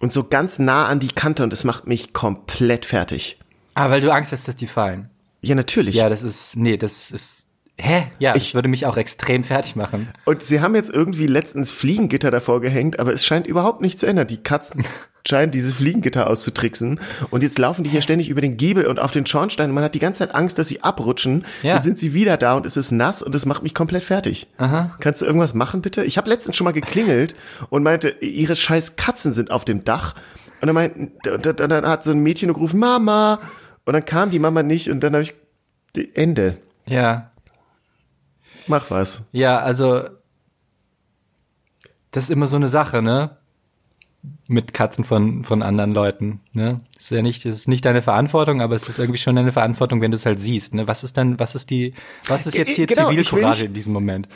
und 0.00 0.12
so 0.12 0.24
ganz 0.24 0.58
nah 0.58 0.86
an 0.86 1.00
die 1.00 1.08
Kante 1.08 1.42
und 1.42 1.52
es 1.52 1.64
macht 1.64 1.86
mich 1.86 2.12
komplett 2.12 2.84
fertig. 2.86 3.38
Ah, 3.74 3.90
weil 3.90 4.00
du 4.00 4.10
Angst 4.12 4.32
hast, 4.32 4.48
dass 4.48 4.56
die 4.56 4.66
fallen. 4.66 5.08
Ja, 5.40 5.54
natürlich. 5.54 5.94
Ja, 5.94 6.08
das 6.08 6.22
ist, 6.22 6.56
nee, 6.56 6.76
das 6.76 7.10
ist, 7.10 7.44
hä? 7.76 8.06
Ja, 8.18 8.34
ich 8.34 8.54
würde 8.54 8.68
mich 8.68 8.86
auch 8.86 8.96
extrem 8.96 9.44
fertig 9.44 9.76
machen. 9.76 10.08
Und 10.24 10.42
sie 10.42 10.60
haben 10.60 10.74
jetzt 10.74 10.90
irgendwie 10.90 11.26
letztens 11.26 11.70
Fliegengitter 11.70 12.30
davor 12.30 12.60
gehängt, 12.60 12.98
aber 12.98 13.12
es 13.12 13.24
scheint 13.24 13.46
überhaupt 13.46 13.80
nicht 13.80 14.00
zu 14.00 14.06
ändern. 14.06 14.26
Die 14.26 14.38
Katzen 14.38 14.84
scheinen 15.26 15.52
dieses 15.52 15.74
Fliegengitter 15.74 16.28
auszutricksen. 16.28 17.00
Und 17.30 17.42
jetzt 17.42 17.58
laufen 17.58 17.84
die 17.84 17.90
hier 17.90 18.00
ständig 18.00 18.28
über 18.30 18.40
den 18.40 18.56
Giebel 18.56 18.86
und 18.86 18.98
auf 18.98 19.12
den 19.12 19.26
Schornstein. 19.26 19.70
Und 19.70 19.74
man 19.74 19.84
hat 19.84 19.94
die 19.94 20.00
ganze 20.00 20.20
Zeit 20.20 20.34
Angst, 20.34 20.58
dass 20.58 20.68
sie 20.68 20.82
abrutschen. 20.82 21.44
Ja. 21.62 21.76
Jetzt 21.76 21.84
sind 21.84 21.98
sie 21.98 22.14
wieder 22.14 22.36
da 22.36 22.54
und 22.54 22.66
es 22.66 22.76
ist 22.76 22.90
nass 22.90 23.22
und 23.22 23.34
es 23.34 23.46
macht 23.46 23.62
mich 23.62 23.74
komplett 23.74 24.02
fertig. 24.02 24.48
Aha. 24.56 24.96
Kannst 24.98 25.22
du 25.22 25.26
irgendwas 25.26 25.54
machen, 25.54 25.82
bitte? 25.82 26.02
Ich 26.02 26.18
habe 26.18 26.28
letztens 26.28 26.56
schon 26.56 26.64
mal 26.64 26.72
geklingelt 26.72 27.36
und 27.70 27.84
meinte, 27.84 28.08
ihre 28.20 28.56
scheiß 28.56 28.96
Katzen 28.96 29.32
sind 29.32 29.52
auf 29.52 29.64
dem 29.64 29.84
Dach. 29.84 30.14
Und 30.60 30.66
dann, 30.66 30.74
meinten, 30.74 31.12
dann, 31.22 31.56
dann 31.56 31.86
hat 31.86 32.02
so 32.02 32.10
ein 32.10 32.18
Mädchen 32.18 32.52
gerufen, 32.52 32.80
Mama. 32.80 33.38
Und 33.88 33.94
dann 33.94 34.04
kam 34.04 34.28
die 34.28 34.38
Mama 34.38 34.62
nicht 34.62 34.90
und 34.90 35.00
dann 35.00 35.14
habe 35.14 35.22
ich, 35.22 35.32
Ende. 36.14 36.58
Ja. 36.84 37.30
Mach 38.66 38.90
was. 38.90 39.24
Ja, 39.32 39.60
also 39.60 40.04
das 42.10 42.24
ist 42.24 42.30
immer 42.30 42.46
so 42.48 42.56
eine 42.56 42.68
Sache, 42.68 43.00
ne? 43.00 43.38
Mit 44.46 44.74
Katzen 44.74 45.04
von 45.04 45.42
von 45.42 45.62
anderen 45.62 45.94
Leuten, 45.94 46.40
ne? 46.52 46.82
Ist 46.98 47.10
ja 47.10 47.22
nicht, 47.22 47.46
das 47.46 47.54
ist 47.54 47.66
nicht 47.66 47.86
deine 47.86 48.02
Verantwortung, 48.02 48.60
aber 48.60 48.74
es 48.74 48.90
ist 48.90 48.98
irgendwie 48.98 49.18
schon 49.20 49.36
deine 49.36 49.52
Verantwortung, 49.52 50.02
wenn 50.02 50.10
du 50.10 50.16
es 50.16 50.26
halt 50.26 50.38
siehst, 50.38 50.74
ne? 50.74 50.86
Was 50.86 51.02
ist 51.02 51.16
dann, 51.16 51.38
was 51.40 51.54
ist 51.54 51.70
die, 51.70 51.94
was 52.26 52.46
ist 52.46 52.58
jetzt 52.58 52.72
hier 52.72 52.86
Genau, 52.86 53.08
Zivilcourage 53.08 53.64
in 53.64 53.72
diesem 53.72 53.94
Moment? 53.94 54.28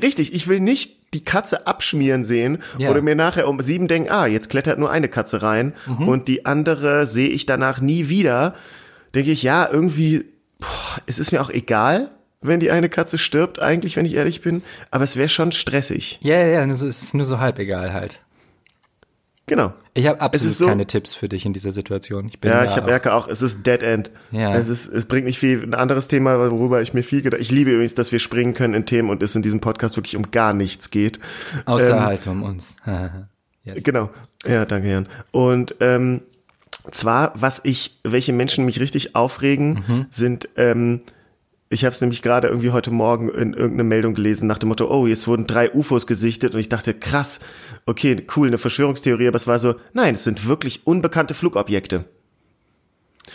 Richtig, 0.00 0.32
ich 0.32 0.46
will 0.46 0.60
nicht 0.60 1.12
die 1.12 1.24
Katze 1.24 1.66
abschmieren 1.66 2.22
sehen 2.22 2.62
Ja. 2.78 2.88
oder 2.90 3.02
mir 3.02 3.16
nachher 3.16 3.48
um 3.48 3.60
sieben 3.60 3.88
denken, 3.88 4.10
ah, 4.10 4.26
jetzt 4.26 4.48
klettert 4.48 4.78
nur 4.78 4.92
eine 4.92 5.08
Katze 5.08 5.42
rein 5.42 5.74
und 5.98 6.28
die 6.28 6.46
andere 6.46 7.08
sehe 7.08 7.30
ich 7.30 7.46
danach 7.46 7.80
nie 7.80 8.08
wieder. 8.08 8.54
Denke 9.14 9.30
ich, 9.30 9.42
ja, 9.42 9.68
irgendwie, 9.70 10.24
boah, 10.58 11.02
es 11.06 11.18
ist 11.18 11.32
mir 11.32 11.40
auch 11.42 11.50
egal, 11.50 12.10
wenn 12.40 12.60
die 12.60 12.70
eine 12.70 12.88
Katze 12.88 13.18
stirbt, 13.18 13.60
eigentlich, 13.60 13.96
wenn 13.96 14.06
ich 14.06 14.14
ehrlich 14.14 14.40
bin, 14.40 14.62
aber 14.90 15.04
es 15.04 15.16
wäre 15.16 15.28
schon 15.28 15.52
stressig. 15.52 16.18
Ja, 16.22 16.36
ja, 16.38 16.64
ja, 16.64 16.70
es 16.70 16.82
ist 16.82 17.14
nur 17.14 17.26
so 17.26 17.38
halb 17.38 17.58
egal 17.58 17.92
halt. 17.92 18.20
Genau. 19.46 19.72
Ich 19.94 20.06
habe 20.06 20.20
absolut 20.20 20.54
so- 20.54 20.66
keine 20.66 20.86
Tipps 20.86 21.14
für 21.14 21.28
dich 21.28 21.44
in 21.44 21.52
dieser 21.52 21.72
Situation. 21.72 22.26
Ich 22.26 22.40
bin 22.40 22.50
Ja, 22.50 22.64
ich 22.64 22.76
hab, 22.76 22.86
merke 22.86 23.12
auch, 23.12 23.28
es 23.28 23.42
ist 23.42 23.66
Dead 23.66 23.82
End. 23.82 24.10
Ja. 24.30 24.54
Es, 24.54 24.68
ist, 24.68 24.86
es 24.86 25.06
bringt 25.06 25.26
nicht 25.26 25.38
viel. 25.38 25.62
Ein 25.62 25.74
anderes 25.74 26.08
Thema, 26.08 26.50
worüber 26.50 26.80
ich 26.80 26.94
mir 26.94 27.02
viel 27.02 27.22
gedacht 27.22 27.40
Ich 27.40 27.50
liebe 27.50 27.72
übrigens, 27.72 27.94
dass 27.94 28.12
wir 28.12 28.18
springen 28.18 28.54
können 28.54 28.74
in 28.74 28.86
Themen 28.86 29.10
und 29.10 29.22
es 29.22 29.34
in 29.36 29.42
diesem 29.42 29.60
Podcast 29.60 29.96
wirklich 29.96 30.16
um 30.16 30.30
gar 30.30 30.52
nichts 30.54 30.90
geht. 30.90 31.18
außer 31.66 31.90
ähm, 31.96 32.02
halt 32.02 32.26
um 32.28 32.42
uns. 32.44 32.76
yes. 33.64 33.82
Genau. 33.82 34.10
Ja, 34.46 34.64
danke, 34.64 34.88
Jan. 34.90 35.08
Und 35.32 35.74
ähm, 35.80 36.22
zwar, 36.90 37.32
was 37.34 37.60
ich, 37.64 37.98
welche 38.04 38.32
Menschen 38.32 38.64
mich 38.64 38.80
richtig 38.80 39.14
aufregen, 39.14 39.84
Mhm. 39.86 40.06
sind, 40.10 40.48
ähm, 40.56 41.02
ich 41.68 41.84
habe 41.84 41.94
es 41.94 42.00
nämlich 42.00 42.20
gerade 42.22 42.48
irgendwie 42.48 42.70
heute 42.70 42.90
Morgen 42.90 43.28
in 43.30 43.54
irgendeiner 43.54 43.84
Meldung 43.88 44.14
gelesen 44.14 44.46
nach 44.46 44.58
dem 44.58 44.68
Motto, 44.68 44.90
oh, 44.90 45.06
jetzt 45.06 45.26
wurden 45.26 45.46
drei 45.46 45.72
UFOs 45.72 46.06
gesichtet 46.06 46.54
und 46.54 46.60
ich 46.60 46.68
dachte, 46.68 46.92
krass, 46.92 47.40
okay, 47.86 48.26
cool, 48.36 48.48
eine 48.48 48.58
Verschwörungstheorie, 48.58 49.28
aber 49.28 49.36
es 49.36 49.46
war 49.46 49.58
so, 49.58 49.76
nein, 49.94 50.14
es 50.16 50.24
sind 50.24 50.46
wirklich 50.46 50.86
unbekannte 50.86 51.32
Flugobjekte. 51.34 52.04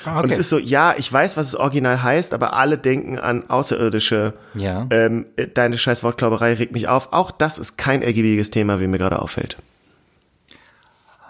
Ah, 0.05 0.19
Und 0.19 0.25
es 0.25 0.33
okay. 0.33 0.39
ist 0.41 0.49
so, 0.49 0.59
ja, 0.59 0.93
ich 0.97 1.11
weiß, 1.11 1.37
was 1.37 1.47
es 1.47 1.55
original 1.55 2.03
heißt, 2.03 2.33
aber 2.35 2.53
alle 2.53 2.77
denken 2.77 3.17
an 3.17 3.49
Außerirdische. 3.49 4.33
Ja. 4.53 4.85
Ähm, 4.91 5.25
äh, 5.37 5.47
deine 5.47 5.77
scheiß 5.77 6.03
Wortklauberei 6.03 6.53
regt 6.53 6.73
mich 6.73 6.87
auf. 6.87 7.13
Auch 7.13 7.31
das 7.31 7.57
ist 7.57 7.77
kein 7.77 8.03
ergiebiges 8.03 8.51
Thema, 8.51 8.79
wie 8.79 8.85
mir 8.87 8.99
gerade 8.99 9.19
auffällt. 9.19 9.57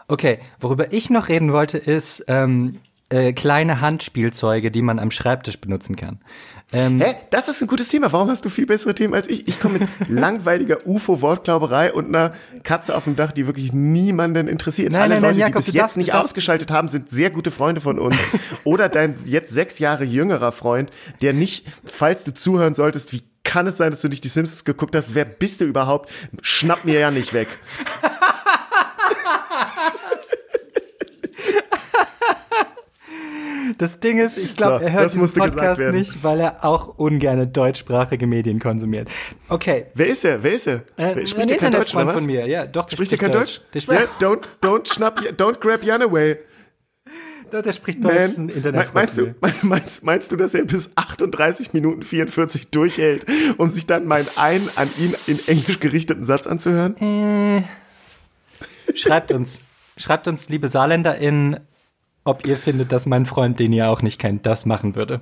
Okay, 0.08 0.40
worüber 0.60 0.94
ich 0.94 1.10
noch 1.10 1.28
reden 1.30 1.52
wollte, 1.52 1.78
ist 1.78 2.24
ähm, 2.28 2.80
äh, 3.10 3.34
kleine 3.34 3.82
Handspielzeuge, 3.82 4.72
die 4.72 4.82
man 4.82 5.00
am 5.00 5.12
Schreibtisch 5.12 5.60
benutzen 5.60 5.96
kann. 5.96 6.20
Ähm, 6.74 7.00
Hä? 7.00 7.16
Das 7.30 7.48
ist 7.48 7.62
ein 7.62 7.68
gutes 7.68 7.88
Thema. 7.88 8.12
Warum 8.12 8.30
hast 8.30 8.44
du 8.44 8.50
viel 8.50 8.66
bessere 8.66 8.94
Themen 8.94 9.14
als 9.14 9.30
ich? 9.30 9.48
Ich 9.48 9.60
komme 9.62 9.80
mit 9.80 9.90
langweiliger 10.10 10.86
UFO-Wortklauberei 10.86 11.94
und 11.94 12.08
einer 12.14 12.34
Katze 12.64 12.94
auf 12.96 13.06
dem 13.06 13.16
Dach, 13.16 13.32
die 13.32 13.46
wirklich 13.48 13.72
niemanden 13.72 14.50
interessiert. 14.50 14.92
Nein, 14.92 15.04
Alle 15.04 15.14
nein, 15.16 15.22
nein, 15.22 15.32
Leute, 15.32 15.40
Jakob, 15.40 15.54
die 15.54 15.58
bis 15.60 15.68
jetzt 15.68 15.82
darfst- 15.84 15.98
nicht 15.98 16.14
ausgeschaltet 16.14 16.70
haben, 16.72 16.90
sind 16.90 17.10
sehr 17.10 17.30
gute 17.30 17.52
Freunde 17.52 17.80
von 17.80 18.00
uns. 18.00 18.18
Oder 18.66 18.90
dein 18.90 19.16
jetzt 19.26 19.54
sechs 19.54 19.80
Jahre 19.80 20.04
jüngerer 20.04 20.52
Freund, 20.52 20.92
der 21.22 21.32
nicht, 21.34 21.66
falls 21.86 22.26
du 22.26 22.34
zuhören 22.34 22.76
solltest, 22.76 23.14
wie 23.14 23.24
kann 23.46 23.66
es 23.68 23.78
sein, 23.78 23.92
dass 23.92 24.02
du 24.02 24.10
nicht 24.10 24.26
die 24.26 24.30
Simpsons 24.30 24.66
geguckt 24.66 24.94
hast? 24.94 25.16
Wer 25.16 25.24
bist 25.24 25.62
du 25.62 25.66
überhaupt? 25.66 26.10
Schnapp 26.42 26.84
mir 26.84 27.00
ja 27.00 27.12
nicht 27.12 27.34
weg. 27.34 27.48
Das 33.78 34.00
Ding 34.00 34.18
ist, 34.18 34.38
ich 34.38 34.56
glaube, 34.56 34.80
So, 34.80 34.86
er 34.86 34.92
hört 34.94 35.14
diesen 35.14 35.34
Podcast 35.34 35.82
nicht, 35.82 36.24
weil 36.24 36.40
er 36.40 36.66
auch 36.66 36.98
ungerne 36.98 37.46
deutschsprachige 37.48 38.26
Medien 38.26 38.60
konsumiert. 38.60 39.08
Okay. 39.50 39.86
Wer 39.94 40.08
ist 40.08 40.26
er? 40.26 40.42
Wer 40.42 40.54
ist 40.54 40.68
er? 40.68 40.76
Äh, 40.98 41.16
Wer- 41.16 41.26
Spricht 41.28 41.52
er 41.52 41.58
kein 41.58 41.72
Deutsch 41.72 41.94
oder 41.96 42.08
was? 42.08 42.16
von 42.16 42.26
mir, 42.26 42.48
ja, 42.48 42.66
doch. 42.66 42.90
Spricht 42.90 43.12
er 43.12 43.18
kein 43.18 43.32
Deutsch? 43.32 43.62
Ja, 43.74 43.82
spricht, 43.82 44.08
don't, 44.20 44.42
don't 44.62 44.92
schnapp, 44.92 45.20
don't 45.38 45.60
grab 45.60 45.84
Jan 45.84 46.02
away. 46.02 46.38
doch, 47.52 47.62
der 47.62 47.72
spricht 47.74 48.04
Deutsch, 48.04 48.38
Man, 48.38 48.50
Internetfreund 48.50 48.94
meinst, 48.96 49.18
du, 49.18 49.36
meinst, 49.68 50.04
meinst 50.04 50.32
du, 50.32 50.36
dass 50.38 50.54
er 50.56 50.66
bis 50.66 50.92
38 50.96 51.74
Minuten 51.74 52.02
44 52.02 52.70
durchhält, 52.72 53.26
um 53.58 53.70
sich 53.70 53.86
dann 53.86 54.06
meinen 54.06 54.28
einen 54.38 54.68
an 54.76 54.90
ihn 55.00 55.14
in 55.28 55.40
Englisch 55.48 55.80
gerichteten 55.80 56.26
Satz 56.26 56.48
anzuhören? 56.48 56.96
Äh, 56.98 57.64
schreibt 58.96 59.32
uns, 59.32 59.62
schreibt 59.98 60.28
uns, 60.28 60.50
liebe 60.50 60.68
SaarländerInnen, 60.68 61.60
ob 62.28 62.46
ihr 62.46 62.58
findet, 62.58 62.92
dass 62.92 63.06
mein 63.06 63.26
Freund, 63.26 63.60
den 63.60 63.74
ihr 63.74 63.90
auch 63.90 64.02
nicht 64.02 64.20
kennt, 64.20 64.46
das 64.46 64.66
machen 64.66 64.96
würde. 64.96 65.22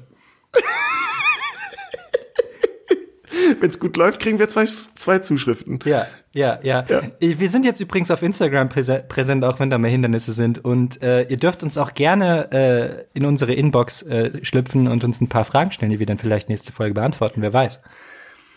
Wenn 3.60 3.70
es 3.70 3.80
gut 3.80 3.96
läuft, 3.96 4.20
kriegen 4.20 4.40
wir 4.40 4.48
zwei, 4.48 4.66
zwei 4.66 5.20
Zuschriften. 5.20 5.80
Ja, 5.86 6.08
ja, 6.34 6.60
ja, 6.64 6.86
Ja. 6.90 7.02
Wir 7.20 7.50
sind 7.50 7.64
jetzt 7.66 7.80
übrigens 7.80 8.12
auf 8.12 8.24
Instagram 8.24 8.70
präse 8.70 9.04
präsent, 9.08 9.44
auch 9.44 9.60
wenn 9.60 9.70
da 9.70 9.78
mehr 9.78 9.92
Hindernisse 9.92 10.34
sind. 10.34 10.64
Und 10.66 11.02
äh, 11.02 11.24
ihr 11.24 11.38
dürft 11.38 11.64
uns 11.64 11.78
auch 11.78 11.94
gerne 11.94 12.52
äh, 12.52 13.06
in 13.18 13.26
unsere 13.26 13.54
Inbox 13.54 14.02
äh, 14.04 14.44
schlüpfen 14.44 14.88
und 14.88 15.04
uns 15.04 15.22
ein 15.22 15.30
paar 15.30 15.46
Fragen 15.46 15.72
stellen, 15.72 15.92
die 15.92 16.00
wir 16.00 16.06
dann 16.06 16.18
vielleicht 16.18 16.50
nächste 16.50 16.72
Folge 16.72 16.96
beantworten. 16.96 17.42
Wer 17.42 17.54
weiß. 17.54 17.82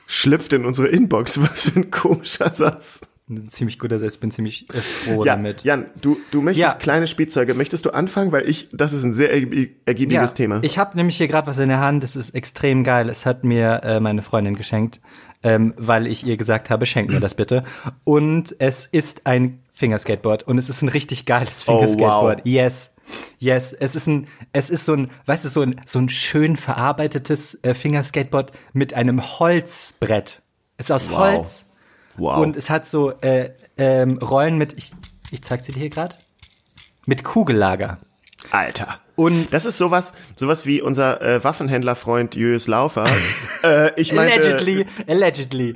Schlüpft 0.07 0.53
in 0.55 0.65
unsere 0.65 0.89
Inbox. 0.89 1.43
Was 1.43 1.71
für 1.71 1.81
ein 1.81 1.91
komischer 1.91 2.53
Satz. 2.53 3.03
Ein 3.31 3.51
ziemlich 3.51 3.79
guter 3.79 3.99
Satz, 3.99 4.17
bin 4.17 4.31
ziemlich 4.31 4.67
äh, 4.73 4.79
froh 4.79 5.25
Ja, 5.25 5.37
damit. 5.37 5.63
Jan, 5.63 5.87
du, 6.01 6.17
du 6.31 6.41
möchtest 6.41 6.73
Ja. 6.75 6.79
kleine 6.79 7.07
Spielzeuge. 7.07 7.53
Möchtest 7.55 7.85
du 7.85 7.91
anfangen? 7.91 8.33
Weil 8.33 8.49
ich, 8.49 8.69
das 8.73 8.93
ist 8.95 9.03
ein 9.03 9.13
sehr 9.13 9.31
ergieb- 9.35 9.77
ergiebiges 9.85 10.33
Thema. 10.35 10.61
Ich 10.63 10.79
habe 10.79 10.97
nämlich 10.97 11.17
hier 11.19 11.29
gerade 11.29 11.47
was 11.47 11.59
in 11.59 11.69
der 11.69 11.81
Hand, 11.81 12.03
das 12.03 12.17
ist 12.17 12.31
extrem 12.31 12.85
geil. 12.85 13.09
Es 13.11 13.27
hat 13.27 13.45
mir 13.45 13.83
äh, 13.85 14.01
meine 14.01 14.23
Freundin 14.23 14.57
geschenkt, 14.57 15.01
ähm, 15.43 15.75
weil 15.77 16.07
ich 16.07 16.25
ihr 16.27 16.37
gesagt 16.39 16.71
habe, 16.71 16.87
schenk 16.87 17.11
mir 17.11 17.21
das 17.21 17.35
bitte. 17.35 17.65
Und 18.05 18.57
es 18.61 18.87
ist 18.87 19.27
ein 19.27 19.61
Fingerskateboard 19.75 20.45
und 20.45 20.57
es 20.59 20.69
ist 20.71 20.81
ein 20.83 20.89
richtig 20.89 21.27
geiles 21.27 21.65
Oh, 21.69 21.73
wow. 21.73 21.81
Fingerskateboard. 21.81 22.47
Yes. 22.47 22.95
Yes, 23.39 23.73
es 23.73 23.95
ist 23.95 24.07
ein, 24.07 24.27
es 24.53 24.69
ist 24.71 24.85
so 24.85 24.95
ein, 24.95 25.11
weißt 25.27 25.45
du, 25.45 25.49
so 25.49 25.63
ein, 25.63 25.81
so 25.87 25.99
ein 25.99 26.09
schön 26.09 26.57
verarbeitetes 26.57 27.59
äh, 27.63 27.73
Fingerskateboard 27.75 28.53
mit 28.73 28.93
einem 28.95 29.23
Holzbrett. 29.39 30.43
Es 30.77 30.87
ist 30.87 30.91
aus 30.93 31.11
Wow. 31.11 31.19
Holz 31.19 31.65
Wow. 32.19 32.39
und 32.39 32.57
es 32.57 32.69
hat 32.69 32.87
so 32.87 33.13
äh, 33.21 33.51
ähm, 33.77 34.19
Rollen 34.19 34.59
mit, 34.59 34.75
ich, 34.75 34.93
ich 35.31 35.43
zeig 35.43 35.65
sie 35.65 35.73
dir 35.73 35.81
hier 35.81 35.91
gerade, 35.91 36.17
mit 37.07 37.25
Kugellager. 37.25 37.99
Alter. 38.51 39.01
Und 39.17 39.53
Das 39.53 39.67
ist 39.67 39.79
sowas, 39.79 40.13
sowas 40.37 40.65
wie 40.65 40.81
unser 40.81 41.21
äh, 41.21 41.43
Waffenhändlerfreund 41.43 42.37
Julius 42.37 42.69
Laufer. 42.69 43.07
äh, 43.65 44.01
ich 44.01 44.13
meine, 44.13 44.33
allegedly, 44.33 44.87
allegedly. 45.09 45.75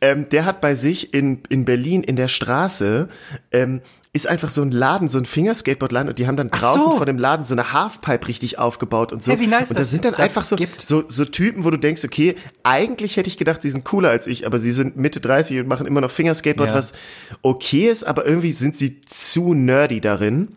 ähm, 0.00 0.28
der 0.28 0.44
hat 0.44 0.60
bei 0.60 0.74
sich 0.76 1.12
in, 1.12 1.42
in 1.48 1.64
Berlin 1.64 2.04
in 2.04 2.14
der 2.14 2.28
Straße 2.28 3.08
ähm, 3.50 3.80
ist 4.12 4.26
einfach 4.26 4.48
so 4.50 4.62
ein 4.62 4.70
Laden, 4.70 5.08
so 5.08 5.18
ein 5.18 5.26
Fingerskateboard-Laden 5.26 6.08
und 6.08 6.18
die 6.18 6.26
haben 6.26 6.36
dann 6.36 6.50
draußen 6.50 6.80
so. 6.80 6.96
vor 6.96 7.06
dem 7.06 7.18
Laden 7.18 7.44
so 7.44 7.54
eine 7.54 7.72
Halfpipe 7.72 8.26
richtig 8.28 8.58
aufgebaut 8.58 9.12
und 9.12 9.22
so. 9.22 9.30
Hey, 9.32 9.40
wie 9.40 9.46
nice 9.46 9.70
und 9.70 9.78
das 9.78 9.86
das- 9.86 9.90
sind 9.90 10.04
dann 10.04 10.14
einfach 10.14 10.44
so, 10.44 10.56
so, 10.82 11.04
so 11.08 11.24
Typen, 11.26 11.64
wo 11.64 11.70
du 11.70 11.76
denkst, 11.76 12.04
okay, 12.04 12.34
eigentlich 12.62 13.16
hätte 13.16 13.28
ich 13.28 13.36
gedacht, 13.36 13.60
sie 13.62 13.70
sind 13.70 13.84
cooler 13.84 14.08
als 14.10 14.26
ich, 14.26 14.46
aber 14.46 14.58
sie 14.58 14.72
sind 14.72 14.96
Mitte 14.96 15.20
30 15.20 15.60
und 15.60 15.68
machen 15.68 15.86
immer 15.86 16.00
noch 16.00 16.10
Fingerskateboard, 16.10 16.70
Ja. 16.70 16.76
was 16.76 16.94
okay 17.42 17.88
ist, 17.90 18.04
aber 18.04 18.24
irgendwie 18.26 18.52
sind 18.52 18.76
sie 18.76 19.02
zu 19.02 19.52
nerdy 19.54 20.00
darin. 20.00 20.56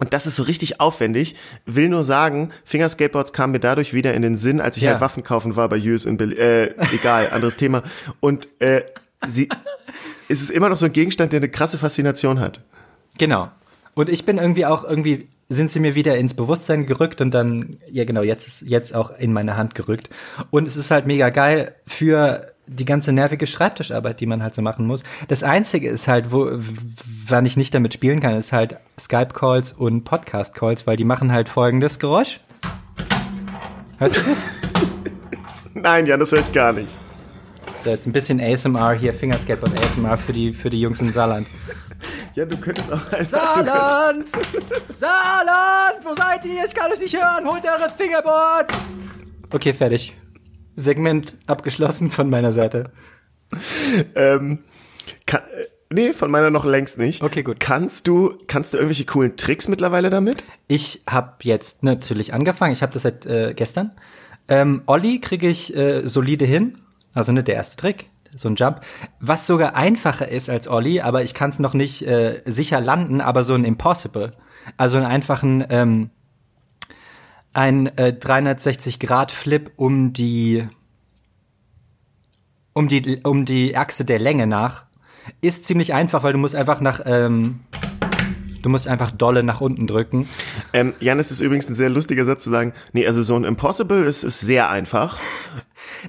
Und 0.00 0.14
das 0.14 0.26
ist 0.28 0.36
so 0.36 0.44
richtig 0.44 0.80
aufwendig. 0.80 1.34
Will 1.66 1.88
nur 1.88 2.04
sagen, 2.04 2.52
Fingerskateboards 2.64 3.32
kamen 3.32 3.52
mir 3.52 3.58
dadurch 3.60 3.92
wieder 3.94 4.14
in 4.14 4.22
den 4.22 4.36
Sinn, 4.36 4.60
als 4.60 4.76
ich 4.76 4.84
Ja. 4.84 4.92
halt 4.92 5.00
Waffen 5.00 5.24
kaufen 5.24 5.56
war 5.56 5.68
bei 5.68 5.78
Hughes 5.78 6.04
in 6.06 6.16
Berlin. 6.16 6.38
Äh, 6.38 6.66
egal, 6.94 7.28
anderes 7.32 7.56
Thema. 7.56 7.82
Und 8.20 8.48
äh, 8.60 8.82
sie, 9.26 9.48
es 10.28 10.40
ist 10.40 10.50
immer 10.50 10.68
noch 10.68 10.76
so 10.76 10.86
ein 10.86 10.92
Gegenstand, 10.92 11.32
der 11.32 11.38
eine 11.40 11.48
krasse 11.48 11.78
Faszination 11.78 12.38
hat. 12.38 12.60
Genau. 13.18 13.50
Und 13.94 14.08
ich 14.08 14.24
bin 14.24 14.38
irgendwie 14.38 14.64
auch 14.64 14.84
irgendwie 14.84 15.28
sind 15.48 15.70
sie 15.70 15.80
mir 15.80 15.94
wieder 15.94 16.16
ins 16.16 16.34
Bewusstsein 16.34 16.86
gerückt 16.86 17.20
und 17.20 17.32
dann 17.32 17.78
ja 17.90 18.04
genau 18.04 18.22
jetzt 18.22 18.46
ist 18.46 18.62
jetzt 18.62 18.94
auch 18.94 19.10
in 19.10 19.32
meine 19.32 19.56
Hand 19.56 19.74
gerückt 19.74 20.10
und 20.50 20.68
es 20.68 20.76
ist 20.76 20.90
halt 20.90 21.06
mega 21.06 21.30
geil 21.30 21.74
für 21.86 22.52
die 22.68 22.84
ganze 22.84 23.12
nervige 23.12 23.46
Schreibtischarbeit, 23.46 24.20
die 24.20 24.26
man 24.26 24.42
halt 24.42 24.54
so 24.54 24.62
machen 24.62 24.86
muss. 24.86 25.02
Das 25.28 25.42
einzige 25.42 25.88
ist 25.88 26.06
halt, 26.06 26.30
wo 26.30 26.50
wann 27.26 27.46
ich 27.46 27.56
nicht 27.56 27.74
damit 27.74 27.94
spielen 27.94 28.20
kann, 28.20 28.36
ist 28.36 28.52
halt 28.52 28.76
Skype 29.00 29.32
Calls 29.32 29.72
und 29.72 30.04
Podcast 30.04 30.54
Calls, 30.54 30.86
weil 30.86 30.96
die 30.96 31.04
machen 31.04 31.32
halt 31.32 31.48
folgendes 31.48 31.98
Geräusch. 31.98 32.40
Hörst 33.98 34.16
du 34.16 34.20
das? 34.20 34.46
Nein, 35.74 36.06
Jan, 36.06 36.20
das 36.20 36.32
ich 36.32 36.52
gar 36.52 36.72
nicht. 36.72 36.90
So 37.76 37.90
jetzt 37.90 38.06
ein 38.06 38.12
bisschen 38.12 38.40
ASMR 38.40 38.92
hier 38.92 39.14
Fingerskateboard 39.14 39.78
ASMR 39.84 40.16
für 40.18 40.32
die 40.32 40.52
für 40.52 40.68
die 40.68 40.80
Jungs 40.80 41.00
in 41.00 41.12
Saarland. 41.12 41.46
Ja, 42.38 42.44
du 42.44 42.56
könntest 42.56 42.92
auch 42.92 43.12
einfach. 43.12 43.24
Saarland! 43.24 44.28
Saarland! 44.92 46.04
Wo 46.04 46.14
seid 46.14 46.46
ihr? 46.46 46.64
Ich 46.64 46.72
kann 46.72 46.92
euch 46.92 47.00
nicht 47.00 47.16
hören! 47.16 47.44
Holt 47.48 47.64
eure 47.64 47.90
Fingerboards! 47.96 48.96
Okay, 49.52 49.72
fertig. 49.72 50.16
Segment 50.76 51.36
abgeschlossen 51.48 52.12
von 52.12 52.30
meiner 52.30 52.52
Seite. 52.52 52.92
Ähm, 54.14 54.60
kann, 55.26 55.40
nee, 55.90 56.12
von 56.12 56.30
meiner 56.30 56.50
noch 56.50 56.64
längst 56.64 56.96
nicht. 56.96 57.24
Okay, 57.24 57.42
gut. 57.42 57.58
Kannst 57.58 58.06
du, 58.06 58.38
kannst 58.46 58.72
du 58.72 58.76
irgendwelche 58.76 59.06
coolen 59.06 59.36
Tricks 59.36 59.66
mittlerweile 59.66 60.08
damit? 60.08 60.44
Ich 60.68 61.02
habe 61.10 61.38
jetzt 61.42 61.82
natürlich 61.82 62.34
angefangen. 62.34 62.72
Ich 62.72 62.82
habe 62.82 62.92
das 62.92 63.02
seit 63.02 63.26
äh, 63.26 63.52
gestern. 63.52 63.96
Ähm, 64.46 64.82
Olli 64.86 65.20
kriege 65.20 65.48
ich 65.48 65.74
äh, 65.76 66.06
solide 66.06 66.44
hin. 66.44 66.78
Also 67.14 67.32
ne, 67.32 67.42
der 67.42 67.56
erste 67.56 67.74
Trick. 67.74 68.10
So 68.34 68.48
ein 68.48 68.56
Jump. 68.56 68.80
Was 69.20 69.46
sogar 69.46 69.74
einfacher 69.74 70.28
ist 70.28 70.50
als 70.50 70.68
Olli, 70.68 71.00
aber 71.00 71.22
ich 71.22 71.34
kann 71.34 71.50
es 71.50 71.58
noch 71.58 71.74
nicht 71.74 72.02
äh, 72.02 72.42
sicher 72.44 72.80
landen, 72.80 73.20
aber 73.20 73.42
so 73.42 73.54
ein 73.54 73.64
Impossible. 73.64 74.32
Also 74.76 74.98
einen 74.98 75.06
einfachen 75.06 75.64
ähm, 75.70 76.10
ein 77.52 77.86
äh, 77.96 78.14
360-Grad-Flip 78.18 79.72
um 79.76 80.12
die 80.12 80.68
um 82.74 82.88
die 82.88 83.20
um 83.24 83.44
die 83.44 83.76
Achse 83.76 84.04
der 84.04 84.18
Länge 84.18 84.46
nach 84.46 84.84
ist 85.40 85.64
ziemlich 85.64 85.92
einfach, 85.92 86.22
weil 86.22 86.32
du 86.32 86.38
musst 86.38 86.54
einfach 86.54 86.80
nach 86.80 87.00
ähm, 87.04 87.60
du 88.62 88.68
musst 88.68 88.88
einfach 88.88 89.10
dolle 89.10 89.42
nach 89.42 89.60
unten 89.60 89.86
drücken. 89.86 90.28
Ähm, 90.72 90.94
Jan, 91.00 91.18
es 91.18 91.30
ist 91.30 91.40
übrigens 91.40 91.68
ein 91.68 91.74
sehr 91.74 91.90
lustiger 91.90 92.24
Satz 92.24 92.44
zu 92.44 92.50
sagen, 92.50 92.72
nee, 92.92 93.06
also 93.06 93.22
so 93.22 93.36
ein 93.36 93.44
Impossible 93.44 94.04
ist, 94.04 94.24
ist 94.24 94.40
sehr 94.40 94.70
einfach. 94.70 95.18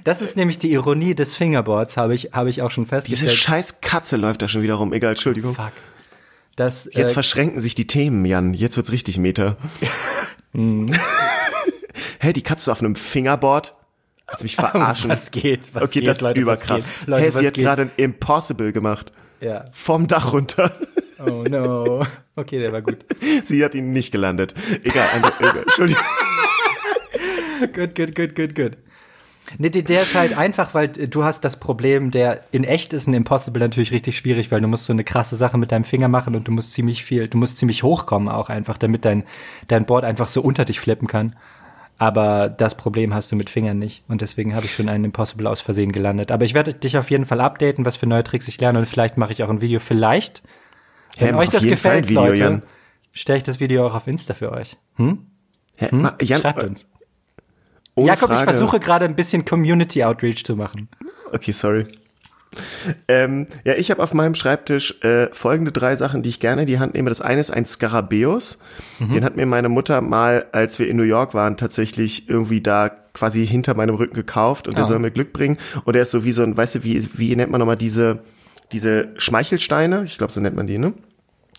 Das 0.04 0.22
ist 0.22 0.36
nämlich 0.36 0.58
die 0.58 0.72
Ironie 0.72 1.14
des 1.14 1.34
Fingerboards, 1.34 1.96
habe 1.96 2.14
ich 2.14 2.30
habe 2.32 2.50
ich 2.50 2.62
auch 2.62 2.70
schon 2.70 2.84
Diese 2.84 2.94
festgestellt. 2.96 3.32
scheiß 3.32 3.80
Katze 3.80 4.16
läuft 4.16 4.42
da 4.42 4.48
schon 4.48 4.62
wieder 4.62 4.74
rum. 4.74 4.92
Egal, 4.92 5.10
Entschuldigung. 5.10 5.54
Fuck. 5.54 5.72
Das 6.56 6.88
Jetzt 6.92 7.10
äh, 7.10 7.14
verschränken 7.14 7.60
sich 7.60 7.74
die 7.74 7.86
Themen, 7.86 8.24
Jan. 8.24 8.54
Jetzt 8.54 8.76
wird's 8.76 8.92
richtig 8.92 9.18
Meta. 9.18 9.56
Hm. 10.52 10.86
Hä, 12.20 12.32
die 12.32 12.42
Katze 12.42 12.70
auf 12.72 12.80
einem 12.80 12.94
Fingerboard? 12.96 13.74
Du 14.38 14.44
mich 14.44 14.56
verarschen? 14.56 15.10
was 15.10 15.30
geht? 15.30 15.74
Was 15.74 15.84
okay, 15.84 16.00
geht, 16.00 16.08
das 16.08 16.18
ist 16.18 16.22
Leute, 16.22 16.46
was 16.46 16.62
überkrass. 16.62 16.98
geht? 17.00 17.08
Leute, 17.08 17.26
was 17.28 17.38
sie 17.38 17.46
hat 17.46 17.54
gerade 17.54 17.82
ein 17.82 17.90
Impossible 17.96 18.72
gemacht. 18.72 19.12
Ja. 19.40 19.66
Vom 19.72 20.06
Dach 20.06 20.32
runter. 20.32 20.72
Oh 21.18 21.44
no. 21.48 22.06
Okay, 22.36 22.58
der 22.58 22.72
war 22.72 22.82
gut. 22.82 22.98
sie 23.44 23.64
hat 23.64 23.74
ihn 23.74 23.92
nicht 23.92 24.12
gelandet. 24.12 24.54
Egal, 24.84 25.06
egal. 25.38 25.58
Entschuldigung. 25.62 26.02
Gut, 27.74 27.94
gut, 27.94 28.14
gut, 28.14 28.34
gut, 28.34 28.54
gut. 28.54 28.72
Nee, 29.58 29.70
der 29.70 29.82
der 29.82 30.02
ist 30.02 30.14
halt 30.14 30.36
einfach, 30.36 30.74
weil 30.74 30.88
du 30.88 31.24
hast 31.24 31.44
das 31.44 31.58
Problem, 31.58 32.10
der 32.10 32.40
in 32.52 32.64
echt 32.64 32.92
ist 32.92 33.06
ein 33.08 33.14
Impossible 33.14 33.60
natürlich 33.60 33.90
richtig 33.92 34.16
schwierig, 34.16 34.50
weil 34.52 34.60
du 34.60 34.68
musst 34.68 34.84
so 34.86 34.92
eine 34.92 35.04
krasse 35.04 35.36
Sache 35.36 35.58
mit 35.58 35.72
deinem 35.72 35.84
Finger 35.84 36.08
machen 36.08 36.34
und 36.36 36.46
du 36.48 36.52
musst 36.52 36.72
ziemlich 36.72 37.04
viel, 37.04 37.28
du 37.28 37.36
musst 37.38 37.58
ziemlich 37.58 37.82
hochkommen 37.82 38.28
auch 38.28 38.48
einfach, 38.48 38.78
damit 38.78 39.04
dein, 39.04 39.24
dein 39.68 39.86
Board 39.86 40.04
einfach 40.04 40.28
so 40.28 40.40
unter 40.42 40.64
dich 40.64 40.80
flippen 40.80 41.08
kann. 41.08 41.36
Aber 41.98 42.48
das 42.48 42.76
Problem 42.76 43.12
hast 43.12 43.30
du 43.30 43.36
mit 43.36 43.50
Fingern 43.50 43.78
nicht. 43.78 44.04
Und 44.08 44.22
deswegen 44.22 44.54
habe 44.54 44.64
ich 44.64 44.74
schon 44.74 44.88
einen 44.88 45.04
Impossible 45.04 45.46
aus 45.46 45.60
Versehen 45.60 45.92
gelandet. 45.92 46.32
Aber 46.32 46.46
ich 46.46 46.54
werde 46.54 46.72
dich 46.72 46.96
auf 46.96 47.10
jeden 47.10 47.26
Fall 47.26 47.42
updaten, 47.42 47.84
was 47.84 47.96
für 47.96 48.06
neue 48.06 48.24
Tricks 48.24 48.48
ich 48.48 48.58
lerne. 48.58 48.78
Und 48.78 48.86
vielleicht 48.86 49.18
mache 49.18 49.32
ich 49.32 49.42
auch 49.44 49.50
ein 49.50 49.60
Video. 49.60 49.80
Vielleicht, 49.80 50.42
wenn 51.18 51.34
euch 51.34 51.50
das 51.50 51.64
gefällt, 51.64 52.08
Video, 52.08 52.24
Leute, 52.24 52.62
stelle 53.12 53.36
ich 53.36 53.42
das 53.42 53.60
Video 53.60 53.86
auch 53.86 53.94
auf 53.94 54.06
Insta 54.06 54.32
für 54.32 54.50
euch. 54.50 54.78
Hm? 54.96 55.26
Hä, 55.76 55.88
ma- 55.92 56.16
Jan, 56.22 56.40
Schreibt 56.40 56.62
uns. 56.62 56.88
Ohne 57.94 58.08
Jakob, 58.08 58.30
ich 58.30 58.36
Frage. 58.36 58.50
versuche 58.50 58.80
gerade 58.80 59.04
ein 59.04 59.16
bisschen 59.16 59.44
Community 59.44 60.02
Outreach 60.04 60.44
zu 60.44 60.56
machen. 60.56 60.88
Okay, 61.32 61.52
sorry. 61.52 61.86
Ähm, 63.06 63.46
ja, 63.64 63.74
ich 63.74 63.90
habe 63.92 64.02
auf 64.02 64.12
meinem 64.12 64.34
Schreibtisch 64.34 65.00
äh, 65.04 65.28
folgende 65.32 65.70
drei 65.70 65.94
Sachen, 65.94 66.22
die 66.22 66.28
ich 66.30 66.40
gerne 66.40 66.62
in 66.62 66.66
die 66.66 66.80
Hand 66.80 66.94
nehme. 66.94 67.08
Das 67.08 67.20
eine 67.20 67.40
ist 67.40 67.50
ein 67.52 67.64
Skarabäus. 67.64 68.58
Den 68.98 69.22
hat 69.24 69.36
mir 69.36 69.46
meine 69.46 69.68
Mutter 69.68 70.00
mal, 70.00 70.46
als 70.52 70.78
wir 70.80 70.88
in 70.88 70.96
New 70.96 71.04
York 71.04 71.32
waren, 71.32 71.56
tatsächlich 71.56 72.28
irgendwie 72.28 72.60
da 72.60 72.88
quasi 73.14 73.46
hinter 73.46 73.74
meinem 73.74 73.94
Rücken 73.94 74.14
gekauft 74.14 74.66
und 74.66 74.76
der 74.76 74.84
Ah. 74.84 74.88
soll 74.88 74.98
mir 74.98 75.10
Glück 75.12 75.32
bringen. 75.32 75.58
Und 75.84 75.94
der 75.94 76.02
ist 76.02 76.10
so 76.10 76.24
wie 76.24 76.32
so 76.32 76.42
ein, 76.42 76.56
weißt 76.56 76.76
du, 76.76 76.84
wie, 76.84 77.08
wie 77.14 77.34
nennt 77.36 77.50
man 77.52 77.60
nochmal 77.60 77.76
diese, 77.76 78.18
diese 78.72 79.08
Schmeichelsteine? 79.16 80.02
Ich 80.04 80.18
glaube, 80.18 80.32
so 80.32 80.40
nennt 80.40 80.56
man 80.56 80.66
die, 80.66 80.78
ne? 80.78 80.92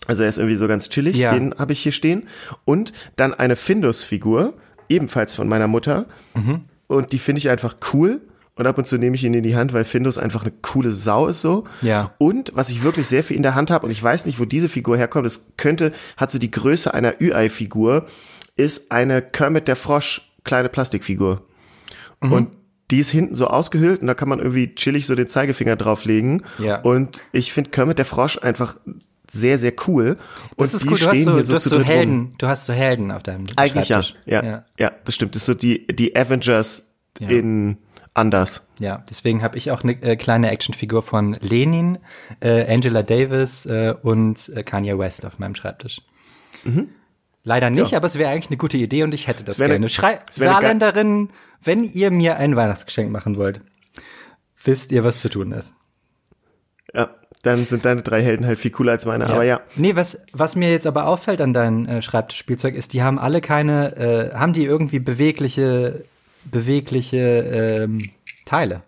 Also 0.06 0.24
er 0.24 0.28
ist 0.28 0.36
irgendwie 0.38 0.56
so 0.56 0.68
ganz 0.68 0.88
chillig, 0.90 1.16
Ja. 1.16 1.32
den 1.32 1.54
habe 1.58 1.72
ich 1.72 1.80
hier 1.80 1.92
stehen. 1.92 2.28
Und 2.64 2.92
dann 3.16 3.32
eine 3.32 3.56
Findus-Figur, 3.56 4.54
ebenfalls 4.88 5.34
von 5.34 5.48
meiner 5.48 5.68
Mutter. 5.68 6.06
Mhm. 6.34 6.62
Und 6.86 7.12
die 7.12 7.18
finde 7.18 7.38
ich 7.38 7.48
einfach 7.48 7.76
cool. 7.92 8.20
Und 8.54 8.66
ab 8.66 8.76
und 8.76 8.86
zu 8.86 8.98
nehme 8.98 9.16
ich 9.16 9.24
ihn 9.24 9.32
in 9.32 9.42
die 9.42 9.56
Hand, 9.56 9.72
weil 9.72 9.84
Findus 9.84 10.18
einfach 10.18 10.42
eine 10.42 10.52
coole 10.60 10.92
Sau 10.92 11.26
ist 11.26 11.40
so. 11.40 11.64
Ja. 11.80 12.12
Und 12.18 12.52
was 12.54 12.68
ich 12.68 12.82
wirklich 12.82 13.06
sehr 13.06 13.24
viel 13.24 13.36
in 13.36 13.42
der 13.42 13.54
Hand 13.54 13.70
habe, 13.70 13.86
und 13.86 13.92
ich 13.92 14.02
weiß 14.02 14.26
nicht, 14.26 14.38
wo 14.38 14.44
diese 14.44 14.68
Figur 14.68 14.98
herkommt, 14.98 15.26
es 15.26 15.54
könnte, 15.56 15.92
hat 16.18 16.30
so 16.30 16.38
die 16.38 16.50
Größe 16.50 16.92
einer 16.92 17.14
Ü-Ei-Figur, 17.20 18.06
ist 18.56 18.92
eine 18.92 19.22
Kermit 19.22 19.68
der 19.68 19.76
Frosch 19.76 20.32
kleine 20.44 20.68
Plastikfigur. 20.68 21.42
Mhm. 22.20 22.32
Und 22.32 22.48
die 22.90 22.98
ist 22.98 23.10
hinten 23.10 23.34
so 23.34 23.46
ausgehöhlt 23.46 24.02
und 24.02 24.06
da 24.06 24.14
kann 24.14 24.28
man 24.28 24.38
irgendwie 24.38 24.74
chillig 24.74 25.06
so 25.06 25.14
den 25.14 25.26
Zeigefinger 25.26 25.76
drauflegen. 25.76 26.42
Ja. 26.58 26.82
Und 26.82 27.22
ich 27.32 27.54
finde 27.54 27.70
Kermit 27.70 27.98
der 27.98 28.04
Frosch 28.04 28.38
einfach 28.38 28.76
sehr, 29.32 29.58
sehr 29.58 29.72
cool. 29.86 30.18
Und 30.56 30.60
Das 30.60 30.74
ist 30.74 30.84
die 30.84 30.88
cool, 30.88 30.98
du 30.98 31.04
hast 31.06 31.10
stehen 31.10 31.24
so, 31.24 31.30
hier 31.32 31.40
du 31.40 31.44
so 31.46 31.54
hast 31.54 31.62
zu 31.62 31.68
so 31.70 31.76
dritt 31.76 31.88
rum. 31.88 31.94
Helden, 31.94 32.34
du 32.38 32.46
hast 32.48 32.64
so 32.66 32.72
Helden 32.72 33.10
auf 33.10 33.22
deinem 33.22 33.46
Eigentlich 33.56 33.88
ja. 33.88 34.02
Schreibtisch. 34.02 34.22
ja. 34.26 34.44
ja. 34.44 34.64
Ja, 34.78 34.92
das 35.04 35.14
stimmt. 35.14 35.34
Das 35.34 35.42
ist 35.42 35.46
so 35.46 35.54
die, 35.54 35.86
die 35.86 36.14
Avengers 36.16 36.92
Ja. 37.18 37.28
in 37.28 37.78
anders. 38.14 38.66
Ja, 38.78 39.02
deswegen 39.08 39.42
habe 39.42 39.56
ich 39.56 39.70
auch 39.70 39.82
eine 39.84 39.92
äh, 40.02 40.16
kleine 40.16 40.50
Actionfigur 40.50 41.00
von 41.02 41.34
Lenin, 41.40 41.98
äh, 42.40 42.70
Angela 42.72 43.02
Davis 43.02 43.64
äh, 43.64 43.94
und 44.02 44.50
äh, 44.54 44.62
Kanye 44.62 44.98
West 44.98 45.24
auf 45.24 45.38
meinem 45.38 45.54
Schreibtisch. 45.54 46.02
Leider 47.44 47.70
nicht, 47.70 47.86
Mhm. 47.86 47.90
Ja. 47.92 47.96
aber 47.96 48.06
es 48.06 48.18
wäre 48.18 48.30
eigentlich 48.30 48.50
eine 48.50 48.58
gute 48.58 48.76
Idee 48.76 49.02
und 49.02 49.14
ich 49.14 49.26
hätte 49.28 49.44
das 49.44 49.56
gerne. 49.56 49.80
ne- 49.80 49.88
Schrei 49.88 50.14
ne 50.16 50.20
Saarländerinnen, 50.30 51.30
wenn 51.62 51.84
ihr 51.84 52.10
mir 52.10 52.36
ein 52.36 52.54
Weihnachtsgeschenk 52.54 53.10
machen 53.10 53.36
wollt, 53.36 53.60
wisst 54.62 54.92
ihr, 54.92 55.02
was 55.04 55.20
zu 55.20 55.28
tun 55.28 55.52
ist. 55.52 55.74
Ja, 56.94 57.14
dann 57.42 57.66
sind 57.66 57.84
deine 57.84 58.02
drei 58.02 58.22
Helden 58.22 58.46
halt 58.46 58.58
viel 58.58 58.70
cooler 58.70 58.92
als 58.92 59.04
meine. 59.04 59.26
Aber 59.26 59.42
ja, 59.42 59.60
Nee, 59.76 59.96
was, 59.96 60.22
was 60.32 60.54
mir 60.54 60.70
jetzt 60.70 60.86
aber 60.86 61.06
auffällt 61.06 61.40
an 61.40 61.52
deinem 61.52 61.86
äh, 61.86 62.02
Schreibtischspielzeug 62.02 62.74
ist, 62.74 62.92
die 62.92 63.02
haben 63.02 63.18
alle 63.18 63.40
keine, 63.40 63.96
äh, 63.96 64.34
haben 64.34 64.52
die 64.52 64.64
irgendwie 64.64 65.00
bewegliche, 65.00 66.04
bewegliche 66.44 67.18
ähm, 67.18 68.10
Teile. 68.44 68.82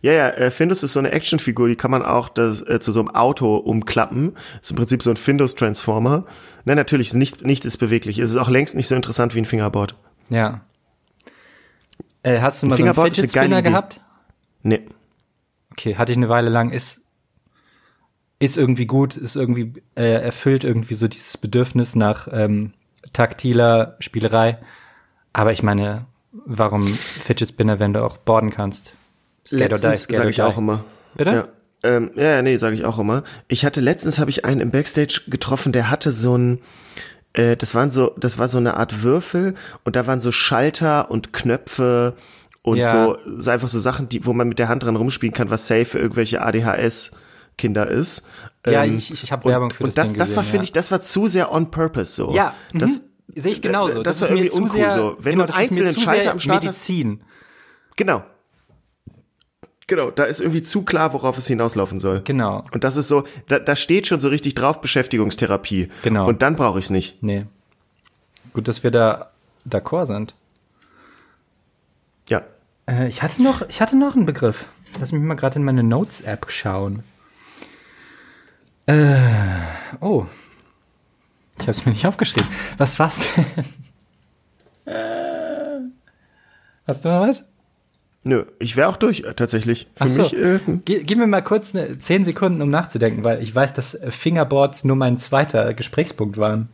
Ja, 0.00 0.12
ja, 0.12 0.28
äh, 0.30 0.50
Findus 0.50 0.82
ist 0.82 0.94
so 0.94 1.00
eine 1.00 1.10
Actionfigur, 1.10 1.68
die 1.68 1.76
kann 1.76 1.90
man 1.90 2.02
auch 2.02 2.28
das, 2.28 2.62
äh, 2.62 2.78
zu 2.80 2.92
so 2.92 3.00
einem 3.00 3.10
Auto 3.10 3.56
umklappen. 3.56 4.36
Ist 4.62 4.70
im 4.70 4.76
Prinzip 4.76 5.02
so 5.02 5.10
ein 5.10 5.16
Findus-Transformer. 5.16 6.24
Nein, 6.64 6.76
natürlich, 6.76 7.08
ist 7.08 7.14
nicht, 7.14 7.44
nicht 7.44 7.64
ist 7.64 7.76
beweglich. 7.78 8.18
Es 8.18 8.30
ist 8.30 8.36
auch 8.36 8.48
längst 8.48 8.76
nicht 8.76 8.88
so 8.88 8.94
interessant 8.94 9.34
wie 9.34 9.40
ein 9.40 9.44
Fingerboard. 9.44 9.96
Ja. 10.30 10.62
Äh, 12.22 12.40
hast 12.40 12.62
du 12.62 12.66
Ein 12.66 12.70
mal 12.70 12.78
so 12.78 12.84
einen 12.84 12.94
Fidget 12.94 13.30
Spinner 13.30 13.62
gehabt? 13.62 14.00
Nee. 14.62 14.80
Okay, 15.72 15.96
hatte 15.96 16.12
ich 16.12 16.18
eine 16.18 16.28
Weile 16.28 16.48
lang. 16.48 16.70
Ist, 16.70 17.03
ist 18.44 18.56
irgendwie 18.56 18.86
gut, 18.86 19.16
ist 19.16 19.36
irgendwie, 19.36 19.72
äh, 19.96 20.22
erfüllt 20.22 20.64
irgendwie 20.64 20.94
so 20.94 21.08
dieses 21.08 21.36
Bedürfnis 21.38 21.94
nach 21.96 22.28
ähm, 22.30 22.72
taktiler 23.12 23.96
Spielerei. 24.00 24.58
Aber 25.32 25.52
ich 25.52 25.62
meine, 25.62 26.06
warum 26.46 26.84
Fidget 26.86 27.48
Spinner, 27.48 27.78
wenn 27.80 27.92
du 27.92 28.02
auch 28.04 28.16
boarden 28.18 28.50
kannst? 28.50 28.92
Skate 29.46 29.60
Letztens 29.70 30.02
sage 30.04 30.30
ich 30.30 30.36
die. 30.36 30.42
auch 30.42 30.58
immer. 30.58 30.84
Bitte? 31.16 31.30
Ja. 31.32 31.48
Ähm, 31.82 32.10
ja, 32.16 32.40
nee, 32.40 32.56
sage 32.56 32.76
ich 32.76 32.84
auch 32.84 32.98
immer. 32.98 33.24
Ich 33.46 33.64
hatte 33.64 33.80
letztens 33.80 34.18
habe 34.18 34.30
ich 34.30 34.44
einen 34.44 34.60
im 34.62 34.70
Backstage 34.70 35.22
getroffen, 35.28 35.72
der 35.72 35.90
hatte 35.90 36.12
so 36.12 36.36
ein 36.36 36.60
äh, 37.34 37.56
das 37.56 37.74
waren 37.74 37.90
so 37.90 38.14
das 38.16 38.38
war 38.38 38.48
so 38.48 38.56
eine 38.58 38.74
Art 38.78 39.02
Würfel 39.02 39.54
und 39.84 39.94
da 39.96 40.06
waren 40.06 40.18
so 40.18 40.32
Schalter 40.32 41.10
und 41.10 41.34
Knöpfe 41.34 42.14
und 42.62 42.78
Ja. 42.78 42.90
so, 42.90 43.18
so 43.38 43.50
einfach 43.50 43.68
so 43.68 43.78
Sachen, 43.78 44.08
die 44.08 44.24
wo 44.24 44.32
man 44.32 44.48
mit 44.48 44.58
der 44.58 44.68
Hand 44.68 44.82
dran 44.82 44.96
rumspielen 44.96 45.34
kann, 45.34 45.50
was 45.50 45.66
safe 45.68 45.84
für 45.84 45.98
irgendwelche 45.98 46.40
ADHS 46.40 47.12
Kinder 47.56 47.88
ist. 47.88 48.26
Ja, 48.66 48.84
Ähm, 48.84 48.96
ich, 48.96 49.10
ich 49.10 49.32
habe 49.32 49.44
und, 49.44 49.50
Werbung 49.50 49.70
für 49.70 49.84
und 49.84 49.88
das 49.90 49.94
das, 49.94 50.08
Ding 50.10 50.18
das 50.18 50.30
war 50.36 50.42
gesehen, 50.42 50.50
finde 50.50 50.64
ja. 50.64 50.68
ich, 50.68 50.72
das 50.72 50.90
war 50.90 51.00
zu 51.02 51.28
sehr 51.28 51.52
on 51.52 51.70
purpose 51.70 52.12
so. 52.12 52.32
Ja, 52.32 52.54
das 52.72 53.02
mhm. 53.28 53.40
sehe 53.40 53.52
ich 53.52 53.62
genauso. 53.62 54.02
das 54.02 54.18
Das, 54.18 54.28
war 54.30 54.36
irgendwie 54.36 54.50
uncool 54.54 54.70
sehr, 54.70 54.96
so. 54.96 55.16
Wenn 55.18 55.32
genau, 55.32 55.44
du 55.44 55.46
das 55.48 55.56
einen 55.56 55.68
einzelnen 55.68 55.96
Schalter 55.98 56.30
am 56.32 56.40
Start 56.40 56.66
hast- 56.66 56.88
Medizin. 56.88 57.20
Genau. 57.96 58.22
Genau, 59.86 60.10
da 60.10 60.24
ist 60.24 60.40
irgendwie 60.40 60.62
zu 60.62 60.82
klar, 60.82 61.12
worauf 61.12 61.36
es 61.36 61.46
hinauslaufen 61.46 62.00
soll. 62.00 62.22
Genau. 62.24 62.64
Und 62.72 62.84
das 62.84 62.96
ist 62.96 63.08
so, 63.08 63.24
da, 63.48 63.58
da 63.58 63.76
steht 63.76 64.06
schon 64.06 64.18
so 64.18 64.30
richtig 64.30 64.54
drauf 64.54 64.80
Beschäftigungstherapie. 64.80 65.90
Genau. 66.02 66.26
Und 66.26 66.40
dann 66.40 66.56
brauche 66.56 66.78
ich 66.78 66.86
es 66.86 66.90
nicht. 66.90 67.22
Nee. 67.22 67.44
Gut, 68.54 68.66
dass 68.66 68.82
wir 68.82 68.90
da 68.90 69.30
d'accord 69.68 70.06
sind. 70.06 70.34
Ja. 72.30 72.42
Äh, 72.86 73.08
ich 73.08 73.22
hatte 73.22 73.42
noch, 73.42 73.68
ich 73.68 73.82
hatte 73.82 73.96
noch 73.96 74.16
einen 74.16 74.24
Begriff. 74.24 74.68
Lass 74.98 75.12
mich 75.12 75.20
mal 75.20 75.34
gerade 75.34 75.56
in 75.56 75.64
meine 75.64 75.82
Notes-App 75.82 76.46
schauen. 76.50 77.02
Äh, 78.86 79.16
oh. 80.00 80.26
Ich 81.56 81.62
habe 81.62 81.70
es 81.72 81.86
mir 81.86 81.92
nicht 81.92 82.06
aufgeschrieben. 82.06 82.48
Was 82.78 82.98
war's 82.98 83.20
denn? 83.34 83.44
Äh, 84.86 85.80
hast 86.86 87.04
du 87.04 87.08
noch 87.08 87.26
was? 87.26 87.44
Nö, 88.22 88.44
ich 88.58 88.76
wäre 88.76 88.88
auch 88.88 88.96
durch, 88.96 89.20
äh, 89.20 89.34
tatsächlich. 89.34 89.86
Für 89.94 90.04
Ach 90.04 90.08
so. 90.08 90.22
mich, 90.22 90.36
äh, 90.36 90.60
Ge 90.84 91.04
gib 91.04 91.18
mir 91.18 91.26
mal 91.26 91.42
kurz 91.42 91.74
eine, 91.74 91.96
zehn 91.98 92.24
Sekunden, 92.24 92.60
um 92.60 92.70
nachzudenken, 92.70 93.24
weil 93.24 93.42
ich 93.42 93.54
weiß, 93.54 93.72
dass 93.74 93.98
Fingerboards 94.08 94.84
nur 94.84 94.96
mein 94.96 95.18
zweiter 95.18 95.74
Gesprächspunkt 95.74 96.36
waren. 96.36 96.68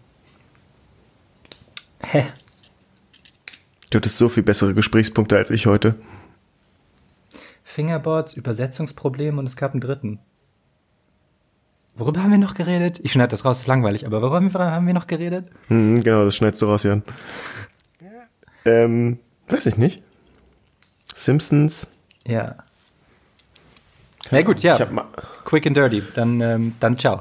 Hä? 2.02 2.26
du 3.90 3.96
hattest 3.96 4.18
so 4.18 4.28
viel 4.28 4.42
bessere 4.44 4.74
Gesprächspunkte 4.74 5.36
als 5.36 5.50
ich 5.50 5.66
heute. 5.66 5.96
Fingerboards, 7.64 8.34
Übersetzungsproblem 8.34 9.38
und 9.38 9.46
es 9.46 9.56
gab 9.56 9.72
einen 9.72 9.80
dritten. 9.80 10.18
Worüber 12.00 12.22
haben 12.22 12.30
wir 12.30 12.38
noch 12.38 12.54
geredet? 12.54 12.98
Ich 13.02 13.12
schneide 13.12 13.28
das 13.28 13.44
raus, 13.44 13.60
ist 13.60 13.66
langweilig, 13.66 14.06
aber 14.06 14.22
worüber 14.22 14.70
haben 14.70 14.86
wir 14.86 14.94
noch 14.94 15.06
geredet? 15.06 15.48
Mhm, 15.68 16.02
genau, 16.02 16.24
das 16.24 16.34
schneidest 16.34 16.62
du 16.62 16.66
raus, 16.66 16.82
Jan. 16.82 17.02
Ähm, 18.64 19.18
weiß 19.48 19.66
ich 19.66 19.76
nicht. 19.76 20.02
Simpsons. 21.14 21.92
Ja. 22.26 22.56
Na 24.30 24.40
gut, 24.40 24.60
ja. 24.60 24.78
Hab 24.78 24.92
mal, 24.92 25.04
Quick 25.44 25.66
and 25.66 25.76
dirty. 25.76 26.02
Dann, 26.14 26.40
ähm, 26.40 26.74
dann 26.80 26.96
ciao. 26.96 27.20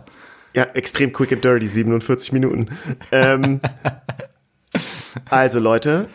ja, 0.53 0.63
extrem 0.63 1.11
quick 1.11 1.33
and 1.33 1.43
dirty, 1.43 1.67
47 1.67 2.31
Minuten. 2.31 2.69
ähm, 3.11 3.59
also 5.29 5.59
Leute, 5.59 6.07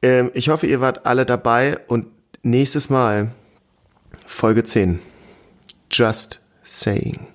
ähm, 0.00 0.30
ich 0.32 0.48
hoffe, 0.48 0.66
ihr 0.66 0.80
wart 0.80 1.04
alle 1.04 1.26
dabei 1.26 1.80
und 1.86 2.06
nächstes 2.42 2.88
Mal 2.88 3.32
Folge 4.24 4.64
10. 4.64 5.00
Just 5.90 6.40
saying. 6.62 7.26